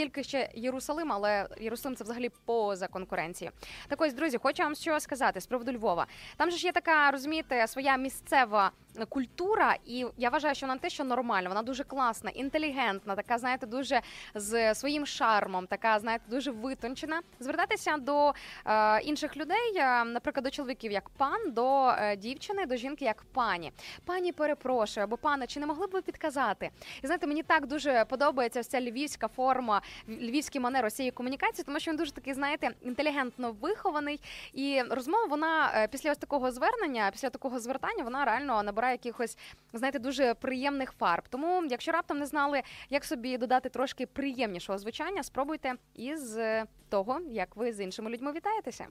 Тільки 0.00 0.22
ще 0.22 0.50
Єрусалим, 0.54 1.12
але 1.12 1.48
Єрусалим 1.60 1.96
це 1.96 2.04
взагалі 2.04 2.30
поза 2.44 2.88
конкуренцією. 2.88 3.52
Так 3.88 4.00
ось, 4.00 4.14
друзі, 4.14 4.38
хочу 4.38 4.62
вам 4.62 4.74
що 4.74 5.00
сказати 5.00 5.40
з 5.40 5.46
приводу 5.46 5.72
Львова. 5.72 6.06
Там 6.36 6.50
же 6.50 6.56
ж 6.56 6.66
є 6.66 6.72
така, 6.72 7.10
розумієте, 7.10 7.66
своя 7.66 7.96
місцева 7.96 8.70
культура, 9.06 9.76
і 9.86 10.06
я 10.16 10.30
вважаю, 10.30 10.54
що 10.54 10.66
вона 10.66 10.78
те, 10.78 10.90
що 10.90 11.04
нормальна, 11.04 11.48
вона 11.48 11.62
дуже 11.62 11.84
класна, 11.84 12.30
інтелігентна, 12.30 13.16
така, 13.16 13.38
знаєте, 13.38 13.66
дуже 13.66 14.00
з 14.34 14.74
своїм 14.74 15.06
шармом, 15.06 15.66
така, 15.66 15.98
знаєте, 15.98 16.24
дуже 16.28 16.50
витончена. 16.50 17.20
Звертатися 17.40 17.96
до 17.96 18.32
е, 18.66 19.00
інших 19.00 19.36
людей, 19.36 19.76
е, 19.76 20.04
наприклад, 20.04 20.44
до 20.44 20.50
чоловіків 20.50 20.92
як 20.92 21.08
пан, 21.08 21.52
до 21.52 21.88
е, 21.88 22.16
дівчини, 22.16 22.66
до 22.66 22.76
жінки 22.76 23.04
як 23.04 23.22
пані. 23.32 23.72
Пані 24.04 24.32
перепрошую, 24.32 25.04
або 25.04 25.16
пане, 25.16 25.46
чи 25.46 25.60
не 25.60 25.66
могли 25.66 25.86
б 25.86 25.90
ви 25.90 26.02
підказати? 26.02 26.70
І 27.02 27.06
знаєте, 27.06 27.26
мені 27.26 27.42
так 27.42 27.66
дуже 27.66 28.04
подобається 28.04 28.62
ця 28.62 28.80
львівська 28.80 29.28
форма, 29.28 29.82
львівський 30.08 30.60
манер 30.60 30.86
ось 30.86 30.94
цієї 30.94 31.10
комунікації, 31.10 31.64
тому 31.64 31.80
що 31.80 31.90
він 31.90 31.98
дуже 31.98 32.12
такий, 32.12 32.34
знаєте, 32.34 32.70
інтелігентно 32.82 33.52
вихований. 33.52 34.20
І 34.52 34.82
розмова 34.90 35.24
вона 35.24 35.72
е, 35.74 35.88
після 35.88 36.10
ось 36.10 36.18
такого 36.18 36.50
звернення, 36.52 37.10
після 37.12 37.30
такого 37.30 37.58
звертання, 37.58 38.04
вона 38.04 38.24
реально 38.24 38.62
набирає 38.62 38.89
якихось, 38.90 39.38
знаєте, 39.72 39.98
дуже 39.98 40.34
приємних 40.34 40.92
фарб. 40.92 41.22
Тому, 41.28 41.64
якщо 41.70 41.92
раптом 41.92 42.18
не 42.18 42.26
знали, 42.26 42.62
як 42.90 43.04
собі 43.04 43.38
додати 43.38 43.68
трошки 43.68 44.06
приємнішого 44.06 44.78
звучання, 44.78 45.22
спробуйте 45.22 45.74
із 45.94 46.36
е, 46.36 46.64
того, 46.88 47.20
як 47.30 47.56
ви 47.56 47.72
з 47.72 47.80
іншими 47.80 48.10
людьми 48.10 48.32
вітаєтеся. 48.32 48.86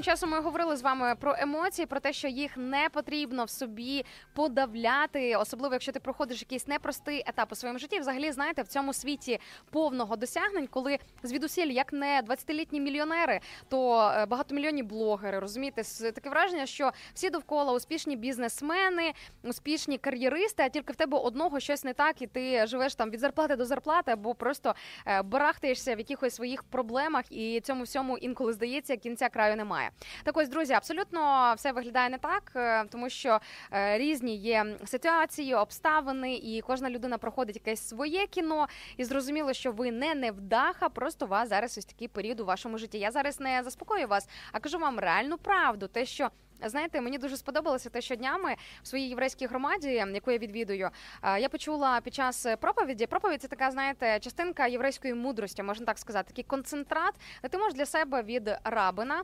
Тим 0.00 0.04
часом 0.04 0.30
ми 0.30 0.40
говорили 0.40 0.76
з 0.76 0.82
вами 0.82 1.14
про 1.20 1.34
емоції, 1.38 1.86
про 1.86 2.00
те, 2.00 2.12
що 2.12 2.28
їх 2.28 2.56
не 2.56 2.88
потрібно 2.92 3.44
в 3.44 3.50
собі 3.50 4.04
подавляти, 4.34 5.36
особливо 5.36 5.74
якщо 5.74 5.92
ти 5.92 6.00
проходиш 6.00 6.40
якийсь 6.40 6.68
непростий 6.68 7.22
етап 7.26 7.52
у 7.52 7.54
своєму 7.54 7.78
житті. 7.78 8.00
Взагалі, 8.00 8.32
знаєте, 8.32 8.62
в 8.62 8.68
цьому 8.68 8.92
світі 8.92 9.40
повного 9.70 10.16
досягнень, 10.16 10.66
коли 10.66 10.98
звідусіль, 11.22 11.66
як 11.66 11.92
не 11.92 12.22
20-літні 12.26 12.80
мільйонери, 12.80 13.40
то 13.68 14.00
е, 14.00 14.26
багатомільйонні 14.26 14.82
блогери, 14.82 15.38
розумієте, 15.38 15.82
таке 16.12 16.30
враження, 16.30 16.66
що 16.66 16.92
всі 17.14 17.30
довкола 17.30 17.72
успішні 17.72 18.16
бізнесмени, 18.16 19.12
успішні 19.42 19.98
кар'єристи, 19.98 20.62
а 20.62 20.68
тільки 20.68 20.92
в 20.92 20.96
тебе 20.96 21.18
одного 21.18 21.60
щось 21.60 21.84
не 21.84 21.92
так, 21.94 22.22
і 22.22 22.26
ти 22.26 22.66
живеш 22.66 22.94
там 22.94 23.10
від 23.10 23.20
зарплати 23.20 23.56
до 23.56 23.64
зарплати, 23.64 24.12
або 24.12 24.34
просто 24.34 24.74
е, 25.06 25.22
барахтаєшся 25.22 25.94
в 25.94 25.98
якихось 25.98 26.34
своїх 26.34 26.62
проблемах, 26.62 27.24
і 27.30 27.60
цьому 27.60 27.82
всьому 27.82 28.18
інколи 28.18 28.52
здається, 28.52 28.96
кінця 28.96 29.28
краю 29.28 29.56
немає. 29.56 29.89
Так 30.24 30.36
ось, 30.36 30.48
друзі, 30.48 30.72
абсолютно 30.72 31.54
все 31.56 31.72
виглядає 31.72 32.10
не 32.10 32.18
так, 32.18 32.52
е, 32.56 32.84
тому 32.84 33.10
що 33.10 33.40
е, 33.72 33.98
різні 33.98 34.36
є 34.36 34.66
ситуації, 34.84 35.54
обставини, 35.54 36.34
і 36.34 36.60
кожна 36.66 36.90
людина 36.90 37.18
проходить 37.18 37.56
якесь 37.56 37.88
своє 37.88 38.26
кіно. 38.26 38.66
І 38.96 39.04
зрозуміло, 39.04 39.52
що 39.52 39.72
ви 39.72 39.92
не 39.92 40.14
невдаха, 40.14 40.88
просто 40.88 41.26
у 41.26 41.28
вас 41.28 41.48
зараз 41.48 41.78
ось 41.78 41.84
такий 41.84 42.08
період 42.08 42.40
у 42.40 42.44
вашому 42.44 42.78
житті. 42.78 42.98
Я 42.98 43.10
зараз 43.10 43.40
не 43.40 43.62
заспокоюю 43.62 44.08
вас, 44.08 44.28
а 44.52 44.60
кажу 44.60 44.78
вам 44.78 44.98
реальну 44.98 45.38
правду, 45.38 45.88
те, 45.88 46.06
що. 46.06 46.30
Знаєте, 46.64 47.00
мені 47.00 47.18
дуже 47.18 47.36
сподобалося 47.36 47.90
те, 47.90 48.00
що 48.00 48.16
днями 48.16 48.56
в 48.82 48.86
своїй 48.86 49.08
єврейській 49.08 49.46
громаді, 49.46 49.88
яку 49.88 50.30
я 50.30 50.38
відвідую, 50.38 50.90
я 51.38 51.48
почула 51.48 52.00
під 52.00 52.14
час 52.14 52.46
проповіді. 52.60 53.06
Проповідь 53.06 53.42
це 53.42 53.48
така, 53.48 53.70
знаєте, 53.70 54.20
частинка 54.20 54.66
єврейської 54.66 55.14
мудрості, 55.14 55.62
можна 55.62 55.86
так 55.86 55.98
сказати, 55.98 56.28
такий 56.28 56.44
концентрат, 56.44 57.14
де 57.42 57.48
ти 57.48 57.58
можеш 57.58 57.74
для 57.74 57.86
себе 57.86 58.22
від 58.22 58.56
рабина, 58.64 59.22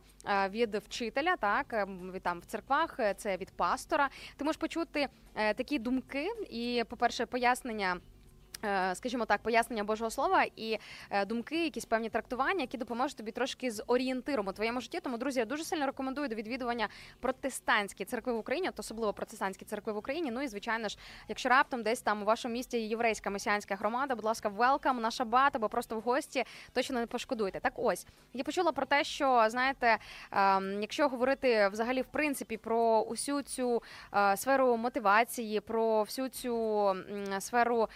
від 0.50 0.74
вчителя, 0.74 1.36
так 1.36 1.72
е, 1.72 1.86
від 2.14 2.22
там 2.22 2.40
в 2.40 2.44
церквах, 2.44 2.96
е, 2.98 3.14
це 3.14 3.36
від 3.36 3.50
пастора. 3.50 4.08
Ти 4.36 4.44
можеш 4.44 4.60
почути 4.60 5.08
е, 5.34 5.54
такі 5.54 5.78
думки 5.78 6.28
і, 6.50 6.84
по-перше, 6.88 7.26
пояснення. 7.26 8.00
Е, 8.64 8.94
Скажімо 8.94 9.24
так, 9.24 9.42
пояснення 9.42 9.84
Божого 9.84 10.10
слова 10.10 10.44
і 10.56 10.78
е, 11.10 11.24
думки, 11.24 11.64
якісь 11.64 11.84
певні 11.84 12.08
трактування, 12.08 12.60
які 12.60 12.78
допоможуть 12.78 13.16
тобі 13.16 13.32
трошки 13.32 13.70
з 13.70 13.82
орієнтиром 13.86 14.48
у 14.48 14.52
твоєму 14.52 14.80
житті. 14.80 15.00
Тому, 15.00 15.18
друзі, 15.18 15.38
я 15.38 15.44
дуже 15.44 15.64
сильно 15.64 15.86
рекомендую 15.86 16.28
до 16.28 16.34
відвідування 16.34 16.88
протестантські 17.20 18.04
церкви 18.04 18.32
в 18.32 18.38
Україні, 18.38 18.68
от 18.68 18.80
особливо 18.80 19.12
протестантські 19.12 19.64
церкви 19.64 19.92
в 19.92 19.96
Україні. 19.96 20.30
Ну 20.30 20.42
і 20.42 20.48
звичайно 20.48 20.88
ж, 20.88 20.98
якщо 21.28 21.48
раптом 21.48 21.82
десь 21.82 22.00
там 22.00 22.22
у 22.22 22.24
вашому 22.24 22.54
місті 22.54 22.78
єврейська 22.78 23.30
месіанська 23.30 23.76
громада, 23.76 24.14
будь 24.14 24.24
ласка, 24.24 24.48
велкам 24.48 25.00
на 25.00 25.10
шабат 25.10 25.56
або 25.56 25.68
просто 25.68 25.96
в 25.96 26.00
гості, 26.00 26.44
точно 26.72 27.00
не 27.00 27.06
пошкодуйте. 27.06 27.60
Так 27.60 27.72
ось 27.76 28.06
я 28.34 28.44
почула 28.44 28.72
про 28.72 28.86
те, 28.86 29.04
що 29.04 29.44
знаєте, 29.48 29.98
ем, 30.32 30.82
якщо 30.82 31.08
говорити 31.08 31.68
взагалі 31.68 32.02
в 32.02 32.06
принципі 32.06 32.56
про 32.56 33.00
усю 33.00 33.42
цю 33.42 33.82
е, 34.14 34.36
сферу 34.36 34.76
мотивації, 34.76 35.60
про 35.60 36.02
всю 36.02 36.28
цю 36.28 36.96
сферу 37.40 37.88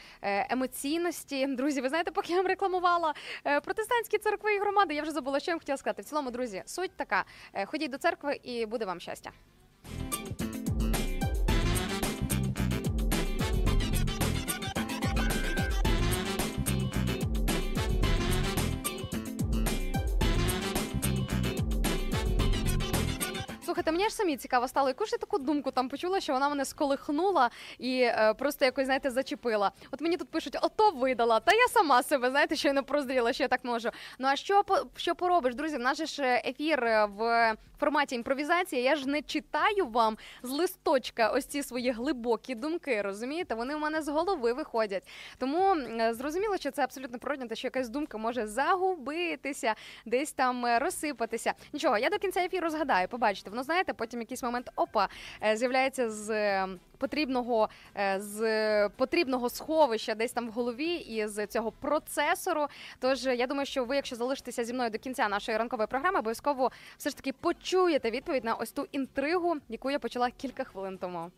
емоційності, 0.50 1.46
друзі, 1.46 1.80
ви 1.80 1.88
знаєте, 1.88 2.10
поки 2.10 2.32
я 2.32 2.36
вам 2.36 2.46
рекламувала 2.46 3.14
е, 3.46 3.60
протестантські 3.60 4.18
церкви 4.18 4.54
і 4.54 4.58
громади, 4.58 4.94
я 4.94 5.02
вже 5.02 5.10
забула, 5.10 5.40
що 5.40 5.50
я 5.50 5.54
вам 5.54 5.60
хотіла 5.60 5.76
сказати. 5.78 6.02
В 6.02 6.04
цілому, 6.04 6.30
друзі, 6.30 6.62
суть 6.66 6.90
така: 6.96 7.24
е, 7.52 7.66
ходіть 7.66 7.90
до 7.90 7.98
церкви 7.98 8.40
і 8.42 8.66
буде 8.66 8.84
вам 8.84 9.00
щастя. 9.00 9.30
Слухайте, 23.70 23.92
мені 23.92 24.08
ж 24.08 24.14
самі 24.14 24.36
цікаво 24.36 24.68
стало, 24.68 24.88
яку 24.88 25.04
ж 25.04 25.10
я 25.12 25.18
таку 25.18 25.38
думку 25.38 25.70
там 25.70 25.88
почула, 25.88 26.20
що 26.20 26.32
вона 26.32 26.48
мене 26.48 26.64
сколихнула 26.64 27.50
і 27.78 28.00
е, 28.00 28.34
просто 28.38 28.64
якось, 28.64 28.84
знаєте, 28.84 29.10
зачепила. 29.10 29.72
От 29.90 30.00
мені 30.00 30.16
тут 30.16 30.28
пишуть, 30.28 30.58
ото 30.62 30.90
видала, 30.90 31.40
та 31.40 31.52
я 31.52 31.68
сама 31.68 32.02
себе, 32.02 32.30
знаєте, 32.30 32.56
що 32.56 32.68
я 32.68 32.74
не 32.74 32.82
прозріла, 32.82 33.32
що 33.32 33.42
я 33.42 33.48
так 33.48 33.64
можу. 33.64 33.90
Ну 34.18 34.28
а 34.28 34.36
що 34.36 34.62
що 34.96 35.14
поробиш, 35.14 35.54
друзі? 35.54 35.76
В 35.76 35.80
нас 35.80 36.04
ж 36.04 36.22
е, 36.22 36.42
ефір 36.46 36.84
е, 36.84 37.04
в 37.04 37.54
форматі 37.80 38.14
імпровізації. 38.14 38.82
Я 38.82 38.96
ж 38.96 39.08
не 39.08 39.22
читаю 39.22 39.86
вам 39.86 40.18
з 40.42 40.50
листочка 40.50 41.28
ось 41.28 41.46
ці 41.46 41.62
свої 41.62 41.90
глибокі 41.90 42.54
думки. 42.54 43.02
Розумієте? 43.02 43.54
Вони 43.54 43.74
у 43.74 43.78
мене 43.78 44.02
з 44.02 44.08
голови 44.08 44.52
виходять. 44.52 45.08
Тому 45.38 45.74
е, 45.74 46.14
зрозуміло, 46.14 46.56
що 46.56 46.70
це 46.70 46.84
абсолютно 46.84 47.18
природно, 47.18 47.46
те, 47.46 47.54
що 47.54 47.66
якась 47.66 47.88
думка 47.88 48.18
може 48.18 48.46
загубитися, 48.46 49.74
десь 50.06 50.32
там 50.32 50.66
е, 50.66 50.78
розсипатися. 50.78 51.54
Нічого, 51.72 51.98
я 51.98 52.10
до 52.10 52.18
кінця 52.18 52.40
ефіру 52.44 52.70
згадаю, 52.70 53.08
побачите. 53.08 53.50
Воно 53.50 53.62
знаєте, 53.62 53.92
потім 53.92 54.20
якийсь 54.20 54.42
момент 54.42 54.70
опа 54.76 55.08
е, 55.44 55.56
з'являється 55.56 56.10
з. 56.10 56.30
Потрібного 57.00 57.68
е, 57.96 58.20
з 58.20 58.88
потрібного 58.88 59.50
сховища 59.50 60.14
десь 60.14 60.32
там 60.32 60.48
в 60.48 60.52
голові 60.52 60.94
і 60.94 61.26
з 61.26 61.46
цього 61.46 61.72
процесору. 61.72 62.66
Тож 62.98 63.24
я 63.24 63.46
думаю, 63.46 63.66
що 63.66 63.84
ви, 63.84 63.96
якщо 63.96 64.16
залишитеся 64.16 64.64
зі 64.64 64.72
мною 64.72 64.90
до 64.90 64.98
кінця 64.98 65.28
нашої 65.28 65.58
ранкової 65.58 65.86
програми, 65.86 66.18
обов'язково 66.18 66.70
все 66.98 67.10
ж 67.10 67.16
таки 67.16 67.32
почуєте 67.32 68.10
відповідь 68.10 68.44
на 68.44 68.54
ось 68.54 68.72
ту 68.72 68.86
інтригу, 68.92 69.56
яку 69.68 69.90
я 69.90 69.98
почала 69.98 70.30
кілька 70.30 70.64
хвилин 70.64 70.98
тому. 70.98 71.30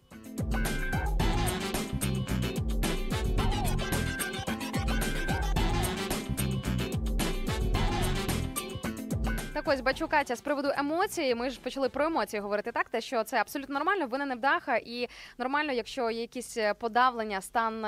Так 9.65 9.75
ось 9.75 9.81
бачу 9.81 10.09
Катя 10.09 10.37
з 10.37 10.41
приводу 10.41 10.71
емоцій. 10.77 11.35
Ми 11.35 11.51
ж 11.51 11.61
почали 11.61 11.89
про 11.89 12.05
емоції 12.05 12.41
говорити 12.41 12.73
так, 12.73 12.89
те, 12.89 13.01
що 13.01 13.25
це 13.25 13.37
абсолютно 13.37 13.75
нормально, 13.75 14.07
ви 14.07 14.19
не 14.19 14.27
невдаха, 14.27 14.77
і 14.77 15.09
нормально, 15.39 15.73
якщо 15.73 16.11
є 16.11 16.21
якісь 16.21 16.57
е, 16.57 16.75
подавлення, 16.75 17.41
стан. 17.41 17.85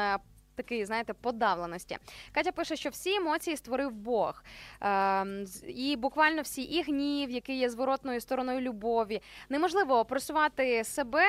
Е, 0.58 0.62
Такий, 0.64 0.84
знаєте, 0.84 1.12
подавленості. 1.12 1.98
Катя 2.32 2.52
пише, 2.52 2.76
що 2.76 2.90
всі 2.90 3.14
емоції 3.14 3.56
створив 3.56 3.90
Бог. 3.92 4.44
З- 5.42 5.64
і 5.68 5.96
буквально 5.96 6.42
всі, 6.42 6.62
і 6.62 6.82
гнів, 6.82 7.30
який 7.30 7.58
є 7.58 7.70
зворотною 7.70 8.20
стороною 8.20 8.60
любові. 8.60 9.22
Неможливо 9.48 10.04
просувати 10.04 10.84
себе, 10.84 11.22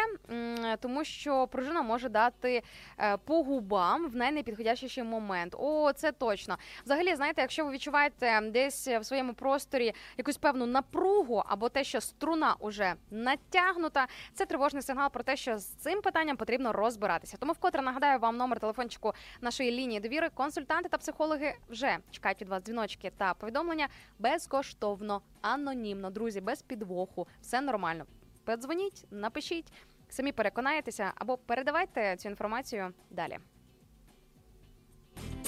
тому 0.80 1.04
що 1.04 1.48
пружина 1.48 1.82
може 1.82 2.10
дати 2.10 2.64
е, 3.00 3.18
по 3.18 3.44
губам 3.44 4.10
в 4.10 4.16
найнепідходящіший 4.16 5.04
момент. 5.04 5.56
О, 5.60 5.92
це 5.94 6.12
точно. 6.12 6.58
Взагалі, 6.86 7.16
знаєте, 7.16 7.42
якщо 7.42 7.66
ви 7.66 7.72
відчуваєте 7.72 8.42
десь 8.42 8.88
в 8.88 9.04
своєму 9.04 9.34
просторі 9.34 9.94
якусь 10.18 10.38
певну 10.38 10.66
напругу 10.66 11.44
або 11.46 11.70
те, 11.70 11.84
що 11.84 12.02
струна 12.02 12.56
уже 12.60 12.94
натягнута, 13.12 14.08
це 14.34 14.46
тривожний 14.46 14.84
сигнал 14.84 15.10
про 15.12 15.24
те, 15.24 15.36
що 15.36 15.58
з 15.58 15.66
цим 15.66 16.02
питанням 16.02 16.38
потрібно 16.38 16.74
розбиратися. 16.74 17.38
Тому 17.40 17.52
вкотре 17.54 17.82
нагадаю 17.82 18.20
вам 18.20 18.38
номер 18.38 18.60
телефончику 18.60 19.14
нашої 19.42 19.72
лінії 19.72 20.00
довіри. 20.00 20.30
Консультанти 20.30 20.90
та 20.90 20.98
психологи 20.98 21.54
вже 21.70 21.98
чекають 22.12 22.42
від 22.42 22.50
вас 22.50 22.64
дзвіночки 22.64 23.12
та 23.18 23.34
повідомлення 23.34 23.88
безкоштовно, 24.20 25.22
анонімно, 25.42 26.10
друзі, 26.10 26.42
без 26.42 26.62
підвоху. 26.62 27.28
Все 27.42 27.62
нормально. 27.62 28.06
Подзвоніть, 28.44 29.06
напишіть, 29.12 29.72
самі 30.10 30.32
переконаєтеся 30.32 31.12
або 31.16 31.38
передавайте 31.38 32.16
цю 32.18 32.30
інформацію 32.30 32.94
далі. 33.10 33.38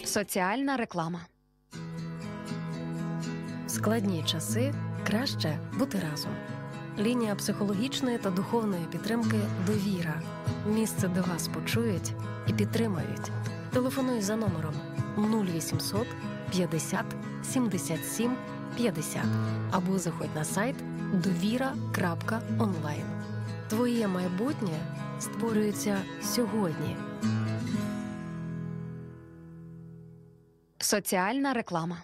Соціальна 0.06 0.78
реклама. 0.78 1.22
В 3.66 3.70
складні 3.70 4.24
часи 4.24 4.74
краще 5.08 5.60
бути 5.80 6.00
разом. 6.12 6.32
Лінія 7.00 7.36
психологічної 7.36 8.18
та 8.18 8.30
духовної 8.30 8.86
підтримки 8.92 9.38
Довіра. 9.66 10.22
Місце, 10.68 11.08
де 11.08 11.22
вас 11.22 11.48
почують 11.48 12.14
і 12.48 12.54
підтримають. 12.54 13.32
Телефонуй 13.78 14.22
за 14.22 14.36
номером 14.36 14.74
0800 15.18 16.08
50 16.52 17.06
77 17.44 18.38
50 18.76 19.22
або 19.72 20.00
заходь 20.00 20.36
на 20.36 20.44
сайт 20.44 20.76
довіра.онлайн. 21.14 23.06
Твоє 23.70 24.08
майбутнє 24.08 24.80
створюється 25.20 25.98
сьогодні. 26.22 26.98
Соціальна 30.78 31.54
реклама. 31.54 31.98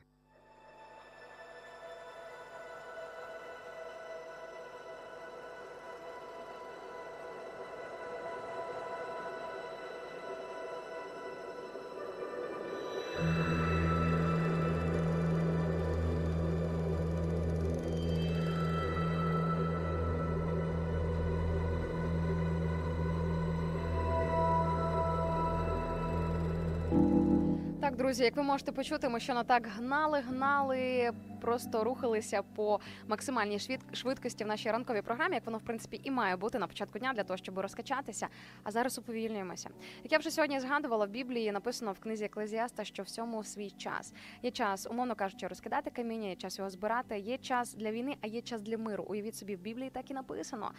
Друзі, 28.13 28.23
як 28.23 28.35
ви 28.35 28.43
можете 28.43 28.71
почути, 28.71 29.09
ми 29.09 29.19
щойно 29.19 29.43
так 29.43 29.67
гнали, 29.67 30.19
гнали, 30.19 31.11
просто 31.41 31.83
рухалися 31.83 32.41
по 32.55 32.79
максимальній 33.07 33.57
швид- 33.57 33.95
швидкості 33.95 34.43
в 34.43 34.47
нашій 34.47 34.71
ранковій 34.71 35.01
програмі, 35.01 35.35
як 35.35 35.45
воно 35.45 35.57
в 35.57 35.61
принципі 35.61 36.01
і 36.03 36.11
має 36.11 36.35
бути 36.35 36.59
на 36.59 36.67
початку 36.67 36.99
дня 36.99 37.13
для 37.13 37.23
того, 37.23 37.37
щоб 37.37 37.59
розкачатися. 37.59 38.27
А 38.63 38.71
зараз 38.71 38.97
уповільнюємося. 38.97 39.69
Як 40.03 40.11
я 40.11 40.17
вже 40.17 40.31
сьогодні 40.31 40.59
згадувала, 40.59 41.05
в 41.05 41.09
Біблії 41.09 41.51
написано 41.51 41.91
в 41.93 41.99
книзі 41.99 42.25
Еклезіаста, 42.25 42.83
що 42.83 43.03
всьому 43.03 43.43
свій 43.43 43.69
час. 43.71 44.13
Є 44.43 44.51
час, 44.51 44.87
умовно 44.91 45.15
кажучи, 45.15 45.47
розкидати 45.47 45.89
каміння, 45.89 46.29
є 46.29 46.35
час 46.35 46.57
його 46.57 46.69
збирати, 46.69 47.19
є 47.19 47.37
час 47.37 47.73
для 47.73 47.91
війни, 47.91 48.15
а 48.21 48.27
є 48.27 48.41
час 48.41 48.61
для 48.61 48.77
миру. 48.77 49.05
Уявіть 49.07 49.35
собі, 49.35 49.55
в 49.55 49.59
Біблії 49.59 49.89
так 49.89 50.11
і 50.11 50.13
написано. 50.13 50.71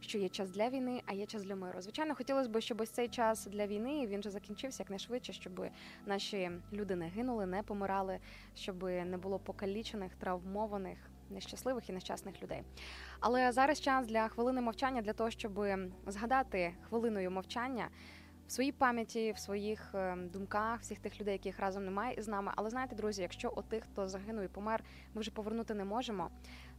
Що 0.00 0.18
є 0.18 0.28
час 0.28 0.50
для 0.50 0.68
війни, 0.68 1.02
а 1.06 1.12
є 1.12 1.26
час 1.26 1.42
для 1.42 1.56
миру. 1.56 1.80
Звичайно, 1.80 2.14
хотілося 2.14 2.48
б, 2.48 2.60
щоб 2.60 2.80
ось 2.80 2.90
цей 2.90 3.08
час 3.08 3.46
для 3.46 3.66
війни 3.66 4.06
він 4.06 4.22
же 4.22 4.30
закінчився 4.30 4.82
якнайшвидше, 4.82 5.32
щоб 5.32 5.66
наші 6.06 6.50
люди 6.72 6.96
не 6.96 7.08
гинули, 7.08 7.46
не 7.46 7.62
помирали, 7.62 8.18
щоб 8.54 8.82
не 8.82 9.18
було 9.22 9.38
покалічених, 9.38 10.14
травмованих, 10.14 10.98
нещасливих 11.30 11.88
і 11.88 11.92
нещасних 11.92 12.42
людей. 12.42 12.62
Але 13.20 13.52
зараз 13.52 13.80
час 13.80 14.06
для 14.06 14.28
хвилини 14.28 14.60
мовчання 14.60 15.02
для 15.02 15.12
того, 15.12 15.30
щоб 15.30 15.66
згадати 16.06 16.74
хвилиною 16.88 17.30
мовчання. 17.30 17.88
В 18.48 18.52
своїй 18.52 18.72
пам'яті, 18.72 19.32
в 19.32 19.38
своїх 19.38 19.94
е, 19.94 20.16
думках, 20.32 20.80
всіх 20.80 20.98
тих 20.98 21.20
людей, 21.20 21.32
яких 21.32 21.60
разом 21.60 21.84
немає 21.84 22.14
із 22.14 22.28
нами. 22.28 22.52
Але 22.56 22.70
знаєте, 22.70 22.96
друзі, 22.96 23.22
якщо 23.22 23.52
от 23.56 23.68
тих, 23.68 23.84
хто 23.84 24.08
загинув 24.08 24.44
і 24.44 24.48
помер, 24.48 24.84
ми 25.14 25.20
вже 25.20 25.30
повернути 25.30 25.74
не 25.74 25.84
можемо. 25.84 26.30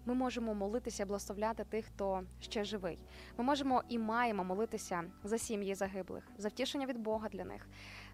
Ми 0.08 0.14
можемо 0.14 0.54
молитися, 0.54 1.06
благословляти 1.06 1.64
тих, 1.64 1.86
хто 1.86 2.24
ще 2.40 2.64
живий. 2.64 3.00
Ми 3.38 3.44
можемо 3.44 3.84
і 3.90 4.00
маємо 4.00 4.44
молитися 4.44 5.04
за 5.24 5.38
сім'ї 5.38 5.76
загиблих, 5.76 6.24
за 6.38 6.48
втішення 6.48 6.86
від 6.86 6.98
Бога 6.98 7.30
для 7.30 7.46
них. 7.46 7.68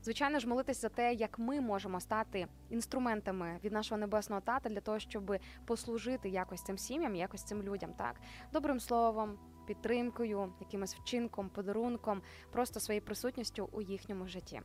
Звичайно 0.03 0.39
ж, 0.39 0.47
молитись 0.47 0.81
за 0.81 0.89
те, 0.89 1.13
як 1.13 1.39
ми 1.39 1.61
можемо 1.61 1.99
стати 1.99 2.47
інструментами 2.69 3.59
від 3.63 3.71
нашого 3.71 3.99
небесного 3.99 4.41
тата 4.41 4.69
для 4.69 4.81
того, 4.81 4.99
щоб 4.99 5.37
послужити 5.65 6.29
якось 6.29 6.63
цим 6.63 6.77
сім'ям, 6.77 7.15
якось 7.15 7.43
цим 7.43 7.63
людям, 7.63 7.93
так 7.97 8.15
добрим 8.53 8.79
словом, 8.79 9.37
підтримкою, 9.67 10.53
якимось 10.59 10.95
вчинком, 10.95 11.49
подарунком, 11.49 12.21
просто 12.51 12.79
своєю 12.79 13.05
присутністю 13.05 13.69
у 13.71 13.81
їхньому 13.81 14.27
житті. 14.27 14.61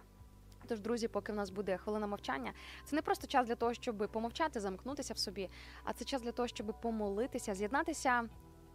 Тож, 0.69 0.81
друзі, 0.81 1.09
поки 1.09 1.33
в 1.33 1.35
нас 1.35 1.51
буде 1.51 1.77
хвилина 1.77 2.07
мовчання, 2.07 2.53
це 2.85 2.97
не 2.97 3.03
просто 3.03 3.27
час 3.27 3.47
для 3.47 3.55
того, 3.55 3.75
щоб 3.75 4.09
помовчати, 4.13 4.61
замкнутися 4.61 5.15
в 5.15 5.19
собі, 5.19 5.51
а 5.85 5.93
це 5.93 6.05
час 6.05 6.23
для 6.23 6.33
того, 6.33 6.49
щоб 6.49 6.75
помолитися, 6.83 7.55
з'єднатися 7.55 8.29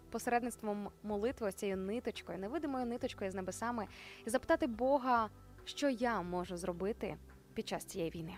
посередництвом 0.10 0.89
молитви, 1.04 1.48
ось 1.48 1.56
цією 1.56 1.78
ниточкою, 1.78 2.39
невидимою 2.39 2.86
ниточкою 2.86 3.32
з 3.32 3.36
небесами, 3.36 3.88
і 4.26 4.30
запитати 4.30 4.68
Бога, 4.68 5.30
що 5.66 5.89
я 5.89 6.22
можу 6.22 6.58
зробити 6.58 7.18
під 7.54 7.68
час 7.68 7.86
цієї 7.86 8.12
війни. 8.12 8.38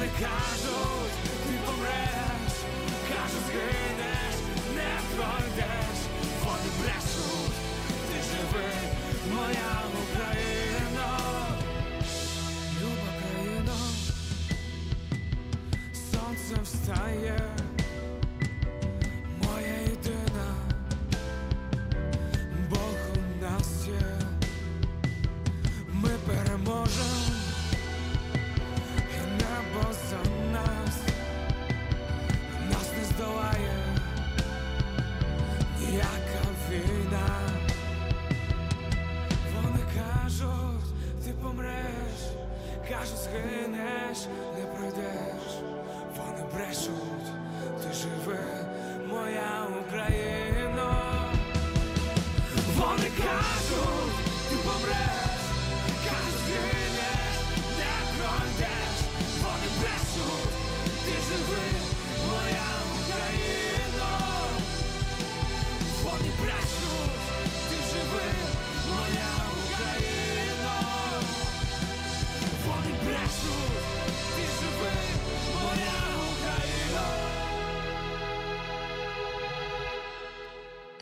Вони 0.00 0.12
кажуть, 0.20 1.12
ти 1.46 1.54
помреш, 1.66 2.52
кажуть, 3.08 3.46
згинеш, 3.46 4.34
не 4.76 4.92
пройдеш. 5.14 5.98
Вони 6.44 6.70
брешуть, 6.80 7.56
ти 8.08 8.16
живи, 8.30 8.70
моя 9.34 9.89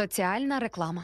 Соціальна 0.00 0.58
реклама. 0.58 1.02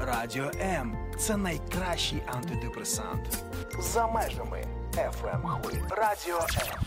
Радіо 0.00 0.50
М 0.60 0.96
це 1.18 1.36
найкращий 1.36 2.22
антидепресант. 2.26 3.44
За 3.80 4.06
межами 4.06 4.64
FM 4.94 5.62
хвиль. 5.62 5.80
Радіо 5.90 6.38
М. 6.38 6.78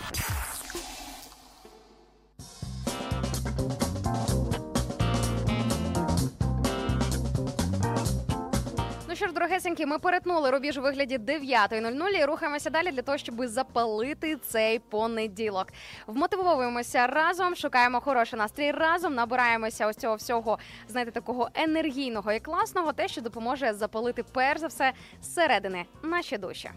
Ну 9.13 9.17
що 9.17 9.27
ж, 9.27 9.33
дорогесенькі, 9.33 9.85
ми 9.85 9.99
перетнули 9.99 10.49
рубіж 10.49 10.77
у 10.77 10.81
вигляді 10.81 11.17
9.00 11.17 12.09
і 12.21 12.25
рухаємося 12.25 12.69
далі 12.69 12.91
для 12.91 13.01
того, 13.01 13.17
щоб 13.17 13.47
запалити 13.47 14.35
цей 14.35 14.79
понеділок. 14.79 15.67
Вмотивовуємося 16.07 17.07
разом, 17.07 17.55
шукаємо 17.55 17.99
хороший 17.99 18.39
настрій 18.39 18.71
разом, 18.71 19.15
набираємося 19.15 19.87
ось 19.87 19.95
цього 19.95 20.15
всього, 20.15 20.59
знаєте, 20.87 21.11
такого 21.11 21.49
енергійного 21.53 22.31
і 22.31 22.39
класного, 22.39 22.93
те, 22.93 23.07
що 23.07 23.21
допоможе 23.21 23.73
запалити 23.73 24.23
перш 24.23 24.59
за 24.59 24.67
все 24.67 24.93
зсередини 25.21 25.85
наші 26.03 26.37
душі. 26.37 26.69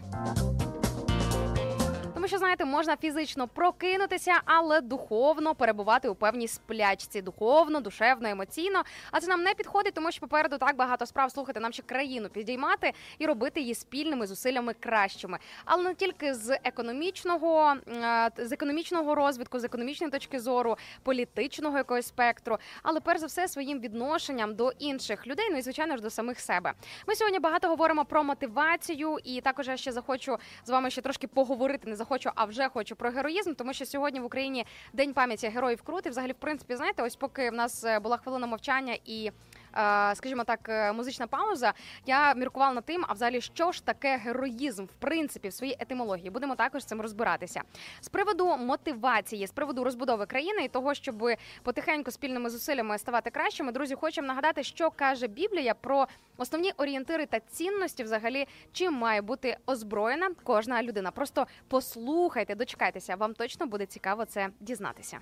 Що 2.27 2.37
знаєте, 2.37 2.65
можна 2.65 2.97
фізично 2.97 3.47
прокинутися, 3.47 4.33
але 4.45 4.81
духовно 4.81 5.55
перебувати 5.55 6.09
у 6.09 6.15
певній 6.15 6.47
сплячці, 6.47 7.21
духовно, 7.21 7.79
душевно, 7.79 8.29
емоційно. 8.29 8.83
А 9.11 9.19
це 9.19 9.27
нам 9.27 9.43
не 9.43 9.53
підходить, 9.53 9.93
тому 9.93 10.11
що 10.11 10.21
попереду 10.21 10.57
так 10.57 10.75
багато 10.75 11.05
справ 11.05 11.31
слухати. 11.31 11.59
Нам 11.59 11.73
ще 11.73 11.83
країну 11.83 12.29
підіймати 12.29 12.93
і 13.19 13.25
робити 13.25 13.61
її 13.61 13.75
спільними 13.75 14.27
зусиллями 14.27 14.73
кращими. 14.73 15.37
Але 15.65 15.83
не 15.83 15.93
тільки 15.93 16.33
з 16.33 16.59
економічного, 16.63 17.75
е, 17.87 18.29
з 18.37 18.51
економічного 18.51 19.15
розвитку, 19.15 19.59
з 19.59 19.63
економічної 19.63 20.11
точки 20.11 20.39
зору, 20.39 20.77
політичного 21.03 21.77
якогось 21.77 22.07
спектру, 22.07 22.57
але 22.83 22.99
перш 22.99 23.19
за 23.19 23.25
все 23.25 23.47
своїм 23.47 23.79
відношенням 23.79 24.55
до 24.55 24.71
інших 24.79 25.27
людей, 25.27 25.47
ну 25.51 25.57
і 25.57 25.61
звичайно 25.61 25.97
ж 25.97 26.03
до 26.03 26.09
самих 26.09 26.39
себе. 26.39 26.73
Ми 27.07 27.15
сьогодні 27.15 27.39
багато 27.39 27.67
говоримо 27.67 28.05
про 28.05 28.23
мотивацію, 28.23 29.17
і 29.23 29.41
також 29.41 29.67
я 29.67 29.77
ще 29.77 29.91
захочу 29.91 30.37
з 30.65 30.69
вами 30.69 30.89
ще 30.89 31.01
трошки 31.01 31.27
поговорити. 31.27 31.89
Не 31.89 31.95
захочу, 31.95 32.16
а 32.35 32.45
вже 32.45 32.69
хочу 32.69 32.95
про 32.95 33.09
героїзм, 33.09 33.53
тому 33.53 33.73
що 33.73 33.85
сьогодні 33.85 34.19
в 34.19 34.25
Україні 34.25 34.65
день 34.93 35.13
пам'яті 35.13 35.47
героїв 35.47 35.81
Крут. 35.81 36.05
І 36.05 36.09
взагалі, 36.09 36.31
в 36.31 36.35
принципі, 36.35 36.75
знаєте, 36.75 37.03
ось 37.03 37.15
поки 37.15 37.49
в 37.49 37.53
нас 37.53 37.83
е, 37.83 37.99
була 37.99 38.17
хвилина 38.17 38.47
мовчання 38.47 38.97
і. 39.05 39.31
Е, 39.75 40.15
Скажімо 40.15 40.43
так, 40.43 40.59
е, 40.69 40.93
музична 40.93 41.27
пауза. 41.27 41.73
Я 42.05 42.33
міркувала 42.33 42.73
над 42.73 42.85
тим, 42.85 43.05
а 43.07 43.13
взагалі, 43.13 43.41
що 43.41 43.71
ж 43.71 43.85
таке 43.85 44.17
героїзм 44.17 44.85
в 44.85 44.93
принципі 44.99 45.47
в 45.47 45.53
своїй 45.53 45.77
етимології. 45.79 46.29
Будемо 46.29 46.55
також 46.55 46.81
з 46.81 46.85
цим 46.85 47.01
розбиратися. 47.01 47.61
З 48.01 48.09
приводу 48.09 48.57
мотивації, 48.57 49.47
з 49.47 49.51
приводу 49.51 49.83
розбудови 49.83 50.25
країни 50.25 50.63
і 50.63 50.67
того, 50.67 50.93
щоб 50.93 51.29
потихеньку 51.63 52.11
спільними 52.11 52.49
зусиллями 52.49 52.97
ставати 52.97 53.29
кращими. 53.29 53.71
Друзі, 53.71 53.95
хочемо 53.95 54.27
нагадати, 54.27 54.63
що 54.63 54.91
каже 54.91 55.27
Біблія 55.27 55.73
про 55.73 56.07
основні 56.37 56.71
орієнтири 56.77 57.25
та 57.25 57.39
цінності, 57.39 58.03
взагалі, 58.03 58.47
чим 58.71 58.93
має 58.93 59.21
бути 59.21 59.57
озброєна 59.65 60.29
кожна 60.43 60.83
людина. 60.83 61.11
Просто 61.11 61.47
послухайте, 61.67 62.55
дочекайтеся, 62.55 63.15
вам 63.15 63.33
точно 63.33 63.67
буде 63.67 63.85
цікаво 63.85 64.25
це 64.25 64.49
дізнатися. 64.59 65.19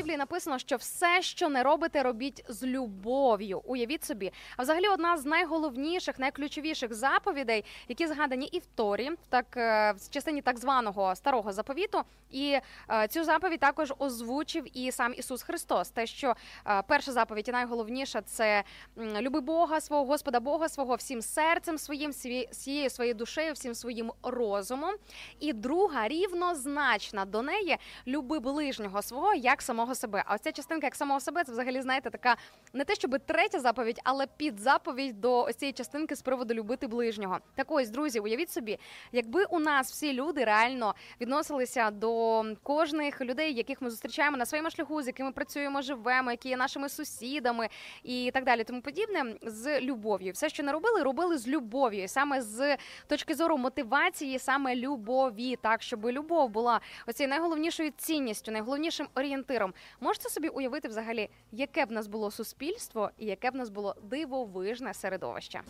Біблії 0.00 0.16
написано, 0.16 0.58
що 0.58 0.76
все, 0.76 1.22
що 1.22 1.48
не 1.48 1.62
робите, 1.62 2.02
робіть 2.02 2.44
з 2.48 2.62
любов'ю. 2.62 3.62
Уявіть 3.64 4.04
собі. 4.04 4.32
А 4.56 4.62
взагалі, 4.62 4.88
одна 4.88 5.16
з 5.16 5.24
найголовніших, 5.24 6.18
найключовіших 6.18 6.94
заповідей, 6.94 7.64
які 7.88 8.06
згадані 8.06 8.46
і 8.46 8.58
в 8.58 8.66
Торі, 8.66 9.10
так 9.28 9.56
е, 9.56 9.92
в 9.92 10.10
частині 10.10 10.42
так 10.42 10.58
званого 10.58 11.16
старого 11.16 11.52
заповіту. 11.52 12.02
І 12.30 12.58
е, 12.90 13.08
цю 13.08 13.24
заповідь 13.24 13.60
також 13.60 13.92
озвучив 13.98 14.78
і 14.78 14.92
сам 14.92 15.14
Ісус 15.16 15.42
Христос. 15.42 15.90
Те, 15.90 16.06
що 16.06 16.34
е, 16.66 16.82
перша 16.86 17.12
заповідь 17.12 17.48
і 17.48 17.52
найголовніша 17.52 18.22
це 18.22 18.64
люби 18.96 19.40
Бога 19.40 19.80
свого, 19.80 20.04
Господа 20.04 20.40
Бога 20.40 20.68
свого 20.68 20.94
всім 20.94 21.22
серцем 21.22 21.78
своїм, 21.78 22.10
всією 22.50 22.90
своєю 22.90 23.14
душею, 23.14 23.52
всім 23.52 23.74
своїм 23.74 24.12
розумом. 24.22 24.94
І 25.40 25.52
друга 25.52 26.08
рівнозначна 26.08 27.24
до 27.24 27.42
неї 27.42 27.76
люби 28.06 28.38
ближнього 28.38 29.02
свого 29.02 29.34
як 29.34 29.62
самого 29.62 29.89
себе. 29.94 30.22
А 30.26 30.34
ось 30.34 30.40
ця 30.40 30.52
частинка 30.52 30.86
як 30.86 30.94
самого 30.94 31.20
себе, 31.20 31.44
це 31.44 31.52
взагалі 31.52 31.82
знаєте, 31.82 32.10
така 32.10 32.36
не 32.72 32.84
те, 32.84 32.94
щоб 32.94 33.18
третя 33.26 33.60
заповідь, 33.60 34.00
але 34.04 34.26
підзаповідь 34.36 35.20
до 35.20 35.44
ось 35.44 35.56
цієї 35.56 35.72
частинки 35.72 36.16
з 36.16 36.22
приводу 36.22 36.54
любити 36.54 36.86
ближнього. 36.86 37.38
Так 37.54 37.66
ось, 37.70 37.90
друзі, 37.90 38.20
уявіть 38.20 38.50
собі, 38.50 38.78
якби 39.12 39.44
у 39.44 39.58
нас 39.58 39.90
всі 39.90 40.12
люди 40.12 40.44
реально 40.44 40.94
відносилися 41.20 41.90
до 41.90 42.44
кожних 42.62 43.20
людей, 43.20 43.54
яких 43.54 43.82
ми 43.82 43.90
зустрічаємо 43.90 44.36
на 44.36 44.46
своєму 44.46 44.70
шляху, 44.70 45.02
з 45.02 45.06
якими 45.06 45.32
працюємо, 45.32 45.82
живемо, 45.82 46.30
які 46.30 46.48
є 46.48 46.56
нашими 46.56 46.88
сусідами 46.88 47.68
і 48.02 48.30
так 48.34 48.44
далі, 48.44 48.64
тому 48.64 48.82
подібне, 48.82 49.34
з 49.42 49.80
любов'ю. 49.80 50.32
Все, 50.32 50.48
що 50.48 50.62
не 50.62 50.72
робили, 50.72 51.02
робили 51.02 51.38
з 51.38 51.48
любов'ю, 51.48 52.08
саме 52.08 52.42
з 52.42 52.76
точки 53.06 53.34
зору 53.34 53.58
мотивації, 53.58 54.38
саме 54.38 54.76
любові, 54.76 55.56
так 55.62 55.82
щоб 55.82 56.06
любов 56.06 56.50
була 56.50 56.80
оцією 57.06 57.30
найголовнішою 57.30 57.90
цінністю, 57.96 58.52
найголовнішим 58.52 59.08
орієнтиром. 59.14 59.74
Можете 60.00 60.28
собі 60.28 60.48
уявити 60.48 60.88
взагалі, 60.88 61.28
яке 61.52 61.86
б 61.86 61.90
нас 61.90 62.06
було 62.06 62.30
суспільство 62.30 63.10
і 63.18 63.26
яке 63.26 63.50
б 63.50 63.54
нас 63.54 63.68
було 63.68 63.94
дивовижне 64.02 64.94
середовище. 64.94 65.60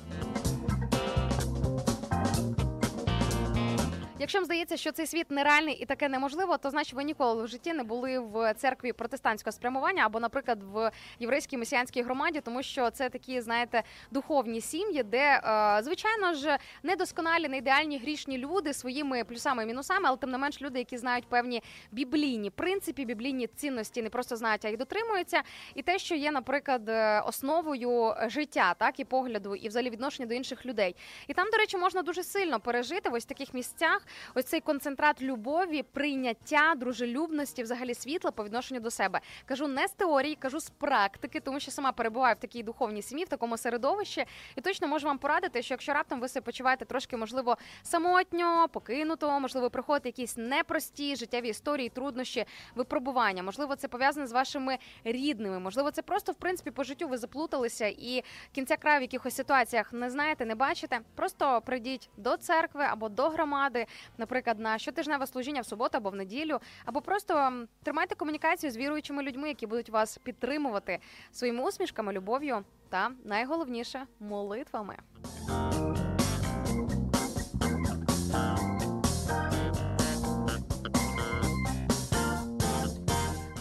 Якщо 4.21 4.39
вам 4.39 4.45
здається, 4.45 4.77
що 4.77 4.93
цей 4.93 5.07
світ 5.07 5.31
нереальний 5.31 5.75
і 5.75 5.85
таке 5.85 6.09
неможливо, 6.09 6.59
то 6.59 6.71
значить 6.71 6.95
ви 6.95 7.05
ніколи 7.05 7.45
в 7.45 7.49
житті 7.49 7.73
не 7.73 7.83
були 7.83 8.19
в 8.19 8.55
церкві 8.55 8.93
протестантського 8.93 9.53
спрямування 9.53 10.07
або, 10.07 10.21
наприклад, 10.21 10.59
в 10.73 10.91
єврейській 11.21 11.57
месіанській 11.57 12.03
громаді, 12.03 12.41
тому 12.41 12.63
що 12.63 12.91
це 12.91 13.09
такі, 13.09 13.41
знаєте, 13.41 13.83
духовні 14.11 14.61
сім'ї, 14.61 15.03
де 15.03 15.41
е, 15.45 15.83
звичайно 15.83 16.35
ж 16.35 16.59
недосконалі, 16.83 17.49
не 17.49 17.57
ідеальні 17.57 17.99
грішні 17.99 18.39
люди 18.39 18.73
своїми 18.73 19.25
плюсами 19.25 19.63
і 19.63 19.67
мінусами, 19.67 20.05
але 20.09 20.17
тим 20.17 20.31
не 20.31 20.39
менш 20.39 20.63
люди, 20.63 20.79
які 20.79 20.99
знають 20.99 21.27
певні 21.27 21.63
біблійні 21.91 22.51
принципи, 22.51 23.05
біблійні 23.05 23.47
цінності, 23.47 24.03
не 24.03 24.11
просто 24.11 24.37
знають, 24.37 24.65
а 24.65 24.69
й 24.69 24.77
дотримуються. 24.77 25.43
І 25.75 25.83
те, 25.83 25.99
що 25.99 26.15
є, 26.15 26.31
наприклад, 26.31 26.89
е, 26.89 27.21
основою 27.21 28.15
життя, 28.27 28.75
так 28.79 29.01
і 29.01 29.05
погляду, 29.05 29.55
і 29.55 29.69
взагалі 29.69 29.91
відношення 29.91 30.27
до 30.27 30.35
інших 30.35 30.67
людей. 30.67 30.97
І 31.29 31.35
там, 31.35 31.51
до 31.51 31.57
речі, 31.57 31.77
можна 31.77 32.03
дуже 32.03 32.23
сильно 32.23 32.61
пережити 32.61 33.11
в 33.11 33.15
ось 33.15 33.25
таких 33.25 33.55
місцях 33.55 34.07
ось 34.35 34.45
цей 34.45 34.61
концентрат 34.61 35.23
любові, 35.23 35.83
прийняття, 35.83 36.75
дружелюбності, 36.77 37.63
взагалі 37.63 37.95
світла 37.95 38.31
по 38.31 38.45
відношенню 38.45 38.81
до 38.81 38.91
себе. 38.91 39.21
Кажу 39.45 39.69
не 39.69 39.89
з 39.89 39.93
теорії, 39.93 40.35
кажу 40.35 40.61
з 40.61 40.71
практики, 40.71 41.41
тому 41.41 41.61
що 41.61 41.71
сама 41.71 41.93
перебуваю 41.93 42.35
в 42.35 42.39
такій 42.39 42.63
духовній 42.63 43.03
сім'ї, 43.03 43.25
в 43.25 43.29
такому 43.29 43.57
середовищі, 43.57 44.25
і 44.57 44.61
точно 44.61 44.89
можу 44.89 45.07
вам 45.07 45.19
порадити, 45.19 45.63
що 45.63 45.75
якщо 45.75 45.93
раптом 45.93 46.21
ви 46.21 46.29
себе 46.29 46.45
почуваєте 46.45 46.85
трошки, 46.85 47.17
можливо, 47.17 47.57
самотньо, 47.83 48.69
покинуто, 48.73 49.41
можливо, 49.41 49.71
приходять 49.71 50.07
якісь 50.07 50.37
непрості 50.37 51.17
життєві 51.17 51.49
історії, 51.49 51.89
труднощі, 51.89 52.45
випробування. 52.75 53.43
Можливо, 53.43 53.77
це 53.77 53.89
пов'язане 53.89 54.27
з 54.27 54.33
вашими 54.33 54.79
рідними. 55.05 55.59
Можливо, 55.59 55.91
це 55.91 56.03
просто 56.03 56.33
в 56.33 56.35
принципі 56.35 56.71
по 56.71 56.85
життю 56.85 57.09
ви 57.09 57.19
заплуталися 57.19 57.87
і 57.87 58.25
кінця 58.53 58.77
краю 58.77 58.99
в 58.99 59.03
якихось 59.03 59.35
ситуаціях 59.35 59.93
не 59.93 60.11
знаєте, 60.11 60.47
не 60.47 60.55
бачите. 60.55 61.01
Просто 61.15 61.61
прийдіть 61.61 62.11
до 62.17 62.37
церкви 62.37 62.85
або 62.91 63.09
до 63.09 63.29
громади, 63.29 63.87
наприклад, 64.19 64.59
на 64.59 64.79
щотижневе 64.79 65.27
служіння 65.27 65.61
в 65.61 65.67
суботу 65.67 65.97
або 65.97 66.11
в 66.11 66.15
неділю, 66.15 66.59
або 66.85 67.01
просто 67.01 67.53
тримайте 67.83 68.15
комунікацію 68.15 68.71
з 68.71 68.77
віруючими 68.77 69.23
людьми, 69.23 69.49
які 69.49 69.67
будуть 69.67 69.91
вас 69.91 70.19
підтримувати 70.19 70.99
своїми 71.33 71.65
усмішками, 71.65 72.13
любов'ю 72.13 72.65
та 72.89 73.11
найголовніше 73.25 74.07
молитвами. 74.21 74.97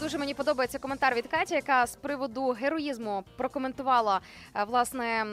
Дуже 0.09 0.17
мені 0.17 0.33
подобається 0.33 0.79
коментар 0.79 1.15
від 1.15 1.27
Каті, 1.27 1.55
яка 1.55 1.87
з 1.87 1.95
приводу 1.95 2.47
героїзму 2.47 3.23
прокоментувала 3.37 4.21
е, 4.55 4.63
власне 4.63 5.25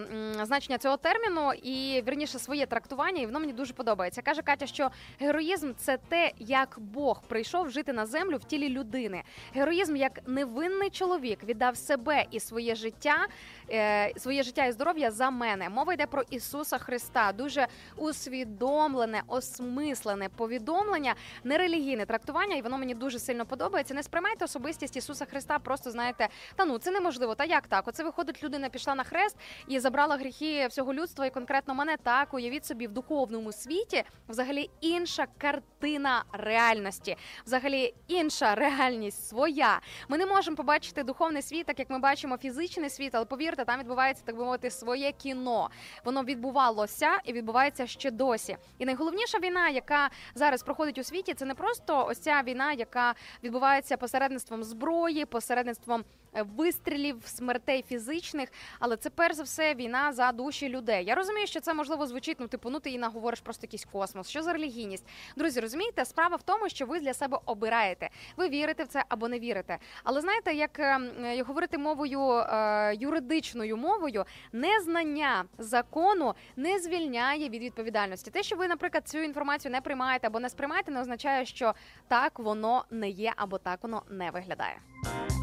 значення 0.43 0.79
цього 0.79 0.97
терміну 0.97 1.53
і 1.53 2.03
вірніше 2.07 2.39
своє 2.39 2.67
трактування, 2.67 3.23
і 3.23 3.27
воно 3.27 3.41
мені 3.41 3.53
дуже 3.53 3.73
подобається. 3.73 4.23
Каже 4.23 4.43
Катя, 4.43 4.67
що 4.67 4.91
героїзм 5.21 5.73
це 5.77 5.99
те, 6.09 6.33
як 6.39 6.77
Бог 6.79 7.23
прийшов 7.23 7.71
жити 7.71 7.93
на 7.93 8.07
землю 8.07 8.37
в 8.37 8.45
тілі 8.45 8.69
людини. 8.69 9.23
Героїзм 9.55 9.97
як 9.97 10.21
невинний 10.27 10.91
чоловік 10.91 11.45
віддав 11.45 11.77
себе 11.77 12.25
і 12.31 12.41
своє 12.41 12.75
життя, 12.75 13.27
е, 13.71 14.13
своє 14.17 14.43
життя 14.43 14.65
і 14.65 14.73
здоров'я 14.73 15.11
за 15.11 15.31
мене. 15.31 15.69
Мова 15.69 15.93
йде 15.93 16.07
про 16.07 16.23
Ісуса 16.31 16.79
Христа. 16.79 17.33
Дуже 17.33 17.67
усвідомлене, 17.97 19.23
осмислене 19.27 20.29
повідомлення, 20.29 21.15
нерелігійне 21.45 22.07
трактування, 22.07 22.57
і 22.57 22.63
воно 22.63 22.79
мені 22.79 22.95
дуже 22.95 23.19
сильно 23.19 23.47
подобається. 23.47 23.95
Не 23.95 24.03
сприймайте 24.03 24.45
особистість 24.67 24.97
Ісуса 24.97 25.25
Христа, 25.25 25.59
просто 25.59 25.91
знаєте, 25.91 26.29
та 26.57 26.65
ну 26.65 26.79
це 26.79 26.91
неможливо. 26.91 27.35
Та 27.35 27.45
як 27.45 27.67
так? 27.67 27.89
Оце 27.89 28.05
виходить, 28.05 28.45
людина 28.45 28.69
пішла 28.69 28.95
на 28.95 29.05
хрест 29.05 29.37
і 29.69 29.79
забрала 29.79 30.17
гріхи 30.17 30.67
всього 30.67 30.95
людства, 30.95 31.27
і 31.27 31.31
конкретно 31.31 31.75
мене 31.75 31.97
так. 32.03 32.35
Уявіть 32.35 32.67
собі 32.67 32.87
в 32.87 32.93
духовному 32.93 33.53
світі 33.53 34.05
взагалі 34.29 34.71
інша 34.81 35.27
картина 35.39 36.25
реальності, 36.33 37.17
взагалі 37.47 37.95
інша 38.09 38.55
реальність 38.55 39.29
своя. 39.29 39.81
Ми 40.09 40.19
не 40.19 40.27
можемо 40.27 40.57
побачити 40.57 41.03
духовний 41.03 41.43
світ, 41.43 41.67
так 41.67 41.79
як 41.79 41.91
ми 41.91 41.99
бачимо 41.99 42.37
фізичний 42.37 42.91
світ, 42.91 43.15
але 43.15 43.25
повірте, 43.25 43.65
там 43.65 43.81
відбувається 43.81 44.23
так 44.27 44.37
би 44.37 44.45
мовити 44.45 44.71
своє 44.71 45.13
кіно. 45.13 45.71
Воно 46.05 46.23
відбувалося 46.23 47.19
і 47.25 47.33
відбувається 47.33 47.87
ще 47.87 48.11
досі. 48.11 48.57
І 48.79 48.85
найголовніша 48.85 49.39
війна, 49.39 49.69
яка 49.69 50.11
зараз 50.35 50.63
проходить 50.63 50.99
у 50.99 51.05
світі, 51.05 51.35
це 51.35 51.45
не 51.45 51.55
просто 51.55 52.07
ось 52.07 52.19
ця 52.19 52.43
війна, 52.43 52.73
яка 52.73 53.15
відбувається 53.43 53.97
посередництвом 53.97 54.56
зброї, 54.65 55.25
посередництвом 55.25 56.05
е, 56.35 56.43
вистрілів, 56.43 57.23
смертей 57.25 57.85
фізичних, 57.89 58.49
але 58.79 58.97
це 58.97 59.11
перш 59.11 59.35
за 59.35 59.43
все 59.43 59.75
війна 59.75 60.13
за 60.13 60.33
душі 60.33 60.69
людей. 60.69 61.05
Я 61.05 61.15
розумію, 61.15 61.47
що 61.47 61.61
це 61.61 61.75
можливо 61.75 62.07
звучить, 62.07 62.37
ну 62.41 62.49
типу, 62.49 62.71
ну 62.71 62.81
ти 62.81 62.91
і 62.91 62.99
наговориш 62.99 63.41
просто 63.41 63.65
якийсь 63.65 63.85
космос. 63.85 64.29
Що 64.29 64.43
за 64.43 64.53
релігійність? 64.53 65.05
Друзі, 65.37 65.61
розумієте, 65.61 66.05
справа 66.05 66.37
в 66.37 66.43
тому, 66.43 66.69
що 66.69 66.87
ви 66.87 67.01
для 67.01 67.15
себе 67.15 67.39
обираєте. 67.45 68.11
Ви 68.37 68.49
вірите 68.49 68.85
в 68.85 68.87
це 68.87 69.05
або 69.09 69.29
не 69.29 69.39
вірите. 69.39 69.79
Але 70.05 70.21
знаєте, 70.21 70.55
як 70.55 70.79
е, 70.79 71.43
говорити 71.43 71.79
мовою 71.79 72.21
е, 72.21 72.95
юридичною 72.95 73.77
мовою, 73.77 74.25
незнання 74.53 75.45
закону 75.59 76.35
не 76.57 76.79
звільняє 76.79 77.49
від 77.49 77.63
відповідальності. 77.63 78.31
Те, 78.31 78.43
що 78.43 78.57
ви, 78.57 78.69
наприклад, 78.69 79.09
цю 79.09 79.19
інформацію 79.19 79.73
не 79.73 79.81
приймаєте 79.81 80.27
або 80.27 80.41
не 80.41 80.49
сприймаєте, 80.49 80.91
не 80.91 81.01
означає, 81.01 81.45
що 81.45 81.75
так 82.09 82.39
воно 82.39 82.85
не 82.91 83.09
є 83.09 83.33
або 83.37 83.59
так 83.59 83.79
воно 83.83 84.03
не 84.11 84.31
виглядає. 84.31 84.46
Тим 84.47 85.36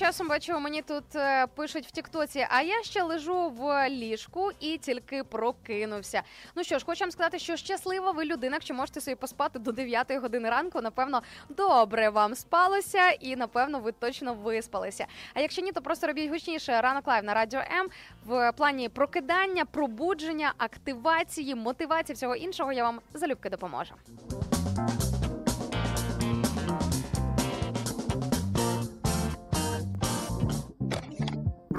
часом 0.00 0.28
бачу, 0.28 0.60
мені 0.60 0.82
тут 0.82 1.16
е, 1.16 1.46
пишуть 1.46 1.86
в 1.86 1.90
Тіктоці, 1.90 2.46
а 2.50 2.62
я 2.62 2.82
ще 2.82 3.02
лежу 3.02 3.48
в 3.48 3.88
ліжку 3.88 4.50
і 4.60 4.78
тільки 4.78 5.24
прокинувся. 5.24 6.22
Ну 6.54 6.64
що 6.64 6.78
ж, 6.78 6.84
хочу 6.84 7.04
вам 7.04 7.10
сказати, 7.10 7.38
що 7.38 7.56
щаслива 7.56 8.10
ви 8.10 8.24
людина, 8.24 8.56
якщо 8.56 8.74
можете 8.74 9.00
собі 9.00 9.14
поспати 9.14 9.58
до 9.58 9.72
9 9.72 10.12
години 10.12 10.50
ранку. 10.50 10.80
Напевно, 10.80 11.22
добре 11.48 12.10
вам 12.10 12.34
спалося, 12.34 13.10
і 13.10 13.36
напевно 13.36 13.80
ви 13.80 13.92
точно 13.92 14.34
виспалися. 14.34 15.06
А 15.34 15.40
якщо 15.40 15.62
ні, 15.62 15.72
то 15.72 15.82
просто 15.82 16.06
робіть 16.06 16.30
гучніше 16.30 16.80
ранок 16.80 17.06
live 17.06 17.24
на 17.24 17.34
радіо 17.34 17.60
М 17.60 17.88
в 18.26 18.52
плані 18.52 18.88
прокидання, 18.88 19.64
пробудження, 19.64 20.52
активації, 20.58 21.54
мотивації 21.54 22.14
всього 22.14 22.36
іншого. 22.36 22.72
Я 22.72 22.84
вам 22.84 23.00
залюбки 23.14 23.50
допоможу. 23.50 23.94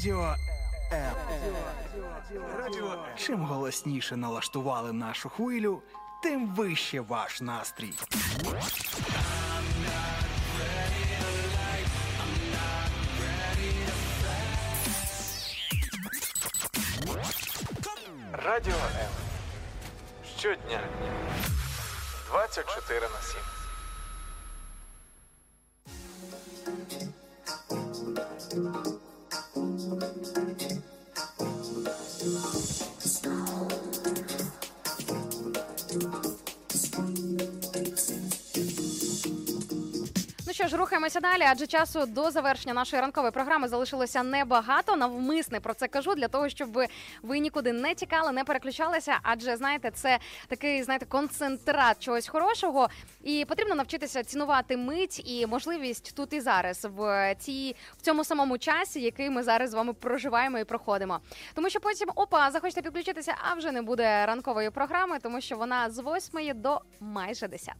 Радіо 0.00 0.36
М. 0.92 1.14
Чим 3.16 3.42
голосніше 3.42 4.16
налаштували 4.16 4.92
нашу 4.92 5.28
хвилю, 5.28 5.82
тим 6.22 6.54
вище 6.54 7.00
ваш 7.00 7.40
настрій. 7.40 7.92
Далі, 41.40 41.50
адже 41.52 41.66
часу 41.66 42.06
до 42.06 42.30
завершення 42.30 42.74
нашої 42.74 43.02
ранкової 43.02 43.32
програми 43.32 43.68
залишилося 43.68 44.22
небагато. 44.22 44.96
Навмисне 44.96 45.60
про 45.60 45.74
це 45.74 45.88
кажу 45.88 46.14
для 46.14 46.28
того, 46.28 46.48
щоб 46.48 46.72
ви, 47.22 47.38
нікуди 47.38 47.72
не 47.72 47.94
тікали, 47.94 48.32
не 48.32 48.44
переключалися. 48.44 49.18
Адже 49.22 49.56
знаєте, 49.56 49.90
це 49.90 50.18
такий 50.48 50.82
знаєте 50.82 51.06
концентрат 51.06 51.98
чогось 51.98 52.28
хорошого, 52.28 52.88
і 53.24 53.44
потрібно 53.48 53.74
навчитися 53.74 54.24
цінувати 54.24 54.76
мить 54.76 55.22
і 55.30 55.46
можливість 55.46 56.14
тут 56.16 56.32
і 56.32 56.40
зараз 56.40 56.88
в 56.96 57.34
цій 57.38 57.76
в 57.98 58.02
цьому 58.02 58.24
самому 58.24 58.58
часі, 58.58 59.00
який 59.00 59.30
ми 59.30 59.42
зараз 59.42 59.70
з 59.70 59.74
вами 59.74 59.92
проживаємо 59.92 60.58
і 60.58 60.64
проходимо. 60.64 61.20
Тому 61.54 61.70
що 61.70 61.80
потім 61.80 62.08
опа, 62.14 62.50
захочете 62.50 62.82
підключитися, 62.82 63.34
а 63.50 63.54
вже 63.54 63.72
не 63.72 63.82
буде 63.82 64.26
ранкової 64.26 64.70
програми, 64.70 65.18
тому 65.22 65.40
що 65.40 65.56
вона 65.56 65.90
з 65.90 66.02
8 66.34 66.60
до 66.60 66.80
майже 67.00 67.48
10. 67.48 67.74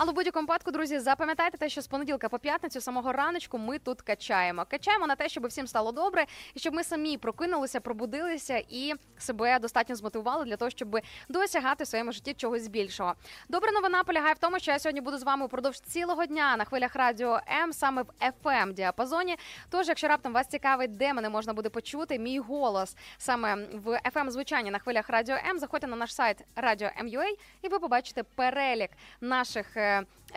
Але 0.00 0.12
в 0.12 0.14
будь-якому 0.14 0.42
випадку, 0.42 0.70
друзі, 0.70 0.98
запам'ятайте 0.98 1.58
те, 1.58 1.68
що 1.68 1.80
з 1.82 1.86
понеділка 1.86 2.28
по 2.28 2.38
п'ятницю, 2.38 2.80
самого 2.80 3.12
раночку, 3.12 3.58
ми 3.58 3.78
тут 3.78 4.02
качаємо. 4.02 4.64
Качаємо 4.70 5.06
на 5.06 5.16
те, 5.16 5.28
щоб 5.28 5.46
всім 5.46 5.66
стало 5.66 5.92
добре, 5.92 6.26
і 6.54 6.58
щоб 6.60 6.74
ми 6.74 6.84
самі 6.84 7.18
прокинулися, 7.18 7.80
пробудилися 7.80 8.62
і 8.68 8.92
себе 9.18 9.58
достатньо 9.58 9.94
змотивували 9.94 10.44
для 10.44 10.56
того, 10.56 10.70
щоб 10.70 10.98
досягати 11.28 11.84
в 11.84 11.86
своєму 11.86 12.12
житті 12.12 12.34
чогось 12.34 12.68
більшого. 12.68 13.14
Добра 13.48 13.72
новина 13.72 14.04
полягає 14.04 14.34
в 14.34 14.38
тому, 14.38 14.58
що 14.58 14.70
я 14.72 14.78
сьогодні 14.78 15.00
буду 15.00 15.18
з 15.18 15.22
вами 15.22 15.44
упродовж 15.44 15.80
цілого 15.80 16.26
дня 16.26 16.56
на 16.56 16.64
хвилях 16.64 16.96
радіо 16.96 17.40
М 17.62 17.72
саме 17.72 18.02
в 18.02 18.10
fm 18.44 18.72
діапазоні. 18.72 19.36
Тож, 19.70 19.88
якщо 19.88 20.08
раптом 20.08 20.32
вас 20.32 20.46
цікавить, 20.46 20.96
де 20.96 21.12
мене 21.14 21.28
можна 21.28 21.52
буде 21.52 21.68
почути, 21.68 22.18
мій 22.18 22.38
голос 22.38 22.96
саме 23.18 23.54
в 23.54 24.00
fm 24.14 24.30
звучанні 24.30 24.70
на 24.70 24.78
хвилях 24.78 25.08
радіо 25.10 25.36
М, 25.50 25.58
заходьте 25.58 25.86
на 25.86 25.96
наш 25.96 26.14
сайт 26.14 26.44
Радіо 26.56 26.88
М.Ua 27.00 27.26
і 27.62 27.68
ви 27.68 27.78
побачите 27.78 28.22
перелік 28.22 28.90
наших 29.20 29.66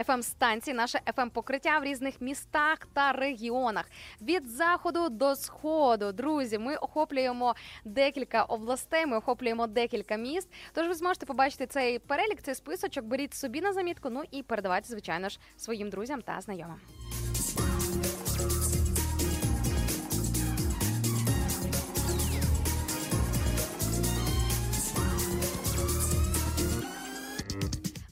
fm 0.08 0.24
станцій, 0.24 0.74
наше 0.74 1.00
fm 1.16 1.30
покриття 1.30 1.80
в 1.80 1.84
різних 1.84 2.22
містах 2.22 2.78
та 2.94 3.12
регіонах. 3.12 3.86
Від 4.22 4.50
заходу 4.50 5.10
до 5.10 5.36
сходу, 5.36 6.12
друзі, 6.12 6.58
ми 6.58 6.76
охоплюємо 6.76 7.56
декілька 7.86 8.44
областей, 8.44 9.06
ми 9.06 9.18
охоплюємо 9.18 9.68
декілька 9.68 10.16
міст. 10.16 10.50
Тож 10.74 10.88
ви 10.88 10.94
зможете 10.94 11.26
побачити 11.26 11.68
цей 11.68 12.00
перелік, 12.00 12.42
цей 12.42 12.56
списочок. 12.56 13.06
Беріть 13.06 13.34
собі 13.34 13.62
на 13.62 13.74
замітку. 13.74 14.10
Ну 14.10 14.24
і 14.32 14.44
передавайте, 14.44 14.88
звичайно 14.88 15.30
ж, 15.30 15.40
своїм 15.58 15.90
друзям 15.90 16.22
та 16.22 16.42
знайомим. 16.42 16.80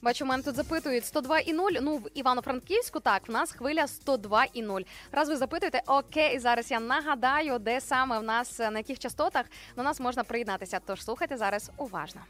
Бачу, 0.02 0.26
мене 0.26 0.42
тут 0.42 0.54
запитують 0.54 1.04
102 1.06 1.38
і 1.38 1.52
0. 1.52 1.72
Ну, 1.82 1.96
в 1.96 2.08
Івано-Франківську 2.14 3.00
так, 3.00 3.28
в 3.28 3.32
нас 3.32 3.52
хвиля 3.52 3.86
102 3.86 4.44
і 4.44 4.62
0. 4.62 4.80
Раз 5.12 5.28
ви 5.28 5.36
запитуєте, 5.36 5.82
окей, 5.86 6.38
зараз 6.38 6.70
я 6.70 6.80
нагадаю, 6.80 7.58
де 7.58 7.80
саме 7.80 8.18
в 8.18 8.22
нас 8.22 8.58
на 8.58 8.78
яких 8.78 8.98
частотах 8.98 9.46
до 9.76 9.82
нас 9.82 10.00
можна 10.00 10.24
приєднатися. 10.24 10.80
Тож 10.86 11.04
слухайте 11.04 11.36
зараз 11.36 11.70
уважно. 11.76 12.20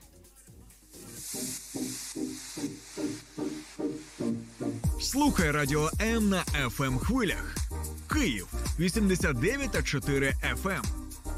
Слухай 5.00 5.50
радіо 5.50 5.90
М 6.00 6.28
на 6.28 6.44
fm 6.44 6.98
хвилях. 6.98 7.54
Київ 8.12 8.48
89 8.78 9.72
та 9.72 9.82
4 9.82 10.32
FM. 10.54 11.09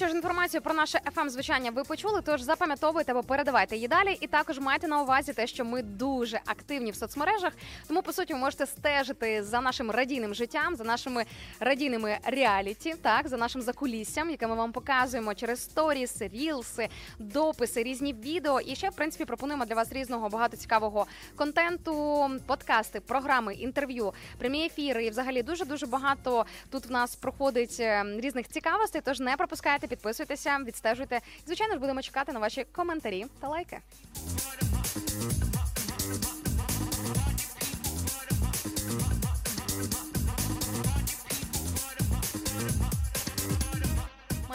що 0.00 0.08
ж, 0.08 0.14
інформацію 0.14 0.60
про 0.60 0.74
наше 0.74 1.00
fm 1.16 1.28
звучання 1.28 1.70
ви 1.70 1.84
почули, 1.84 2.20
тож 2.24 2.40
запам'ятовуйте 2.42 3.12
або 3.12 3.22
передавайте 3.22 3.74
її 3.74 3.88
далі. 3.88 4.18
І 4.20 4.26
також 4.26 4.58
майте 4.58 4.88
на 4.88 5.02
увазі 5.02 5.32
те, 5.32 5.46
що 5.46 5.64
ми 5.64 5.82
дуже 5.82 6.40
активні 6.46 6.90
в 6.90 6.96
соцмережах. 6.96 7.52
Тому 7.88 8.02
по 8.02 8.12
суті 8.12 8.32
ви 8.32 8.38
можете 8.38 8.66
стежити 8.66 9.42
за 9.42 9.60
нашим 9.60 9.90
радійним 9.90 10.34
життям, 10.34 10.76
за 10.76 10.84
нашими 10.84 11.24
радійними 11.60 12.18
реаліті, 12.24 12.94
так 13.02 13.28
за 13.28 13.36
нашим 13.36 13.62
закуліссям, 13.62 14.30
яке 14.30 14.46
ми 14.46 14.54
вам 14.54 14.72
показуємо 14.72 15.34
через 15.34 15.62
сторіс, 15.62 16.16
рілси, 16.20 16.88
дописи, 17.18 17.82
різні 17.82 18.12
відео. 18.12 18.60
І 18.60 18.76
ще 18.76 18.88
в 18.88 18.94
принципі 18.94 19.24
пропонуємо 19.24 19.64
для 19.64 19.74
вас 19.74 19.92
різного 19.92 20.28
багато 20.28 20.56
цікавого 20.56 21.06
контенту, 21.36 22.30
подкасти, 22.46 23.00
програми, 23.00 23.54
інтерв'ю, 23.54 24.12
прямі 24.38 24.66
ефіри. 24.66 25.04
І 25.04 25.10
взагалі 25.10 25.42
дуже 25.42 25.64
дуже 25.64 25.86
багато 25.86 26.46
тут 26.70 26.86
в 26.86 26.90
нас 26.90 27.16
проходить 27.16 27.76
е, 27.80 28.04
різних 28.18 28.48
цікавостей. 28.48 29.02
Тож 29.04 29.20
не 29.20 29.36
пропускайте, 29.36 29.89
підписуйтеся, 29.90 30.58
відстежуйте. 30.66 31.16
І, 31.16 31.42
звичайно 31.46 31.74
ж, 31.74 31.80
будемо 31.80 32.02
чекати 32.02 32.32
на 32.32 32.38
ваші 32.38 32.64
коментарі 32.72 33.26
та 33.40 33.48
лайки. 33.48 33.78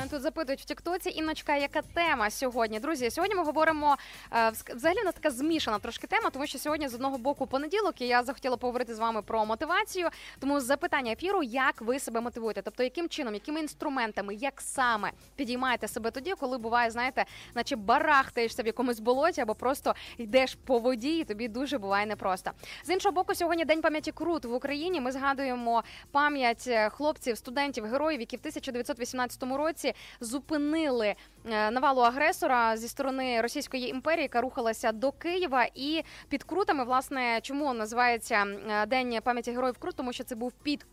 Тут 0.10 0.22
запитують 0.22 0.62
в 0.62 0.66
Тіктоці. 0.66 1.10
Інночка, 1.10 1.56
яка 1.56 1.82
тема 1.82 2.30
сьогодні? 2.30 2.80
Друзі, 2.80 3.10
сьогодні 3.12 3.36
ми 3.36 3.44
говоримо 3.44 3.98
е, 4.32 4.50
вз- 4.50 4.76
взагалі 4.76 5.04
на 5.06 5.12
така 5.12 5.30
змішана 5.32 5.80
трошки 5.80 6.08
тема, 6.08 6.30
тому 6.30 6.48
що 6.48 6.60
сьогодні 6.60 6.88
з 6.88 6.94
одного 6.96 7.18
боку 7.18 7.48
понеділок, 7.48 8.02
і 8.02 8.08
я 8.08 8.24
захотіла 8.24 8.58
поговорити 8.58 8.96
з 8.96 9.00
вами 9.00 9.22
про 9.22 9.46
мотивацію. 9.46 10.10
Тому 10.40 10.60
запитання 10.60 11.12
ефіру, 11.12 11.44
як 11.44 11.82
ви 11.82 12.00
себе 12.00 12.22
мотивуєте? 12.22 12.62
Тобто, 12.62 12.84
яким 12.84 13.10
чином, 13.10 13.34
якими 13.34 13.60
інструментами, 13.60 14.36
як 14.36 14.62
саме 14.62 15.12
підіймаєте 15.36 15.88
себе 15.88 16.12
тоді, 16.12 16.34
коли 16.40 16.58
буває, 16.58 16.92
знаєте, 16.92 17.26
наче 17.56 17.76
барахтаєшся 17.76 18.64
в 18.64 18.66
якомусь 18.66 19.00
болоті 19.00 19.42
або 19.42 19.56
просто 19.56 19.96
йдеш 20.18 20.56
по 20.66 20.80
воді, 20.80 21.18
і 21.20 21.24
тобі 21.24 21.48
дуже 21.48 21.78
буває 21.78 22.06
непросто. 22.06 22.52
З 22.86 22.90
іншого 22.90 23.14
боку, 23.16 23.36
сьогодні 23.36 23.66
день 23.66 23.82
пам'яті 23.82 24.12
Крут 24.12 24.46
в 24.46 24.54
Україні. 24.54 25.02
Ми 25.02 25.12
згадуємо 25.12 25.84
пам'ять 26.12 26.64
е, 26.68 26.90
хлопців, 26.90 27.38
студентів, 27.38 27.86
героїв, 27.86 28.20
які 28.20 28.38
в 28.38 28.40
1918 28.40 29.44
році 29.44 29.94
зупинили 30.20 31.16
е, 31.46 31.72
навалу 31.72 32.02
агресора 32.02 32.78
зі 32.78 32.88
сторони 32.88 33.42
Російської 33.42 33.90
імперії, 33.90 34.24
яка 34.24 34.42
рухалася 34.42 34.92
до 34.92 35.12
Києва. 35.12 35.68
І 35.76 36.04
під 36.30 36.44
крутами, 36.44 36.84
власне, 36.84 37.40
чому 37.42 37.74
називається 37.74 38.46
е, 38.70 38.86
День 38.86 39.20
пам'яті 39.24 39.52
героїв 39.52 39.78
Крут? 39.78 39.96
Тому 39.96 40.14
що 40.14 40.24
це 40.24 40.36
був 40.36 40.52
під 40.52 40.86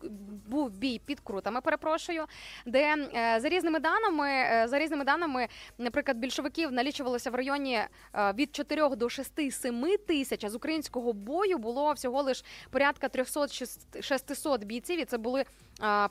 був 0.47 0.69
бій 0.69 1.01
під 1.05 1.19
крутами. 1.19 1.61
Перепрошую, 1.61 2.25
де 2.65 2.95
е, 3.15 3.39
за 3.39 3.49
різними 3.49 3.79
даними, 3.79 4.27
за 4.67 4.79
різними 4.79 5.05
даними, 5.05 5.47
наприклад, 5.77 6.17
більшовиків 6.17 6.71
налічувалося 6.71 7.31
в 7.31 7.35
районі 7.35 7.79
від 8.33 8.55
4 8.55 8.89
до 8.89 9.05
6-7 9.05 9.97
тисяч. 9.97 10.43
А 10.43 10.49
з 10.49 10.55
українського 10.55 11.13
бою 11.13 11.57
було 11.57 11.93
всього 11.93 12.21
лиш 12.21 12.45
порядка 12.69 13.07
300-600 13.07 14.65
бійців. 14.65 14.99
І 14.99 15.05
це 15.05 15.17
були 15.17 15.45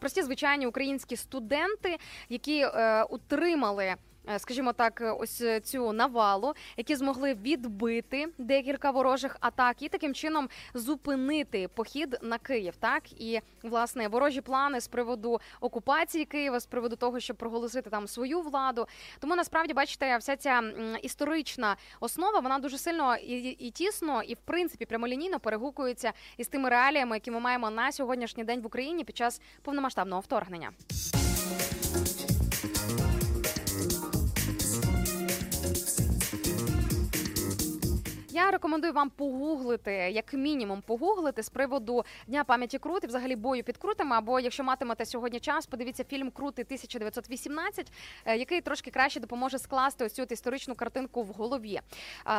прості 0.00 0.22
звичайні 0.22 0.66
українські 0.66 1.16
студенти, 1.16 1.98
які 2.28 2.58
е, 2.60 3.02
утримали. 3.02 3.94
Е, 4.28 4.38
Скажімо 4.38 4.72
так, 4.72 5.00
е, 5.00 5.10
ось 5.10 5.40
е, 5.40 5.60
цю 5.60 5.92
навалу, 5.92 6.54
які 6.76 6.96
змогли 6.96 7.34
відбити 7.34 8.26
декілька 8.38 8.90
ворожих 8.90 9.36
атак 9.40 9.82
і 9.82 9.88
таким 9.88 10.14
чином 10.14 10.48
зупинити 10.74 11.68
похід 11.68 12.18
на 12.22 12.38
Київ. 12.38 12.76
Так 12.76 13.02
і 13.12 13.40
власне 13.62 14.08
ворожі 14.08 14.40
плани 14.40 14.80
з 14.80 14.88
приводу 14.88 15.40
окупації 15.60 16.24
Києва, 16.24 16.60
з 16.60 16.66
приводу 16.66 16.96
того, 16.96 17.20
щоб 17.20 17.36
проголосити 17.36 17.90
там 17.90 18.08
свою 18.08 18.40
владу. 18.40 18.86
Тому 19.20 19.36
насправді 19.36 19.74
бачите, 19.74 20.16
вся 20.16 20.36
ця 20.36 20.62
історична 21.02 21.76
основа 22.00 22.40
вона 22.40 22.58
дуже 22.58 22.78
сильно 22.78 23.16
і, 23.16 23.48
і 23.48 23.70
тісно, 23.70 24.22
і 24.22 24.34
в 24.34 24.40
принципі 24.44 24.86
прямолінійно 24.86 25.40
перегукується 25.40 26.12
із 26.36 26.48
тими 26.48 26.68
реаліями, 26.68 27.16
які 27.16 27.30
ми 27.30 27.40
маємо 27.40 27.70
на 27.70 27.92
сьогоднішній 27.92 28.44
день 28.44 28.60
в 28.60 28.66
Україні 28.66 29.04
під 29.04 29.16
час 29.16 29.40
повномасштабного 29.62 30.20
вторгнення. 30.20 30.70
Я 38.32 38.50
рекомендую 38.50 38.92
вам 38.92 39.10
погуглити, 39.10 39.92
як 39.92 40.32
мінімум, 40.32 40.82
погуглити 40.82 41.42
з 41.42 41.48
приводу 41.48 42.04
Дня 42.26 42.44
пам'яті 42.44 42.78
Крут 42.78 43.04
і 43.04 43.06
взагалі 43.06 43.36
бою 43.36 43.64
під 43.64 43.76
крутами. 43.76 44.16
Або 44.16 44.40
якщо 44.40 44.64
матимете 44.64 45.04
сьогодні 45.04 45.40
час, 45.40 45.66
подивіться 45.66 46.04
фільм 46.04 46.30
Крути 46.30 46.62
1918, 46.62 47.92
е, 48.24 48.36
який 48.36 48.60
трошки 48.60 48.90
краще 48.90 49.20
допоможе 49.20 49.58
скласти 49.58 50.04
ось 50.04 50.12
цю 50.12 50.22
історичну 50.22 50.74
картинку 50.74 51.22
в 51.22 51.26
голові. 51.26 51.80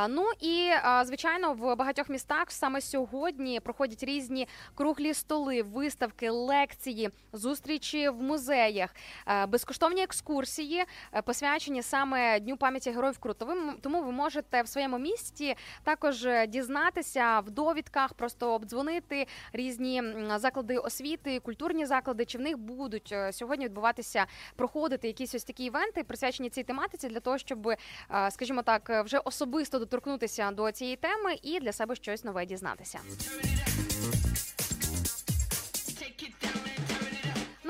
Ну 0.09 0.25
і 0.39 0.69
звичайно, 1.03 1.53
в 1.53 1.75
багатьох 1.75 2.09
містах 2.09 2.51
саме 2.51 2.81
сьогодні 2.81 3.59
проходять 3.59 4.03
різні 4.03 4.47
круглі 4.75 5.13
столи, 5.13 5.61
виставки, 5.61 6.29
лекції, 6.29 7.09
зустрічі 7.33 8.09
в 8.09 8.21
музеях, 8.21 8.95
е, 9.27 9.45
безкоштовні 9.45 10.03
екскурсії, 10.03 10.83
е, 11.13 11.21
посвячені 11.21 11.81
саме 11.81 12.39
Дню 12.39 12.57
пам'яті 12.57 12.91
героїв 12.91 13.17
Крут. 13.17 13.37
То 13.37 13.45
ви 13.45 13.55
Тому 13.81 14.01
ви 14.03 14.11
можете 14.11 14.61
в 14.61 14.67
своєму 14.67 14.99
місті 14.99 15.55
також 15.83 16.25
е, 16.25 16.47
дізнатися 16.47 17.39
в 17.39 17.51
довідках, 17.51 18.13
просто 18.13 18.53
обдзвонити 18.53 19.27
різні 19.53 20.03
заклади 20.35 20.77
освіти, 20.77 21.39
культурні 21.39 21.85
заклади, 21.85 22.25
чи 22.25 22.37
в 22.37 22.41
них 22.41 22.57
будуть 22.57 23.09
е, 23.11 23.33
сьогодні 23.33 23.65
відбуватися, 23.65 24.25
проходити 24.55 25.07
якісь 25.07 25.35
ось 25.35 25.43
такі 25.43 25.65
івенти, 25.65 26.03
присвячені 26.03 26.49
цій 26.49 26.63
тематиці, 26.63 27.07
для 27.07 27.19
того, 27.19 27.37
щоб, 27.37 27.67
е, 27.67 27.77
скажімо 28.31 28.61
так, 28.61 29.03
вже 29.05 29.17
особисто 29.17 29.79
доторкнутися 29.79 30.51
до 30.51 30.71
цієї 30.71 30.95
теми 30.95 31.35
і 31.41 31.59
для 31.59 31.71
себе 31.71 31.95
щось 31.95 32.23
нове 32.23 32.45
дізнатися. 32.45 32.99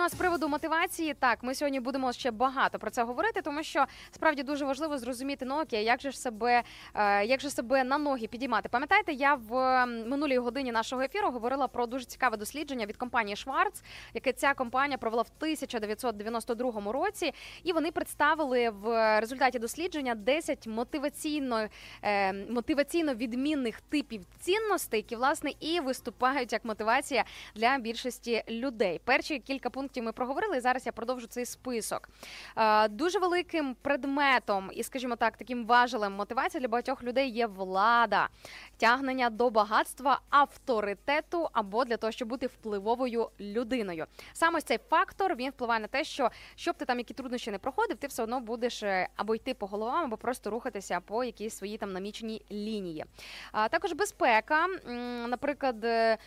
Ну 0.03 0.07
а 0.07 0.09
з 0.09 0.15
приводу 0.15 0.47
мотивації, 0.47 1.13
так 1.13 1.43
ми 1.43 1.55
сьогодні 1.55 1.79
будемо 1.79 2.13
ще 2.13 2.31
багато 2.31 2.79
про 2.79 2.89
це 2.89 3.03
говорити, 3.03 3.41
тому 3.41 3.63
що 3.63 3.85
справді 4.11 4.43
дуже 4.43 4.65
важливо 4.65 4.97
зрозуміти, 4.97 5.45
ну 5.45 5.61
окей, 5.61 5.85
як 5.85 6.01
же 6.01 6.11
ж 6.11 6.19
себе, 6.19 6.63
е, 6.93 7.25
як 7.25 7.41
же 7.41 7.49
себе 7.49 7.83
на 7.83 7.97
ноги 7.97 8.27
підіймати. 8.27 8.69
Пам'ятаєте, 8.69 9.13
я 9.13 9.35
в 9.35 9.85
минулій 9.85 10.37
годині 10.37 10.71
нашого 10.71 11.01
ефіру 11.01 11.31
говорила 11.31 11.67
про 11.67 11.85
дуже 11.85 12.05
цікаве 12.05 12.37
дослідження 12.37 12.85
від 12.85 12.97
компанії 12.97 13.35
Schwarz, 13.35 13.83
яке 14.13 14.33
ця 14.33 14.53
компанія 14.53 14.97
провела 14.97 15.21
в 15.21 15.31
1992 15.37 16.91
році, 16.91 17.33
і 17.63 17.73
вони 17.73 17.91
представили 17.91 18.69
в 18.69 19.19
результаті 19.19 19.59
дослідження 19.59 20.15
10 20.15 20.67
мотиваційно, 20.67 21.67
е, 22.03 22.33
мотиваційно 22.33 23.13
відмінних 23.13 23.81
типів 23.81 24.21
цінностей, 24.39 24.99
які 24.99 25.15
власне 25.15 25.51
і 25.59 25.79
виступають 25.79 26.53
як 26.53 26.65
мотивація 26.65 27.23
для 27.55 27.77
більшості 27.77 28.43
людей. 28.49 29.01
Перші 29.05 29.39
кілька 29.39 29.69
пунктів 29.69 29.92
ми 30.01 30.11
проговорили. 30.11 30.61
Зараз 30.61 30.85
я 30.85 30.91
продовжу 30.91 31.27
цей 31.27 31.45
список. 31.45 32.09
Е, 32.57 32.87
Дуже 32.87 33.19
великим 33.19 33.75
предметом 33.81 34.69
і, 34.73 34.83
скажімо 34.83 35.15
так, 35.15 35.37
таким 35.37 35.65
важелем 35.65 36.13
мотивації 36.13 36.61
для 36.61 36.67
багатьох 36.67 37.03
людей 37.03 37.29
є 37.29 37.47
влада, 37.47 38.29
тягнення 38.77 39.29
до 39.29 39.49
багатства, 39.49 40.21
авторитету 40.29 41.49
або 41.53 41.85
для 41.85 41.97
того, 41.97 42.11
щоб 42.11 42.27
бути 42.27 42.47
впливовою 42.47 43.29
людиною. 43.39 44.05
Саме 44.33 44.61
цей 44.61 44.79
фактор 44.89 45.35
він 45.35 45.49
впливає 45.49 45.79
на 45.79 45.87
те, 45.87 46.03
що 46.03 46.29
щоб 46.55 46.75
ти 46.75 46.85
там 46.85 46.97
які 46.97 47.13
труднощі 47.13 47.51
не 47.51 47.57
проходив, 47.57 47.97
ти 47.97 48.07
все 48.07 48.23
одно 48.23 48.39
будеш 48.39 48.83
е, 48.83 49.07
або 49.15 49.35
йти 49.35 49.53
по 49.53 49.67
головам, 49.67 50.03
або 50.03 50.17
просто 50.17 50.49
рухатися 50.49 50.99
по 50.99 51.23
якійсь 51.23 51.57
своїй 51.57 51.77
там 51.77 51.93
наміченій 51.93 52.41
лінії. 52.51 53.05
Також 53.69 53.93
безпека, 53.93 54.67
наприклад, 55.27 55.85
е, 55.85 56.17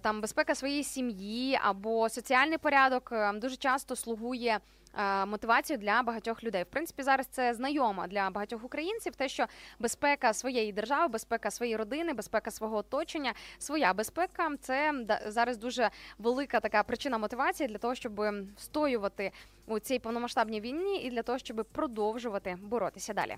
там 0.00 0.20
безпека 0.20 0.54
своєї 0.54 0.84
сім'ї 0.84 1.58
або 1.62 2.08
соціальний 2.08 2.58
порядок 2.58 3.03
е, 3.12 3.32
дуже 3.32 3.56
часто 3.56 3.96
слугує. 3.96 4.58
е, 4.98 5.26
Мотивацію 5.26 5.78
для 5.78 6.02
багатьох 6.02 6.44
людей. 6.44 6.62
В 6.62 6.66
принципі, 6.66 7.02
зараз 7.02 7.26
це 7.26 7.54
знайомо 7.54 8.06
для 8.06 8.30
багатьох 8.30 8.64
українців. 8.64 9.16
Те, 9.16 9.28
що 9.28 9.46
безпека 9.78 10.32
своєї 10.32 10.72
держави, 10.72 11.08
безпека 11.08 11.50
своєї 11.50 11.76
родини, 11.76 12.12
безпека 12.12 12.50
свого 12.50 12.76
оточення, 12.76 13.32
своя 13.58 13.94
безпека 13.94 14.50
це 14.60 14.92
зараз 15.26 15.56
дуже 15.56 15.90
велика 16.18 16.60
така 16.60 16.82
причина 16.82 17.18
мотивації 17.18 17.68
для 17.68 17.78
того, 17.78 17.94
щоб 17.94 18.20
встоювати 18.56 19.32
у 19.66 19.78
цій 19.78 19.98
повномасштабній 19.98 20.60
війні 20.60 21.02
і 21.02 21.10
для 21.10 21.22
того, 21.22 21.38
щоб 21.38 21.66
продовжувати 21.72 22.58
боротися 22.62 23.14
далі. 23.14 23.36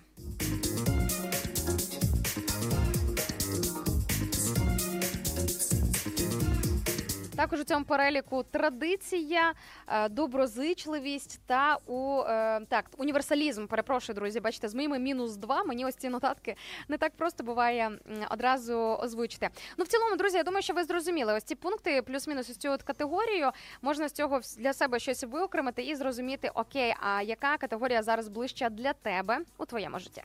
Також 7.36 7.60
у 7.60 7.64
цьому 7.64 7.84
переліку 7.84 8.42
традиція, 8.42 9.52
е, 9.88 10.08
доброзичливість 10.08 11.40
та 11.46 11.78
у 11.86 12.20
е, 12.20 12.60
так 12.68 12.90
універсалізм. 12.96 13.66
Перепрошую, 13.66 14.16
друзі. 14.16 14.40
Бачите, 14.40 14.68
з 14.68 14.74
моїми 14.74 14.98
мінус 14.98 15.36
два. 15.36 15.64
Мені 15.64 15.84
ось 15.84 15.94
ці 15.94 16.08
нотатки 16.08 16.56
не 16.88 16.98
так 16.98 17.12
просто 17.16 17.44
буває 17.44 17.90
одразу 18.30 18.76
озвучити. 18.76 19.48
Ну 19.78 19.84
в 19.84 19.88
цілому, 19.88 20.16
друзі, 20.16 20.36
я 20.36 20.42
думаю, 20.42 20.62
що 20.62 20.74
ви 20.74 20.84
зрозуміли 20.84 21.34
ось 21.34 21.42
ці 21.42 21.54
пункти, 21.54 22.02
плюс-мінус 22.02 22.50
ось 22.50 22.56
цю 22.56 22.70
от 22.70 22.82
категорію. 22.82 23.50
Можна 23.82 24.08
з 24.08 24.12
цього 24.12 24.40
для 24.58 24.72
себе 24.72 24.98
щось 24.98 25.24
виокремити 25.24 25.82
і 25.82 25.94
зрозуміти, 25.94 26.50
окей, 26.54 26.94
а 27.00 27.22
яка 27.22 27.56
категорія 27.56 28.02
зараз 28.02 28.28
ближча 28.28 28.70
для 28.70 28.92
тебе 28.92 29.38
у 29.58 29.64
твоєму 29.64 29.98
житті. 29.98 30.22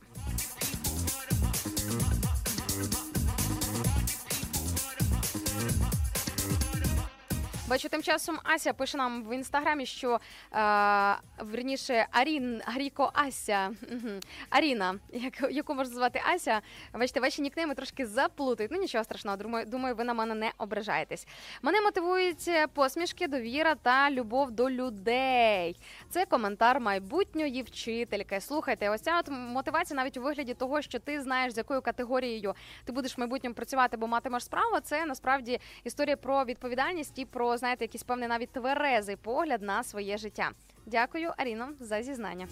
Бачу, 7.71 7.89
тим 7.89 8.03
часом 8.03 8.39
Ася 8.43 8.73
пише 8.73 8.97
нам 8.97 9.23
в 9.23 9.35
інстаграмі, 9.35 9.85
що 9.85 10.19
е, 10.53 11.15
верніше 11.39 12.07
Арін 12.11 12.61
Аріко 12.75 13.11
Ася 13.13 13.71
Аріна, 14.49 14.95
яку, 15.13 15.47
яку 15.49 15.73
можна 15.75 15.95
звати 15.95 16.21
Ася. 16.33 16.61
Бачите, 16.93 17.19
ваші 17.19 17.41
нікнейми 17.41 17.75
трошки 17.75 18.05
заплутають. 18.05 18.71
Ну 18.71 18.79
нічого 18.79 19.03
страшного. 19.03 19.37
Думаю, 19.37 19.65
думаю, 19.65 19.95
ви 19.95 20.03
на 20.03 20.13
мене 20.13 20.35
не 20.35 20.51
ображаєтесь. 20.57 21.27
Мене 21.61 21.81
мотивують 21.81 22.47
е, 22.47 22.67
посмішки, 22.67 23.27
довіра 23.27 23.75
та 23.75 24.11
любов 24.11 24.51
до 24.51 24.69
людей. 24.69 25.79
Це 26.09 26.25
коментар 26.25 26.79
майбутньої 26.79 27.63
вчительки. 27.63 28.41
Слухайте, 28.41 28.89
ось 28.89 29.01
ця 29.01 29.19
от 29.19 29.29
мотивація 29.29 29.97
навіть 29.97 30.17
у 30.17 30.21
вигляді 30.21 30.53
того, 30.53 30.81
що 30.81 30.99
ти 30.99 31.21
знаєш, 31.21 31.53
з 31.53 31.57
якою 31.57 31.81
категорією 31.81 32.53
ти 32.85 32.91
будеш 32.91 33.17
в 33.17 33.19
майбутньому 33.19 33.53
працювати, 33.53 33.97
бо 33.97 34.07
матимеш 34.07 34.43
справу. 34.43 34.79
Це 34.83 35.05
насправді 35.05 35.59
історія 35.83 36.17
про 36.17 36.45
відповідальність 36.45 37.19
і 37.19 37.25
про 37.25 37.57
знаєте, 37.61 37.83
якийсь 37.83 38.03
певний 38.03 38.27
навіть 38.27 38.51
тверезий 38.51 39.15
погляд 39.15 39.61
на 39.61 39.83
своє 39.83 40.17
життя. 40.17 40.51
Дякую, 40.85 41.31
Аріно, 41.37 41.69
за 41.79 42.03
зізнання. 42.03 42.47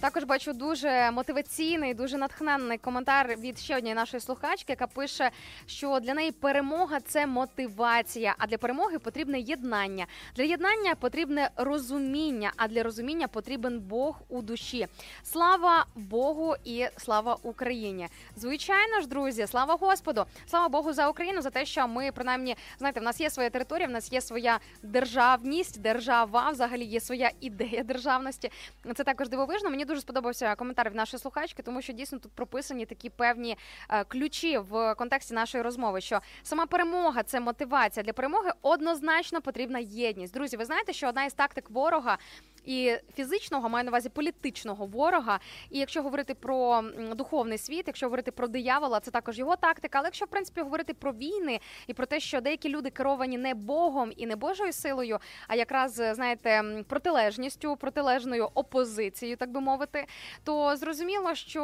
Також 0.00 0.24
бачу 0.24 0.52
дуже 0.52 1.10
мотиваційний, 1.10 1.94
дуже 1.94 2.18
натхненний 2.18 2.78
коментар 2.78 3.36
від 3.36 3.58
ще 3.58 3.76
однієї 3.76 3.94
нашої 3.94 4.20
слухачки, 4.20 4.72
яка 4.72 4.86
пише, 4.86 5.30
що 5.66 6.00
для 6.00 6.14
неї 6.14 6.32
перемога 6.32 7.00
це 7.00 7.26
мотивація. 7.26 8.34
А 8.38 8.46
для 8.46 8.58
перемоги 8.58 8.98
потрібне 8.98 9.40
єднання. 9.40 10.06
Для 10.36 10.44
єднання 10.44 10.94
потрібне 10.94 11.50
розуміння, 11.56 12.52
а 12.56 12.68
для 12.68 12.82
розуміння 12.82 13.28
потрібен 13.28 13.80
Бог 13.80 14.20
у 14.28 14.42
душі. 14.42 14.86
Слава 15.22 15.86
Богу 15.94 16.54
і 16.64 16.86
слава 16.96 17.36
Україні! 17.42 18.08
Звичайно 18.36 19.00
ж, 19.00 19.08
друзі, 19.08 19.46
слава 19.46 19.74
Господу! 19.74 20.24
Слава 20.46 20.68
Богу 20.68 20.92
за 20.92 21.08
Україну 21.08 21.42
за 21.42 21.50
те, 21.50 21.66
що 21.66 21.88
ми 21.88 22.12
принаймні 22.12 22.56
знаєте, 22.78 23.00
в 23.00 23.02
нас 23.02 23.20
є 23.20 23.30
своя 23.30 23.50
територія, 23.50 23.88
в 23.88 23.90
нас 23.90 24.12
є 24.12 24.20
своя 24.20 24.58
державність, 24.82 25.80
держава, 25.80 26.50
взагалі 26.50 26.84
є 26.84 27.00
своя 27.00 27.30
ідея 27.40 27.82
державності. 27.82 28.50
Це 28.96 29.04
також 29.04 29.28
дивовижно. 29.28 29.70
Мені 29.70 29.84
дуже 29.90 30.00
сподобався 30.00 30.54
коментар 30.54 30.90
від 30.90 30.96
нашої 30.96 31.20
слухачки, 31.20 31.62
тому 31.62 31.82
що 31.82 31.92
дійсно 31.92 32.18
тут 32.18 32.32
прописані 32.32 32.86
такі 32.86 33.10
певні 33.10 33.56
е, 33.88 34.04
ключі 34.04 34.58
в 34.58 34.94
контексті 34.94 35.34
нашої 35.34 35.64
розмови. 35.64 36.00
Що 36.00 36.20
сама 36.42 36.66
перемога 36.66 37.22
це 37.22 37.40
мотивація 37.40 38.04
для 38.04 38.12
перемоги 38.12 38.50
однозначно 38.62 39.40
потрібна 39.40 39.78
єдність. 39.78 40.34
Друзі, 40.34 40.56
ви 40.56 40.64
знаєте, 40.64 40.92
що 40.92 41.08
одна 41.08 41.24
із 41.24 41.32
тактик 41.32 41.70
ворога. 41.70 42.18
І 42.64 42.96
фізичного 43.14 43.68
маю 43.68 43.84
на 43.84 43.90
увазі 43.90 44.08
політичного 44.08 44.86
ворога. 44.86 45.40
І 45.70 45.78
якщо 45.78 46.02
говорити 46.02 46.34
про 46.34 46.82
духовний 47.14 47.58
світ, 47.58 47.84
якщо 47.86 48.06
говорити 48.06 48.30
про 48.30 48.48
диявола, 48.48 49.00
це 49.00 49.10
також 49.10 49.38
його 49.38 49.56
тактика. 49.56 49.98
Але 49.98 50.06
якщо 50.06 50.24
в 50.24 50.28
принципі 50.28 50.60
говорити 50.60 50.94
про 50.94 51.12
війни 51.12 51.60
і 51.86 51.94
про 51.94 52.06
те, 52.06 52.20
що 52.20 52.40
деякі 52.40 52.68
люди 52.68 52.90
керовані 52.90 53.38
не 53.38 53.54
Богом 53.54 54.12
і 54.16 54.26
не 54.26 54.36
Божою 54.36 54.72
силою, 54.72 55.18
а 55.48 55.54
якраз 55.54 56.00
е, 56.00 56.14
знаєте, 56.14 56.62
протилежністю, 56.88 57.76
протилежною 57.76 58.48
опозицією, 58.54 59.36
так 59.36 59.50
би 59.50 59.60
мовити, 59.60 60.06
то 60.44 60.76
зрозуміло, 60.76 61.34
що 61.34 61.60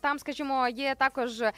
там, 0.00 0.18
скажімо, 0.18 0.68
є 0.68 0.94
також 0.94 1.40
е, 1.40 1.52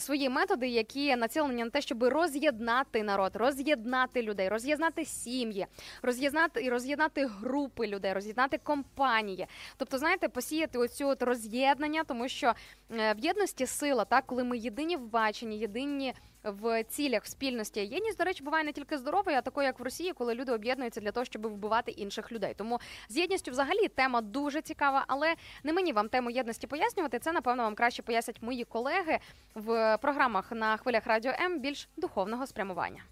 свої 0.00 0.28
методи, 0.28 0.68
які 0.68 1.16
націлені 1.16 1.64
на 1.64 1.70
те, 1.70 1.80
щоб 1.80 2.04
роз'єднати 2.04 3.02
народ, 3.02 3.36
роз'єднати 3.36 4.22
людей, 4.22 4.48
роз'єднати 4.48 5.04
сім'ї, 5.04 5.66
роз'єднати 6.02 6.64
і 6.64 6.70
роз'єднати 6.70 7.26
групи 7.26 7.86
людей, 7.86 7.99
роз'єднати 8.02 8.58
компанії. 8.58 9.46
Тобто, 9.76 9.98
знаєте, 9.98 10.28
посіяти 10.28 10.78
оцю 10.78 11.08
от 11.08 11.22
роз'єднання, 11.22 12.04
тому 12.04 12.28
що 12.28 12.52
е, 12.90 13.14
в 13.14 13.18
єдності 13.18 13.66
сила, 13.66 14.04
так, 14.04 14.26
коли 14.26 14.44
ми 14.44 14.58
єдині 14.58 14.96
в 14.96 15.06
баченні, 15.06 15.58
єдині 15.58 16.14
в 16.44 16.84
цілях 16.84 17.24
в 17.24 17.26
спільності. 17.26 17.80
Єдність, 17.80 18.18
до 18.18 18.24
речі, 18.24 18.44
буває 18.44 18.64
не 18.64 18.72
тільки 18.72 18.98
здоровою, 18.98 19.38
а 19.38 19.40
такою, 19.40 19.66
як 19.66 19.80
в 19.80 19.82
Росії, 19.82 20.12
коли 20.12 20.34
люди 20.34 20.52
об'єднуються 20.52 21.00
для 21.00 21.12
того, 21.12 21.24
щоб 21.24 21.46
вбивати 21.46 21.90
інших 21.90 22.32
людей. 22.32 22.54
Тому 22.56 22.80
з 23.08 23.16
єдністю 23.16 23.50
взагалі 23.50 23.88
тема 23.88 24.20
дуже 24.20 24.62
цікава, 24.62 25.04
але 25.08 25.34
не 25.64 25.72
мені 25.72 25.92
вам 25.92 26.08
тему 26.08 26.30
єдності 26.30 26.66
пояснювати. 26.66 27.18
Це 27.18 27.32
напевно 27.32 27.62
вам 27.62 27.74
краще 27.74 28.02
пояснять 28.02 28.42
мої 28.42 28.64
колеги 28.64 29.18
в 29.54 29.98
програмах 30.02 30.52
на 30.52 30.76
хвилях 30.76 31.06
радіо 31.06 31.32
М 31.40 31.60
більш 31.60 31.88
духовного 31.96 32.46
спрямування. 32.46 33.02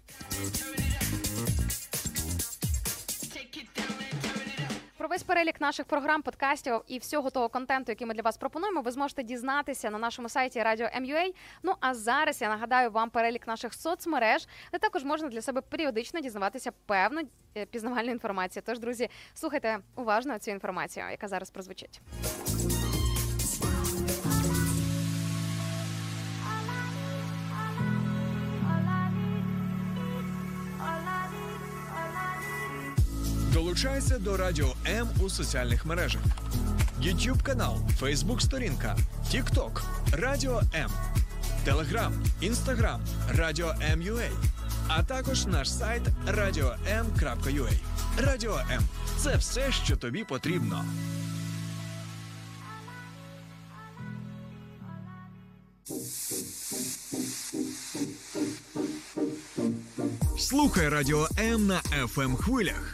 Про 4.99 5.07
весь 5.07 5.23
перелік 5.23 5.61
наших 5.61 5.85
програм, 5.85 6.21
подкастів 6.21 6.81
і 6.87 6.99
всього 6.99 7.29
того 7.29 7.49
контенту, 7.49 7.91
який 7.91 8.07
ми 8.07 8.13
для 8.13 8.21
вас 8.21 8.37
пропонуємо, 8.37 8.81
ви 8.81 8.91
зможете 8.91 9.23
дізнатися 9.23 9.89
на 9.89 9.97
нашому 9.97 10.29
сайті 10.29 10.63
Радіо 10.63 10.87
МЮА. 11.01 11.29
Ну 11.63 11.73
а 11.79 11.93
зараз 11.93 12.41
я 12.41 12.49
нагадаю 12.49 12.91
вам 12.91 13.09
перелік 13.09 13.47
наших 13.47 13.73
соцмереж, 13.73 14.47
де 14.71 14.77
також 14.77 15.03
можна 15.03 15.27
для 15.29 15.41
себе 15.41 15.61
періодично 15.61 16.19
дізнаватися 16.19 16.71
певну 16.85 17.21
е, 17.57 17.65
пізнавальну 17.65 18.11
інформацію. 18.11 18.63
Тож, 18.65 18.79
друзі, 18.79 19.09
слухайте 19.33 19.79
уважно 19.95 20.39
цю 20.39 20.51
інформацію, 20.51 21.05
яка 21.11 21.27
зараз 21.27 21.49
прозвучить. 21.49 22.01
Долучайся 33.69 34.19
до 34.19 34.37
Радіо 34.37 34.73
М 34.87 35.07
у 35.19 35.29
соціальних 35.29 35.85
мережах: 35.85 36.21
YouTube 37.01 37.43
канал, 37.43 37.77
Facebook 38.01 38.39
сторінка, 38.39 38.97
TikTok, 39.33 39.81
Радіо 40.11 40.61
М, 40.75 40.91
Telegram, 41.67 42.11
Instagram, 42.43 42.99
Радіо 43.35 43.75
М.Ua, 43.91 44.29
а 44.87 45.03
також 45.03 45.45
наш 45.45 45.71
сайт 45.71 46.01
radio.m.ua. 46.27 47.71
Радіо 48.17 48.59
М 48.71 48.83
це 49.17 49.35
все, 49.37 49.71
що 49.71 49.97
тобі 49.97 50.23
потрібно. 50.23 50.85
Слухай 60.37 60.89
радіо 60.89 61.27
М 61.39 61.67
на 61.67 61.81
fm 61.81 62.35
хвилях. 62.35 62.93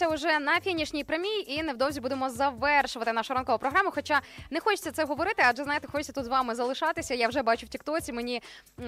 Ми 0.00 0.14
вже 0.14 0.38
на 0.38 0.60
фінішній 0.60 1.04
прямій 1.04 1.44
і 1.46 1.62
невдовзі 1.62 2.00
будемо 2.00 2.30
завершувати 2.30 3.12
нашу 3.12 3.34
ранкову 3.34 3.58
програму. 3.58 3.90
Хоча 3.90 4.20
не 4.50 4.60
хочеться 4.60 4.90
це 4.90 5.04
говорити, 5.04 5.42
адже 5.46 5.64
знаєте, 5.64 5.88
хочеться 5.88 6.12
тут 6.12 6.24
з 6.24 6.28
вами 6.28 6.54
залишатися. 6.54 7.14
Я 7.14 7.28
вже 7.28 7.42
бачу 7.42 7.66
в 7.66 7.68
Тіктоці. 7.68 8.12
Мені 8.12 8.42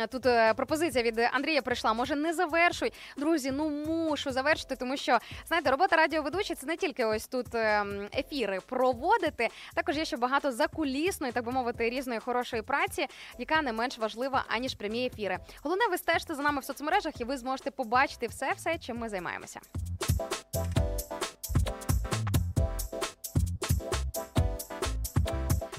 тут 0.09 0.27
е, 0.27 0.55
пропозиція 0.55 1.05
від 1.05 1.19
Андрія 1.33 1.63
прийшла. 1.63 1.93
Може, 1.93 2.17
не 2.17 2.33
завершуй, 2.33 2.93
друзі. 3.17 3.51
Ну 3.51 3.71
мушу 3.71 4.33
завершити, 4.33 4.77
тому 4.77 4.97
що 4.97 5.19
знаєте, 5.47 5.71
робота 5.71 5.97
радіоведучі 5.97 6.55
це 6.55 6.67
не 6.67 6.77
тільки 6.77 7.05
ось 7.05 7.27
тут 7.27 7.55
е, 7.55 7.85
ефіри 8.19 8.59
проводити. 8.67 9.49
Також 9.75 9.97
є 9.97 10.05
ще 10.05 10.17
багато 10.17 10.53
закулісної, 10.53 11.33
так 11.33 11.45
би 11.45 11.53
мовити, 11.53 11.91
різної 11.91 12.21
хорошої 12.21 12.63
праці, 12.63 13.07
яка 13.39 13.63
не 13.63 13.73
менш 13.73 13.99
важлива 13.99 14.45
аніж 14.49 14.75
прямі 14.75 15.07
ефіри. 15.07 15.39
Головне, 15.63 15.85
ви 15.91 15.99
стежте 15.99 16.35
за 16.35 16.43
нами 16.43 16.61
в 16.61 16.65
соцмережах, 16.65 17.21
і 17.21 17.25
ви 17.25 17.37
зможете 17.37 17.71
побачити 17.71 18.27
все, 18.27 18.53
все, 18.57 18.79
чим 18.79 18.99
ми 18.99 19.09
займаємося. 19.09 19.61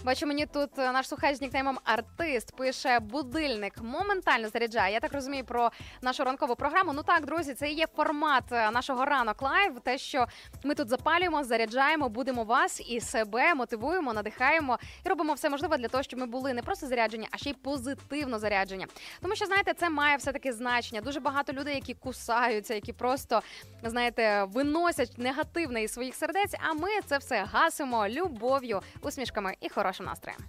Бачу, 0.07 0.27
мені 0.27 0.45
тут 0.45 0.79
е, 0.79 0.91
наш 0.91 1.07
слухач 1.07 1.35
з 1.35 1.41
нікнеймом 1.41 1.79
артист 1.83 2.55
пише 2.55 2.99
будильник 2.99 3.81
моментально 3.81 4.49
заряджає. 4.49 4.93
Я 4.93 4.99
так 4.99 5.13
розумію 5.13 5.45
про 5.45 5.71
нашу 6.01 6.23
ранкову 6.23 6.55
програму. 6.55 6.93
Ну 6.93 7.03
так, 7.03 7.25
друзі, 7.25 7.53
це 7.53 7.69
і 7.69 7.73
є 7.73 7.87
формат 7.95 8.43
е, 8.51 8.71
нашого 8.71 9.05
ранок 9.05 9.41
live. 9.41 9.79
Те, 9.79 9.97
що 9.97 10.25
ми 10.63 10.75
тут 10.75 10.89
запалюємо, 10.89 11.43
заряджаємо, 11.43 12.09
будемо 12.09 12.43
вас 12.43 12.81
і 12.89 13.01
себе 13.01 13.53
мотивуємо, 13.53 14.13
надихаємо 14.13 14.79
і 15.05 15.09
робимо 15.09 15.33
все 15.33 15.49
можливе 15.49 15.77
для 15.77 15.87
того, 15.87 16.03
щоб 16.03 16.19
ми 16.19 16.25
були 16.25 16.53
не 16.53 16.61
просто 16.61 16.87
заряджені, 16.87 17.27
а 17.31 17.37
ще 17.37 17.49
й 17.49 17.53
позитивно 17.53 18.39
заряджені. 18.39 18.87
Тому 19.21 19.35
що 19.35 19.45
знаєте, 19.45 19.73
це 19.73 19.89
має 19.89 20.17
все 20.17 20.31
таки 20.31 20.53
значення. 20.53 21.01
Дуже 21.01 21.19
багато 21.19 21.53
людей, 21.53 21.75
які 21.75 21.93
кусаються, 21.93 22.73
які 22.73 22.93
просто 22.93 23.41
знаєте, 23.83 24.43
виносять 24.43 25.17
негативне 25.17 25.83
із 25.83 25.93
своїх 25.93 26.15
сердець. 26.15 26.55
А 26.69 26.73
ми 26.73 26.89
це 27.05 27.17
все 27.17 27.47
гасимо 27.51 28.07
любов'ю, 28.07 28.81
усмішками 29.01 29.55
і 29.61 29.69
хорошим 29.69 29.96
настроєм. 30.04 30.40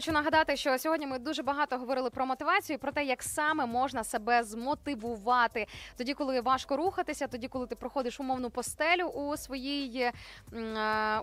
Хочу 0.00 0.12
нагадати, 0.12 0.56
що 0.56 0.78
сьогодні 0.78 1.06
ми 1.06 1.18
дуже 1.18 1.42
багато 1.42 1.78
говорили 1.78 2.10
про 2.10 2.26
мотивацію, 2.26 2.78
про 2.78 2.92
те, 2.92 3.04
як 3.04 3.22
саме 3.22 3.66
можна 3.66 4.04
себе 4.04 4.42
змотивувати. 4.44 5.66
Тоді, 5.96 6.14
коли 6.14 6.40
важко 6.40 6.76
рухатися, 6.76 7.26
тоді, 7.26 7.48
коли 7.48 7.66
ти 7.66 7.74
проходиш 7.74 8.20
умовну 8.20 8.50
постелю 8.50 9.04
у 9.04 9.36
своїй 9.36 10.00
е, 10.00 10.12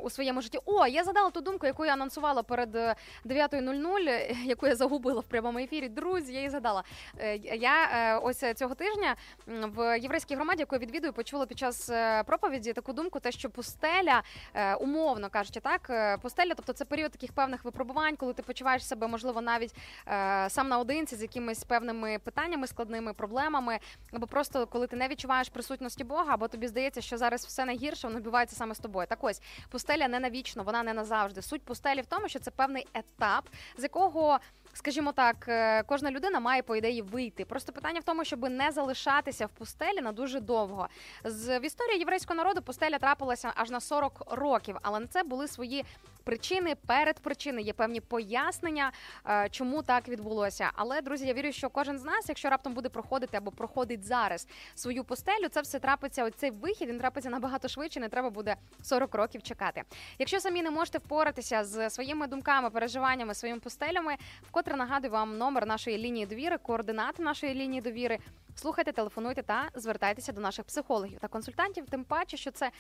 у 0.02 0.10
своєму 0.10 0.42
житті. 0.42 0.60
О, 0.66 0.88
я 0.88 1.04
задала 1.04 1.30
ту 1.30 1.42
думку, 1.42 1.66
яку 1.66 1.86
я 1.86 1.94
анонсувала 1.94 2.44
перед 2.44 2.76
е, 2.76 2.96
9.00, 3.26 4.44
яку 4.46 4.68
я 4.68 4.76
загубила 4.76 5.20
в 5.20 5.26
прямому 5.26 5.60
ефірі. 5.60 5.90
Друзі, 5.90 6.34
я 6.34 6.40
її 6.40 6.50
задала. 6.50 6.84
Е, 7.20 7.38
Я 7.38 7.90
е, 7.94 8.18
ось 8.18 8.44
цього 8.56 8.76
тижня 8.76 9.16
в 9.48 10.00
єврейській 10.00 10.36
громаді, 10.36 10.60
яку 10.60 10.76
я 10.76 10.80
відвідую, 10.80 11.14
почула 11.14 11.46
під 11.46 11.60
час 11.60 11.90
е, 11.90 12.24
проповіді 12.24 12.74
таку 12.74 12.94
думку, 12.94 13.20
те, 13.20 13.32
що 13.32 13.50
пустеля, 13.50 14.24
е, 14.54 14.76
умовно 14.76 15.30
кажучи, 15.30 15.60
так, 15.60 15.88
е, 15.90 16.18
пустеля, 16.18 16.54
тобто 16.56 16.74
це 16.74 16.86
період 16.86 17.12
таких 17.12 17.34
певних 17.34 17.66
випробувань, 17.66 18.16
коли 18.16 18.34
ти 18.34 18.42
почуваєш 18.42 18.67
себе, 18.76 19.08
можливо, 19.08 19.42
навіть 19.42 19.76
е, 20.08 20.50
сам 20.50 20.68
наодинці 20.68 21.16
з 21.16 21.22
якимись 21.22 21.64
певними 21.64 22.20
питаннями, 22.20 22.68
складними 22.68 23.14
проблемами, 23.14 23.80
або 24.14 24.28
просто 24.28 24.68
коли 24.68 24.88
ти 24.88 24.96
не 24.96 25.08
відчуваєш 25.08 25.50
присутності 25.50 26.04
Бога, 26.04 26.34
або 26.34 26.48
тобі 26.48 26.68
здається, 26.68 27.02
що 27.02 27.18
зараз 27.18 27.46
все 27.46 27.66
найгірше, 27.66 28.08
воно 28.08 28.20
відбувається 28.20 28.56
саме 28.56 28.76
з 28.76 28.80
тобою. 28.80 29.08
Так 29.08 29.20
ось 29.22 29.42
пустеля 29.70 30.08
не 30.08 30.20
навічно, 30.20 30.64
вона 30.64 30.84
не 30.84 30.94
назавжди. 30.94 31.42
Суть 31.42 31.62
пустелі 31.62 32.02
в 32.02 32.06
тому, 32.06 32.30
що 32.30 32.40
це 32.40 32.52
певний 32.52 32.88
етап, 32.94 33.50
з 33.78 33.84
якого. 33.84 34.40
Скажімо 34.78 35.12
так, 35.12 35.46
е, 35.48 35.84
кожна 35.84 36.12
людина 36.12 36.40
має 36.40 36.62
по 36.62 36.76
ідеї 36.76 37.02
вийти. 37.02 37.46
Просто 37.46 37.72
питання 37.72 38.00
в 38.00 38.04
тому, 38.04 38.24
щоб 38.26 38.50
не 38.50 38.72
залишатися 38.72 39.46
в 39.46 39.50
пустелі 39.50 40.02
на 40.02 40.12
дуже 40.12 40.40
довго. 40.40 40.88
З 41.24 41.60
в 41.60 41.66
історії 41.66 42.00
єврейського 42.00 42.38
народу 42.38 42.62
пустеля 42.62 43.00
трапилася 43.00 43.52
аж 43.56 43.70
на 43.70 43.80
40 43.80 44.24
років, 44.32 44.78
але 44.82 45.00
на 45.00 45.08
це 45.08 45.24
були 45.24 45.48
свої 45.48 45.86
причини, 46.28 46.76
передпричини, 46.76 47.62
є 47.62 47.74
певні 47.74 48.02
пояснення, 48.02 48.92
е, 49.26 49.50
чому 49.52 49.82
так 49.82 50.08
відбулося. 50.08 50.72
Але 50.76 51.02
друзі, 51.02 51.28
я 51.28 51.34
вірю, 51.34 51.52
що 51.52 51.70
кожен 51.70 52.00
з 52.00 52.04
нас, 52.04 52.26
якщо 52.30 52.50
раптом 52.50 52.74
буде 52.74 52.90
проходити 52.90 53.38
або 53.38 53.52
проходить 53.52 54.04
зараз 54.04 54.48
свою 54.76 55.04
пустелю, 55.04 55.48
це 55.52 55.62
все 55.62 55.80
трапиться. 55.80 56.26
Оцей 56.26 56.52
вихід 56.52 56.90
він 56.90 57.00
трапиться 57.00 57.30
набагато 57.30 57.68
швидше. 57.68 58.00
Не 58.00 58.10
треба 58.10 58.30
буде 58.30 58.56
40 58.84 59.16
років 59.16 59.44
чекати. 59.44 59.84
Якщо 60.20 60.40
самі 60.40 60.64
не 60.64 60.72
можете 60.72 60.98
впоратися 60.98 61.64
з 61.64 61.90
своїми 61.90 62.28
думками, 62.28 62.70
переживаннями, 62.70 63.34
своїми 63.34 63.60
пустелями, 63.60 64.16
вкотре 64.50 64.67
нагадую 64.76 65.12
вам 65.12 65.38
номер 65.38 65.68
нашої 65.68 65.98
лінії 65.98 66.26
довіри, 66.26 66.58
координати 66.58 67.24
нашої 67.24 67.54
лінії 67.54 67.82
довіри. 67.82 68.20
Слухайте, 68.56 68.92
телефонуйте 68.92 69.44
та 69.44 69.70
звертайтеся 69.76 70.32
до 70.32 70.42
наших 70.42 70.66
психологів 70.66 71.20
та 71.20 71.28
консультантів. 71.28 71.86
Тим 71.90 72.04
паче, 72.04 72.38
що 72.38 72.52
це 72.52 72.72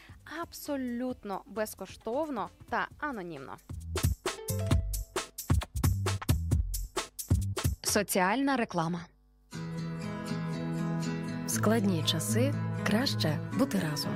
абсолютно 0.42 1.42
безкоштовно 1.46 2.50
та 2.70 2.88
анонімно. 3.00 3.56
Соціальна 7.82 8.58
реклама. 8.58 9.00
В 11.46 11.50
складні 11.50 12.04
часи 12.04 12.54
краще 12.88 13.40
бути 13.60 13.82
разом. 13.92 14.16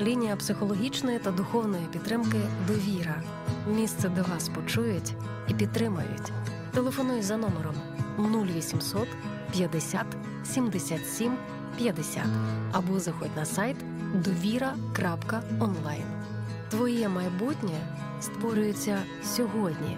Лінія 0.00 0.36
психологічної 0.36 1.18
та 1.18 1.30
духовної 1.30 1.86
підтримки 1.92 2.38
Довіра. 2.66 3.22
Місце, 3.66 4.08
де 4.08 4.22
вас 4.22 4.48
почують 4.48 5.12
і 5.48 5.54
підтримають. 5.54 6.32
Телефонуй 6.74 7.22
за 7.22 7.36
номером 7.36 7.74
0800 8.18 9.08
50 9.52 10.06
77 10.44 11.36
50 11.76 12.22
або 12.72 13.00
заходь 13.00 13.36
на 13.36 13.44
сайт 13.44 13.76
довіра.онлайн. 14.14 16.04
Твоє 16.70 17.08
майбутнє 17.08 17.80
створюється 18.20 19.02
сьогодні. 19.24 19.96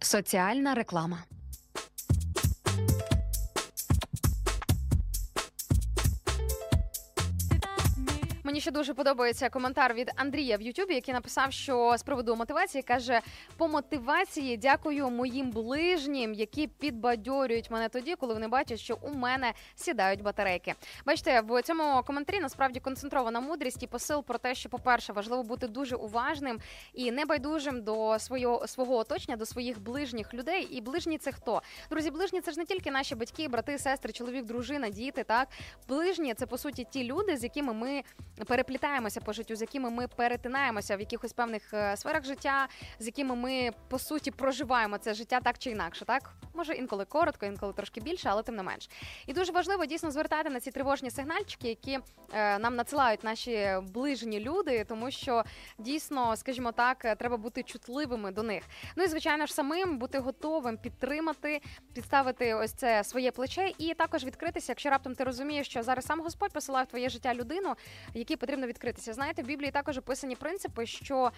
Соціальна 0.00 0.74
реклама. 0.74 1.18
Мені 8.48 8.60
ще 8.60 8.70
дуже 8.70 8.94
подобається 8.94 9.50
коментар 9.50 9.94
від 9.94 10.10
Андрія 10.16 10.56
в 10.56 10.62
Ютубі, 10.62 10.94
який 10.94 11.14
написав, 11.14 11.52
що 11.52 11.94
з 11.98 12.02
приводу 12.02 12.36
мотивації 12.36 12.82
каже: 12.82 13.20
по 13.56 13.68
мотивації 13.68 14.56
дякую 14.56 15.10
моїм 15.10 15.50
ближнім, 15.50 16.34
які 16.34 16.66
підбадьорюють 16.66 17.70
мене 17.70 17.88
тоді, 17.88 18.14
коли 18.14 18.34
вони 18.34 18.48
бачать, 18.48 18.80
що 18.80 18.98
у 19.02 19.10
мене 19.10 19.52
сідають 19.74 20.22
батарейки. 20.22 20.74
Бачите, 21.06 21.40
в 21.40 21.62
цьому 21.62 22.02
коментарі 22.06 22.40
насправді 22.40 22.80
концентрована 22.80 23.40
мудрість 23.40 23.82
і 23.82 23.86
посил 23.86 24.24
про 24.24 24.38
те, 24.38 24.54
що, 24.54 24.68
по-перше, 24.68 25.12
важливо 25.12 25.42
бути 25.42 25.68
дуже 25.68 25.96
уважним 25.96 26.58
і 26.94 27.10
небайдужим 27.10 27.82
до 27.82 28.18
свого 28.18 28.66
свого 28.66 28.96
оточення, 28.96 29.36
до 29.36 29.46
своїх 29.46 29.80
ближніх 29.82 30.34
людей. 30.34 30.68
І 30.70 30.80
ближні 30.80 31.18
це 31.18 31.32
хто? 31.32 31.62
Друзі, 31.90 32.10
ближні 32.10 32.40
це 32.40 32.52
ж 32.52 32.58
не 32.58 32.64
тільки 32.64 32.90
наші 32.90 33.14
батьки, 33.14 33.48
брати, 33.48 33.78
сестри, 33.78 34.12
чоловік, 34.12 34.44
дружина, 34.44 34.88
діти. 34.88 35.24
Так, 35.24 35.48
ближні 35.88 36.34
це 36.34 36.46
по 36.46 36.58
суті 36.58 36.86
ті 36.90 37.04
люди, 37.04 37.36
з 37.36 37.42
якими 37.42 37.72
ми 37.72 38.02
переплітаємося 38.44 39.20
по 39.20 39.32
життю, 39.32 39.56
з 39.56 39.60
якими 39.60 39.90
ми 39.90 40.08
перетинаємося 40.08 40.96
в 40.96 41.00
якихось 41.00 41.32
певних 41.32 41.74
е, 41.74 41.96
сферах 41.96 42.24
життя, 42.24 42.68
з 42.98 43.06
якими 43.06 43.36
ми 43.36 43.70
по 43.88 43.98
суті 43.98 44.30
проживаємо 44.30 44.98
це 44.98 45.14
життя 45.14 45.40
так 45.40 45.58
чи 45.58 45.70
інакше. 45.70 46.04
Так 46.04 46.32
може 46.54 46.72
інколи 46.72 47.04
коротко, 47.04 47.46
інколи 47.46 47.72
трошки 47.72 48.00
більше, 48.00 48.28
але 48.28 48.42
тим 48.42 48.56
не 48.56 48.62
менш. 48.62 48.90
І 49.26 49.32
дуже 49.32 49.52
важливо 49.52 49.86
дійсно 49.86 50.10
звертати 50.10 50.50
на 50.50 50.60
ці 50.60 50.70
тривожні 50.70 51.10
сигнальчики, 51.10 51.68
які 51.68 51.98
е, 52.32 52.58
нам 52.58 52.76
надсилають 52.76 53.24
наші 53.24 53.76
ближні 53.82 54.40
люди, 54.40 54.84
тому 54.84 55.10
що 55.10 55.44
дійсно, 55.78 56.36
скажімо 56.36 56.72
так, 56.72 57.04
е, 57.04 57.14
треба 57.14 57.36
бути 57.36 57.62
чутливими 57.62 58.30
до 58.30 58.42
них. 58.42 58.62
Ну 58.96 59.04
і 59.04 59.06
звичайно 59.06 59.46
ж 59.46 59.54
самим 59.54 59.98
бути 59.98 60.18
готовим 60.18 60.76
підтримати, 60.76 61.60
підставити 61.94 62.54
ось 62.54 62.72
це 62.72 63.04
своє 63.04 63.30
плече, 63.30 63.72
і 63.78 63.94
також 63.94 64.24
відкритися, 64.24 64.72
якщо 64.72 64.90
раптом 64.90 65.14
ти 65.14 65.24
розумієш, 65.24 65.66
що 65.66 65.82
зараз 65.82 66.04
сам 66.06 66.20
Господь 66.20 66.52
посилає 66.52 66.84
в 66.84 66.88
твоє 66.88 67.08
життя 67.08 67.34
людину, 67.34 67.74
якій 68.28 68.40
потрібно 68.40 68.66
відкритися. 68.66 69.12
Знаєте, 69.12 69.42
в 69.42 69.46
Біблії 69.46 69.70
також 69.70 69.98
описані 69.98 70.36
принципи, 70.36 70.86
що, 70.86 71.30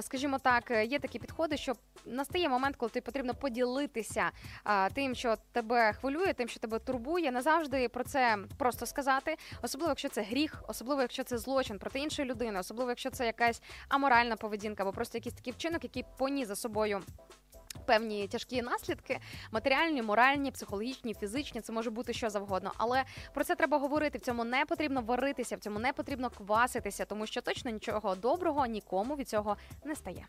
скажімо 0.00 0.38
так, 0.38 0.70
є 0.70 0.98
такі 0.98 1.18
підходи, 1.18 1.56
що 1.56 1.72
настає 2.06 2.48
момент, 2.48 2.76
коли 2.76 2.90
тобі 2.90 3.04
потрібно 3.04 3.34
поділитися 3.34 4.30
тим, 4.94 5.14
що 5.14 5.36
тебе 5.52 5.92
хвилює, 5.92 6.32
тим, 6.32 6.48
що 6.48 6.60
тебе 6.60 6.78
турбує. 6.78 7.30
Не 7.30 7.42
завжди 7.42 7.88
про 7.88 8.04
це 8.04 8.38
просто 8.58 8.86
сказати, 8.86 9.36
особливо 9.62 9.90
якщо 9.90 10.08
це 10.08 10.22
гріх, 10.22 10.64
особливо 10.68 11.00
якщо 11.00 11.24
це 11.24 11.38
злочин 11.38 11.78
проти 11.78 11.98
іншої 11.98 12.28
людини, 12.28 12.60
особливо 12.60 12.90
якщо 12.90 13.10
це 13.10 13.26
якась 13.26 13.62
аморальна 13.88 14.36
поведінка, 14.36 14.82
або 14.82 14.92
просто 14.92 15.18
якийсь 15.18 15.34
такий 15.34 15.52
вчинок, 15.52 15.84
який 15.84 16.04
поніс 16.18 16.48
за 16.48 16.56
собою. 16.56 17.02
Певні 17.90 18.28
тяжкі 18.28 18.62
наслідки, 18.62 19.18
матеріальні, 19.50 20.02
моральні, 20.02 20.50
психологічні, 20.50 21.14
фізичні, 21.14 21.60
це 21.60 21.72
може 21.72 21.90
бути 21.90 22.12
що 22.12 22.30
завгодно. 22.30 22.72
Але 22.76 23.04
про 23.34 23.44
це 23.44 23.54
треба 23.54 23.78
говорити. 23.78 24.18
В 24.18 24.20
цьому 24.20 24.44
не 24.44 24.64
потрібно 24.64 25.00
варитися, 25.02 25.56
в 25.56 25.58
цьому 25.58 25.78
не 25.78 25.92
потрібно 25.92 26.30
кваситися, 26.30 27.04
тому 27.04 27.26
що 27.26 27.40
точно 27.40 27.70
нічого 27.70 28.14
доброго 28.14 28.66
нікому 28.66 29.16
від 29.16 29.28
цього 29.28 29.56
не 29.84 29.94
стає. 29.94 30.26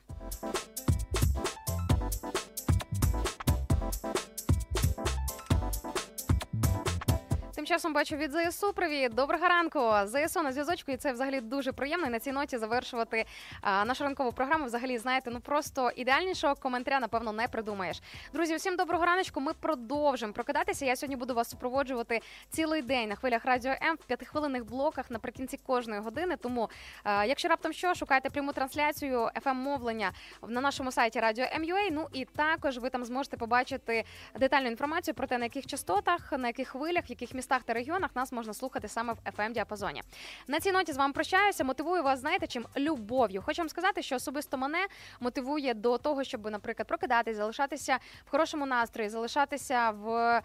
Тим 7.61 7.65
часом 7.67 7.93
бачу 7.93 8.15
від 8.15 8.31
ЗСУ. 8.31 8.73
Привіт, 8.73 9.13
доброго 9.13 9.47
ранку. 9.47 9.91
ЗСУ 10.05 10.41
на 10.41 10.51
зв'язочку, 10.51 10.91
і 10.91 10.97
це 10.97 11.11
взагалі 11.11 11.41
дуже 11.41 11.71
приємно. 11.71 12.07
І 12.07 12.09
на 12.09 12.19
цій 12.19 12.31
ноті 12.31 12.57
завершувати 12.57 13.25
а, 13.61 13.85
нашу 13.85 14.03
ранкову 14.03 14.31
програму. 14.31 14.65
Взагалі, 14.65 14.97
знаєте, 14.97 15.31
ну 15.33 15.39
просто 15.39 15.91
ідеальнішого 15.95 16.55
коментаря, 16.55 16.99
напевно, 16.99 17.31
не 17.31 17.47
придумаєш. 17.47 18.01
Друзі, 18.33 18.55
усім 18.55 18.75
доброго 18.75 19.05
раночку. 19.05 19.41
Ми 19.41 19.53
продовжимо 19.53 20.33
прокидатися. 20.33 20.85
Я 20.85 20.95
сьогодні 20.95 21.15
буду 21.15 21.33
вас 21.33 21.49
супроводжувати 21.49 22.21
цілий 22.49 22.81
день 22.81 23.09
на 23.09 23.15
хвилях 23.15 23.45
радіо 23.45 23.71
М 23.83 23.95
в 23.95 24.05
п'ятихвилинних 24.05 24.65
блоках 24.65 25.11
наприкінці 25.11 25.57
кожної 25.57 26.01
години. 26.01 26.35
Тому, 26.35 26.69
а, 27.03 27.25
якщо 27.25 27.47
раптом 27.47 27.73
що, 27.73 27.93
шукайте 27.95 28.29
пряму 28.29 28.53
трансляцію 28.53 29.29
fm 29.45 29.53
мовлення 29.53 30.11
на 30.47 30.61
нашому 30.61 30.91
сайті 30.91 31.19
Радіо 31.19 31.45
МЮА. 31.59 31.89
Ну 31.91 32.07
і 32.13 32.25
також 32.25 32.77
ви 32.77 32.89
там 32.89 33.05
зможете 33.05 33.37
побачити 33.37 34.03
детальну 34.39 34.67
інформацію 34.67 35.15
про 35.15 35.27
те, 35.27 35.37
на 35.37 35.45
яких 35.45 35.65
частотах, 35.65 36.31
на 36.31 36.47
яких 36.47 36.67
хвилях, 36.67 37.09
в 37.09 37.09
яких 37.09 37.33
містах 37.33 37.50
та 37.59 37.73
регіонах 37.73 38.15
нас 38.15 38.31
можна 38.31 38.53
слухати 38.53 38.87
саме 38.87 39.13
в 39.13 39.17
fm 39.37 39.51
діапазоні. 39.51 40.01
На 40.47 40.59
цій 40.59 40.71
ноті 40.71 40.93
з 40.93 40.97
вами 40.97 41.13
прощаюся. 41.13 41.63
Мотивую 41.63 42.03
вас, 42.03 42.19
знаєте, 42.19 42.47
чим 42.47 42.65
любов'ю. 42.77 43.41
Хочу 43.41 43.61
вам 43.61 43.69
сказати, 43.69 44.01
що 44.01 44.15
особисто 44.15 44.57
мене 44.57 44.87
мотивує 45.19 45.73
до 45.73 45.97
того, 45.97 46.23
щоб, 46.23 46.51
наприклад, 46.51 46.87
прокидатись, 46.87 47.37
залишатися 47.37 47.97
в 48.25 48.29
хорошому 48.31 48.65
настрої, 48.65 49.09
залишатися 49.09 49.89
в, 49.91 50.41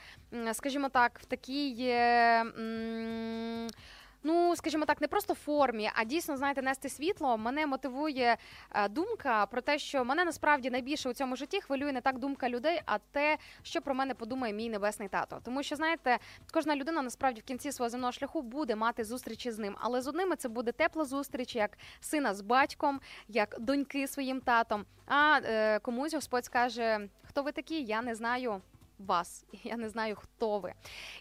скажімо 0.53 0.89
так, 0.89 1.19
в 1.23 1.25
такій. 1.25 1.77
е, 1.81 2.41
м, 2.59 3.69
Ну, 4.27 4.57
скажімо 4.57 4.85
так, 4.85 5.01
не 5.01 5.09
просто 5.09 5.35
формі, 5.35 5.91
а 5.95 6.05
дійсно 6.05 6.37
знаєте, 6.37 6.63
нести 6.63 6.89
світло. 6.89 7.39
Мене 7.39 7.67
мотивує 7.67 8.37
е, 8.71 8.89
думка 8.89 9.47
про 9.47 9.61
те, 9.61 9.79
що 9.79 10.05
мене 10.05 10.25
насправді 10.25 10.71
найбільше 10.71 11.09
у 11.09 11.13
цьому 11.13 11.37
житті 11.37 11.61
хвилює 11.61 11.93
не 11.93 12.01
так 12.01 12.19
думка 12.19 12.49
людей, 12.49 12.83
а 12.87 12.99
те, 12.99 13.39
що 13.63 13.81
про 13.81 13.95
мене 13.95 14.15
подумає 14.15 14.53
мій 14.53 14.69
небесний 14.71 15.09
тато. 15.09 15.41
Тому 15.45 15.63
що 15.63 15.77
знаєте, 15.77 16.19
кожна 16.53 16.77
людина 16.77 17.03
насправді 17.03 17.41
в 17.41 17.45
кінці 17.45 17.73
свого 17.73 17.89
земного 17.89 18.13
шляху 18.13 18.43
буде 18.43 18.77
мати 18.77 19.05
зустрічі 19.05 19.51
з 19.51 19.59
ним. 19.59 19.77
Але 19.81 20.03
з 20.03 20.07
одними 20.07 20.37
це 20.37 20.49
буде 20.49 20.73
тепла 20.73 21.05
зустріч, 21.05 21.57
як 21.57 21.79
сина 22.01 22.35
з 22.35 22.41
батьком, 22.41 23.01
як 23.29 23.57
доньки 23.61 24.09
своїм 24.09 24.41
татом. 24.41 24.85
А 25.07 25.41
е, 25.45 25.79
комусь 25.79 26.15
Господь 26.15 26.45
скаже, 26.45 27.09
хто 27.23 27.43
ви 27.43 27.53
такі? 27.53 27.83
Я 27.83 28.03
не 28.03 28.15
знаю 28.15 28.61
вас, 28.99 29.45
я 29.65 29.77
не 29.77 29.89
знаю, 29.89 30.17
хто 30.17 30.59
ви. 30.59 30.73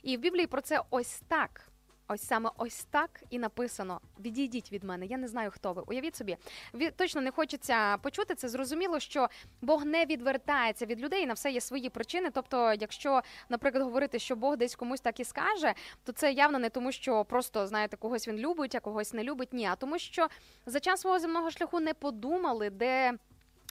І 0.04 0.18
в 0.18 0.20
Біблії 0.20 0.48
про 0.48 0.62
це 0.62 0.82
ось 0.90 1.22
так. 1.28 1.70
Ось 2.08 2.22
саме 2.22 2.50
ось 2.58 2.84
так 2.84 3.24
і 3.30 3.40
написано: 3.40 4.02
відійдіть 4.20 4.72
від 4.72 4.84
мене. 4.84 5.06
Я 5.06 5.18
не 5.18 5.28
знаю, 5.28 5.52
хто 5.52 5.74
ви. 5.74 5.84
Уявіть 5.88 6.16
собі, 6.16 6.38
Ві- 6.74 6.92
точно 6.92 7.22
не 7.22 7.32
хочеться 7.32 7.98
почути 7.98 8.36
це. 8.36 8.50
Зрозуміло, 8.50 9.00
що 9.00 9.30
Бог 9.62 9.86
не 9.86 10.06
відвертається 10.06 10.86
від 10.86 11.02
людей, 11.02 11.26
на 11.26 11.34
все 11.34 11.52
є 11.52 11.62
свої 11.62 11.90
причини. 11.90 12.30
Тобто, 12.34 12.74
якщо, 12.74 13.22
наприклад, 13.50 13.84
говорити, 13.84 14.20
що 14.20 14.36
Бог 14.36 14.58
десь 14.58 14.76
комусь 14.76 15.02
так 15.02 15.20
і 15.20 15.24
скаже, 15.24 15.74
то 16.04 16.12
це 16.12 16.32
явно 16.32 16.60
не 16.60 16.70
тому, 16.70 16.92
що 16.92 17.26
просто 17.26 17.68
знаєте, 17.68 17.98
когось 17.98 18.28
він 18.28 18.38
любить, 18.38 18.76
а 18.76 18.80
когось 18.80 19.14
не 19.14 19.24
любить. 19.24 19.54
Ні, 19.54 19.66
а 19.66 19.76
тому, 19.76 20.00
що 20.00 20.28
за 20.66 20.80
час 20.80 21.02
свого 21.02 21.20
земного 21.20 21.52
шляху 21.52 21.80
не 21.80 21.94
подумали, 21.94 22.70
де. 22.70 23.14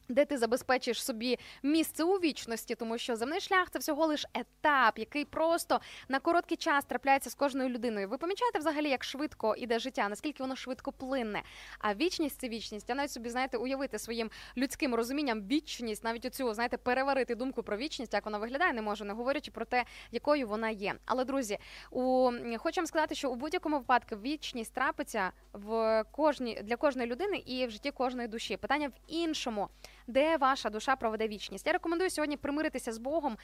Де 0.08 0.24
ти 0.24 0.38
забезпечиш 0.38 1.04
собі 1.04 1.38
місце 1.62 2.04
у 2.04 2.14
вічності, 2.14 2.74
тому 2.74 2.98
що 2.98 3.16
земний 3.16 3.40
шлях 3.40 3.70
це 3.70 3.78
всього 3.78 4.06
лиш 4.06 4.26
етап, 4.34 4.98
який 4.98 5.24
просто 5.24 5.80
на 6.08 6.20
короткий 6.20 6.56
час 6.56 6.84
трапляється 6.84 7.30
з 7.30 7.34
кожною 7.34 7.68
людиною. 7.68 8.08
Ви 8.08 8.18
помічаєте 8.18 8.58
взагалі, 8.58 8.88
як 8.88 9.04
швидко 9.04 9.54
іде 9.54 9.78
життя, 9.78 10.08
наскільки 10.08 10.42
воно 10.42 10.56
швидко 10.56 10.92
плинне. 10.92 11.42
А 11.78 11.94
вічність 11.94 12.40
це 12.40 12.48
вічність. 12.48 12.88
Я 12.88 12.94
навіть 12.94 13.10
собі 13.10 13.30
знаєте, 13.30 13.56
уявити 13.56 13.98
своїм 13.98 14.30
людським 14.56 14.94
розумінням 14.94 15.40
вічність, 15.46 16.04
навіть 16.04 16.24
оцю 16.24 16.54
знаєте, 16.54 16.76
переварити 16.76 17.34
думку 17.34 17.62
про 17.62 17.76
вічність, 17.76 18.14
як 18.14 18.24
вона 18.24 18.38
виглядає, 18.38 18.72
не 18.72 18.82
можу, 18.82 19.04
не 19.04 19.12
говорячи 19.12 19.50
про 19.50 19.64
те, 19.64 19.84
якою 20.12 20.46
вона 20.46 20.70
є. 20.70 20.94
Але 21.06 21.24
друзі, 21.24 21.58
у 21.90 22.30
хочу 22.58 22.80
вам 22.80 22.86
сказати, 22.86 23.14
що 23.14 23.30
у 23.30 23.34
будь-якому 23.34 23.78
випадку 23.78 24.16
вічність 24.16 24.74
трапиться 24.74 25.30
в 25.52 26.04
кожній 26.10 26.60
для 26.62 26.76
кожної 26.76 27.08
людини 27.08 27.36
і 27.46 27.66
в 27.66 27.70
житті 27.70 27.90
кожної 27.90 28.28
душі. 28.28 28.56
Питання 28.56 28.88
в 28.88 28.92
іншому 29.06 29.68
де 30.06 30.36
ваша 30.36 30.70
душа 30.70 30.96
проведе 30.96 31.28
вічність. 31.28 31.66
Я 31.66 31.72
рекомендую 31.72 32.10
сьогодні 32.10 32.36
примиритися 32.36 32.92
з 32.92 32.98
Богом, 32.98 33.36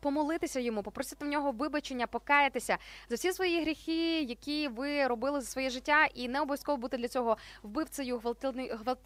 помолитися 0.00 0.60
йому, 0.60 0.82
попросити 0.82 1.24
в 1.24 1.28
нього 1.28 1.52
вибачення, 1.52 2.06
покаятися 2.06 2.78
за 3.08 3.14
всі 3.14 3.32
свої 3.32 3.62
гріхи, 3.62 4.22
які 4.22 4.68
ви 4.68 5.06
робили 5.06 5.40
за 5.40 5.46
своє 5.46 5.70
життя, 5.70 6.06
і 6.14 6.28
не 6.28 6.40
обов'язково 6.40 6.78
бути 6.78 6.96
для 6.96 7.08
цього 7.08 7.36
вбивцею, 7.62 8.22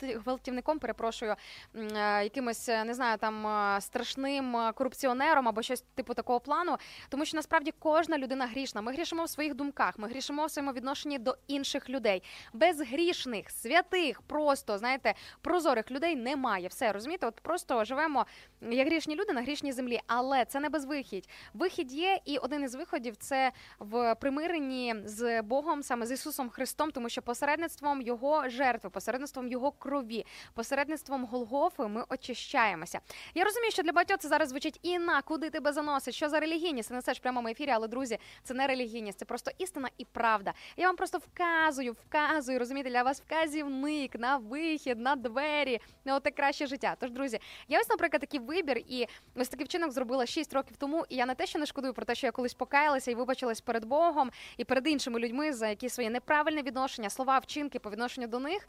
гвалтівником, 0.00 0.78
перепрошую, 0.78 1.36
е, 1.74 2.24
якимось 2.24 2.68
е, 2.68 2.84
не 2.84 2.94
знаю, 2.94 3.18
там 3.18 3.46
е, 3.46 3.80
страшним 3.80 4.56
корупціонером 4.74 5.48
або 5.48 5.62
щось 5.62 5.84
типу 5.94 6.14
такого 6.14 6.40
плану. 6.40 6.76
Тому 7.08 7.24
що 7.24 7.36
насправді 7.36 7.74
кожна 7.78 8.18
людина 8.18 8.46
грішна. 8.46 8.80
Ми 8.80 8.92
грішимо 8.92 9.24
в 9.24 9.28
своїх 9.28 9.54
думках, 9.54 9.98
ми 9.98 10.08
грішимо 10.08 10.46
в 10.46 10.50
своєму 10.50 10.72
відношенні 10.72 11.18
до 11.18 11.36
інших 11.46 11.90
людей. 11.90 12.22
Безгрішних, 12.52 13.50
святих, 13.50 14.22
просто 14.22 14.78
знаєте, 14.78 15.14
прозорих 15.40 15.90
людей 15.90 16.16
немає. 16.16 16.68
Все 16.80 16.92
розумієте? 16.92 17.26
От 17.26 17.40
просто 17.40 17.84
живемо 17.84 18.26
як 18.60 18.88
грішні 18.88 19.16
люди 19.16 19.32
на 19.32 19.42
грішній 19.42 19.72
землі, 19.72 20.00
але 20.06 20.44
це 20.44 20.60
не 20.60 20.68
безвихідь. 20.68 21.28
Вихід 21.54 21.92
є, 21.92 22.20
і 22.24 22.38
один 22.38 22.62
із 22.64 22.74
виходів 22.74 23.16
це 23.16 23.52
в 23.78 24.14
примиренні 24.14 24.94
з 25.04 25.42
Богом, 25.42 25.82
саме 25.82 26.06
з 26.06 26.10
Ісусом 26.10 26.50
Христом, 26.50 26.90
тому 26.90 27.08
що 27.08 27.22
посередництвом 27.22 28.02
його 28.02 28.48
жертви, 28.48 28.90
посередництвом 28.90 29.48
його 29.48 29.72
крові, 29.72 30.26
посередництвом 30.54 31.24
Голгофи 31.24 31.86
ми 31.86 32.04
очищаємося. 32.08 33.00
Я 33.34 33.44
розумію, 33.44 33.70
що 33.70 33.82
для 33.82 33.92
багатьох 33.92 34.18
це 34.18 34.28
зараз 34.28 34.48
звучить 34.48 34.78
Інна, 34.82 35.22
куди 35.22 35.50
тебе 35.50 35.72
заносить? 35.72 36.14
Що 36.14 36.28
за 36.28 36.40
релігійність? 36.40 36.90
Несеш 36.90 37.18
в 37.18 37.22
прямому 37.22 37.48
ефірі, 37.48 37.70
але 37.70 37.88
друзі, 37.88 38.18
це 38.42 38.54
не 38.54 38.66
релігійність, 38.66 39.18
це 39.18 39.24
просто 39.24 39.50
істина 39.58 39.88
і 39.98 40.04
правда. 40.04 40.52
Я 40.76 40.86
вам 40.86 40.96
просто 40.96 41.18
вказую, 41.18 41.92
вказую, 41.92 42.58
розумієте, 42.58 42.90
для 42.90 43.02
вас 43.02 43.20
вказівник 43.20 44.14
на 44.14 44.36
вихід, 44.36 44.98
на 44.98 45.16
двері, 45.16 45.80
на 46.04 46.16
оте 46.16 46.30
краще 46.30 46.69
життя. 46.70 46.96
Тож, 46.98 47.10
друзі, 47.10 47.38
я 47.68 47.80
ось, 47.80 47.88
наприклад, 47.88 48.20
такий 48.20 48.40
вибір, 48.40 48.78
і 48.88 49.06
ось 49.34 49.48
такий 49.48 49.66
вчинок 49.66 49.92
зробила 49.92 50.26
6 50.26 50.52
років 50.52 50.76
тому. 50.76 51.04
І 51.08 51.16
я 51.16 51.26
не 51.26 51.34
те, 51.34 51.46
що 51.46 51.58
не 51.58 51.66
шкодую 51.66 51.94
про 51.94 52.04
те, 52.04 52.14
що 52.14 52.26
я 52.26 52.32
колись 52.32 52.54
покаялася 52.54 53.10
і 53.10 53.14
вибачилась 53.14 53.60
перед 53.60 53.84
Богом 53.84 54.30
і 54.56 54.64
перед 54.64 54.86
іншими 54.86 55.20
людьми 55.20 55.52
за 55.52 55.68
якісь 55.68 55.94
свої 55.94 56.10
неправильне 56.10 56.62
відношення, 56.62 57.10
слова, 57.10 57.38
вчинки 57.38 57.78
по 57.78 57.90
відношенню 57.90 58.26
до 58.26 58.38
них. 58.38 58.68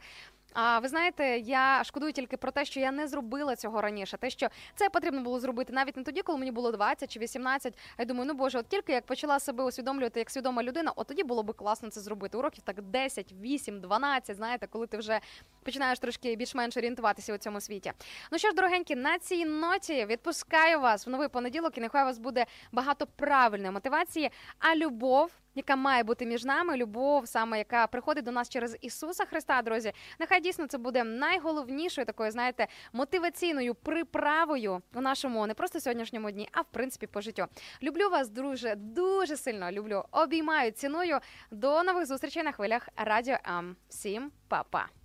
А 0.54 0.78
ви 0.78 0.88
знаєте, 0.88 1.38
я 1.38 1.84
шкодую 1.84 2.12
тільки 2.12 2.36
про 2.36 2.50
те, 2.50 2.64
що 2.64 2.80
я 2.80 2.92
не 2.92 3.08
зробила 3.08 3.56
цього 3.56 3.80
раніше. 3.80 4.16
Те, 4.16 4.30
що 4.30 4.48
це 4.74 4.88
потрібно 4.88 5.22
було 5.22 5.40
зробити 5.40 5.72
навіть 5.72 5.96
не 5.96 6.02
тоді, 6.02 6.22
коли 6.22 6.38
мені 6.38 6.50
було 6.50 6.72
20 6.72 7.12
чи 7.12 7.20
18. 7.20 7.78
А 7.96 8.02
я 8.02 8.04
думаю, 8.06 8.26
ну 8.26 8.34
боже, 8.34 8.58
от 8.58 8.68
тільки 8.68 8.92
як 8.92 9.06
почала 9.06 9.40
себе 9.40 9.64
усвідомлювати 9.64 10.20
як 10.20 10.30
свідома 10.30 10.62
людина, 10.62 10.92
от 10.96 11.06
тоді 11.06 11.24
було 11.24 11.42
би 11.42 11.52
класно 11.52 11.90
це 11.90 12.00
зробити. 12.00 12.38
У 12.38 12.42
років 12.42 12.62
так 12.64 12.82
10, 12.82 13.32
8, 13.40 13.80
12, 13.80 14.36
знаєте, 14.36 14.66
коли 14.66 14.86
ти 14.86 14.96
вже 14.96 15.20
починаєш 15.62 15.98
трошки 15.98 16.36
більш-менш 16.36 16.76
орієнтуватися 16.76 17.34
у 17.34 17.38
цьому 17.38 17.60
світі. 17.60 17.92
Ну 18.32 18.38
що 18.38 18.48
ж, 18.48 18.54
дорогенькі, 18.54 18.94
на 18.96 19.18
цій 19.18 19.44
ноті 19.44 20.04
відпускаю 20.04 20.80
вас 20.80 21.06
в 21.06 21.10
новий 21.10 21.28
понеділок, 21.28 21.78
і 21.78 21.80
нехай 21.80 22.02
у 22.02 22.06
вас 22.06 22.18
буде 22.18 22.46
багато 22.72 23.06
правильної 23.06 23.70
мотивації, 23.70 24.30
а 24.58 24.76
любов. 24.76 25.41
Яка 25.54 25.76
має 25.76 26.04
бути 26.04 26.26
між 26.26 26.44
нами, 26.44 26.76
любов, 26.76 27.28
саме 27.28 27.58
яка 27.58 27.86
приходить 27.86 28.24
до 28.24 28.30
нас 28.30 28.48
через 28.48 28.76
Ісуса 28.80 29.24
Христа, 29.24 29.62
друзі. 29.62 29.92
Нехай 30.18 30.40
дійсно 30.40 30.66
це 30.66 30.78
буде 30.78 31.04
найголовнішою 31.04 32.04
такою, 32.06 32.30
знаєте, 32.30 32.66
мотиваційною 32.92 33.74
приправою 33.74 34.82
у 34.94 35.00
нашому 35.00 35.46
не 35.46 35.54
просто 35.54 35.80
сьогоднішньому 35.80 36.30
дні, 36.30 36.48
а 36.52 36.60
в 36.60 36.66
принципі 36.70 37.06
по 37.06 37.20
життю. 37.20 37.46
Люблю 37.82 38.08
вас, 38.08 38.28
друже, 38.28 38.74
дуже 38.76 39.36
сильно 39.36 39.70
люблю. 39.72 40.04
Обіймаю, 40.10 40.70
ціную. 40.70 41.18
До 41.50 41.82
нових 41.82 42.06
зустрічей 42.06 42.42
на 42.42 42.52
хвилях 42.52 42.88
Радіо 42.96 43.36
М. 43.48 43.76
Всім 43.88 44.32
па-па. 44.48 45.01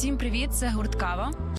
Всім 0.00 0.18
привіт, 0.18 0.50
це 0.52 0.68
гурт 0.68 0.94
Кава. 0.94 1.32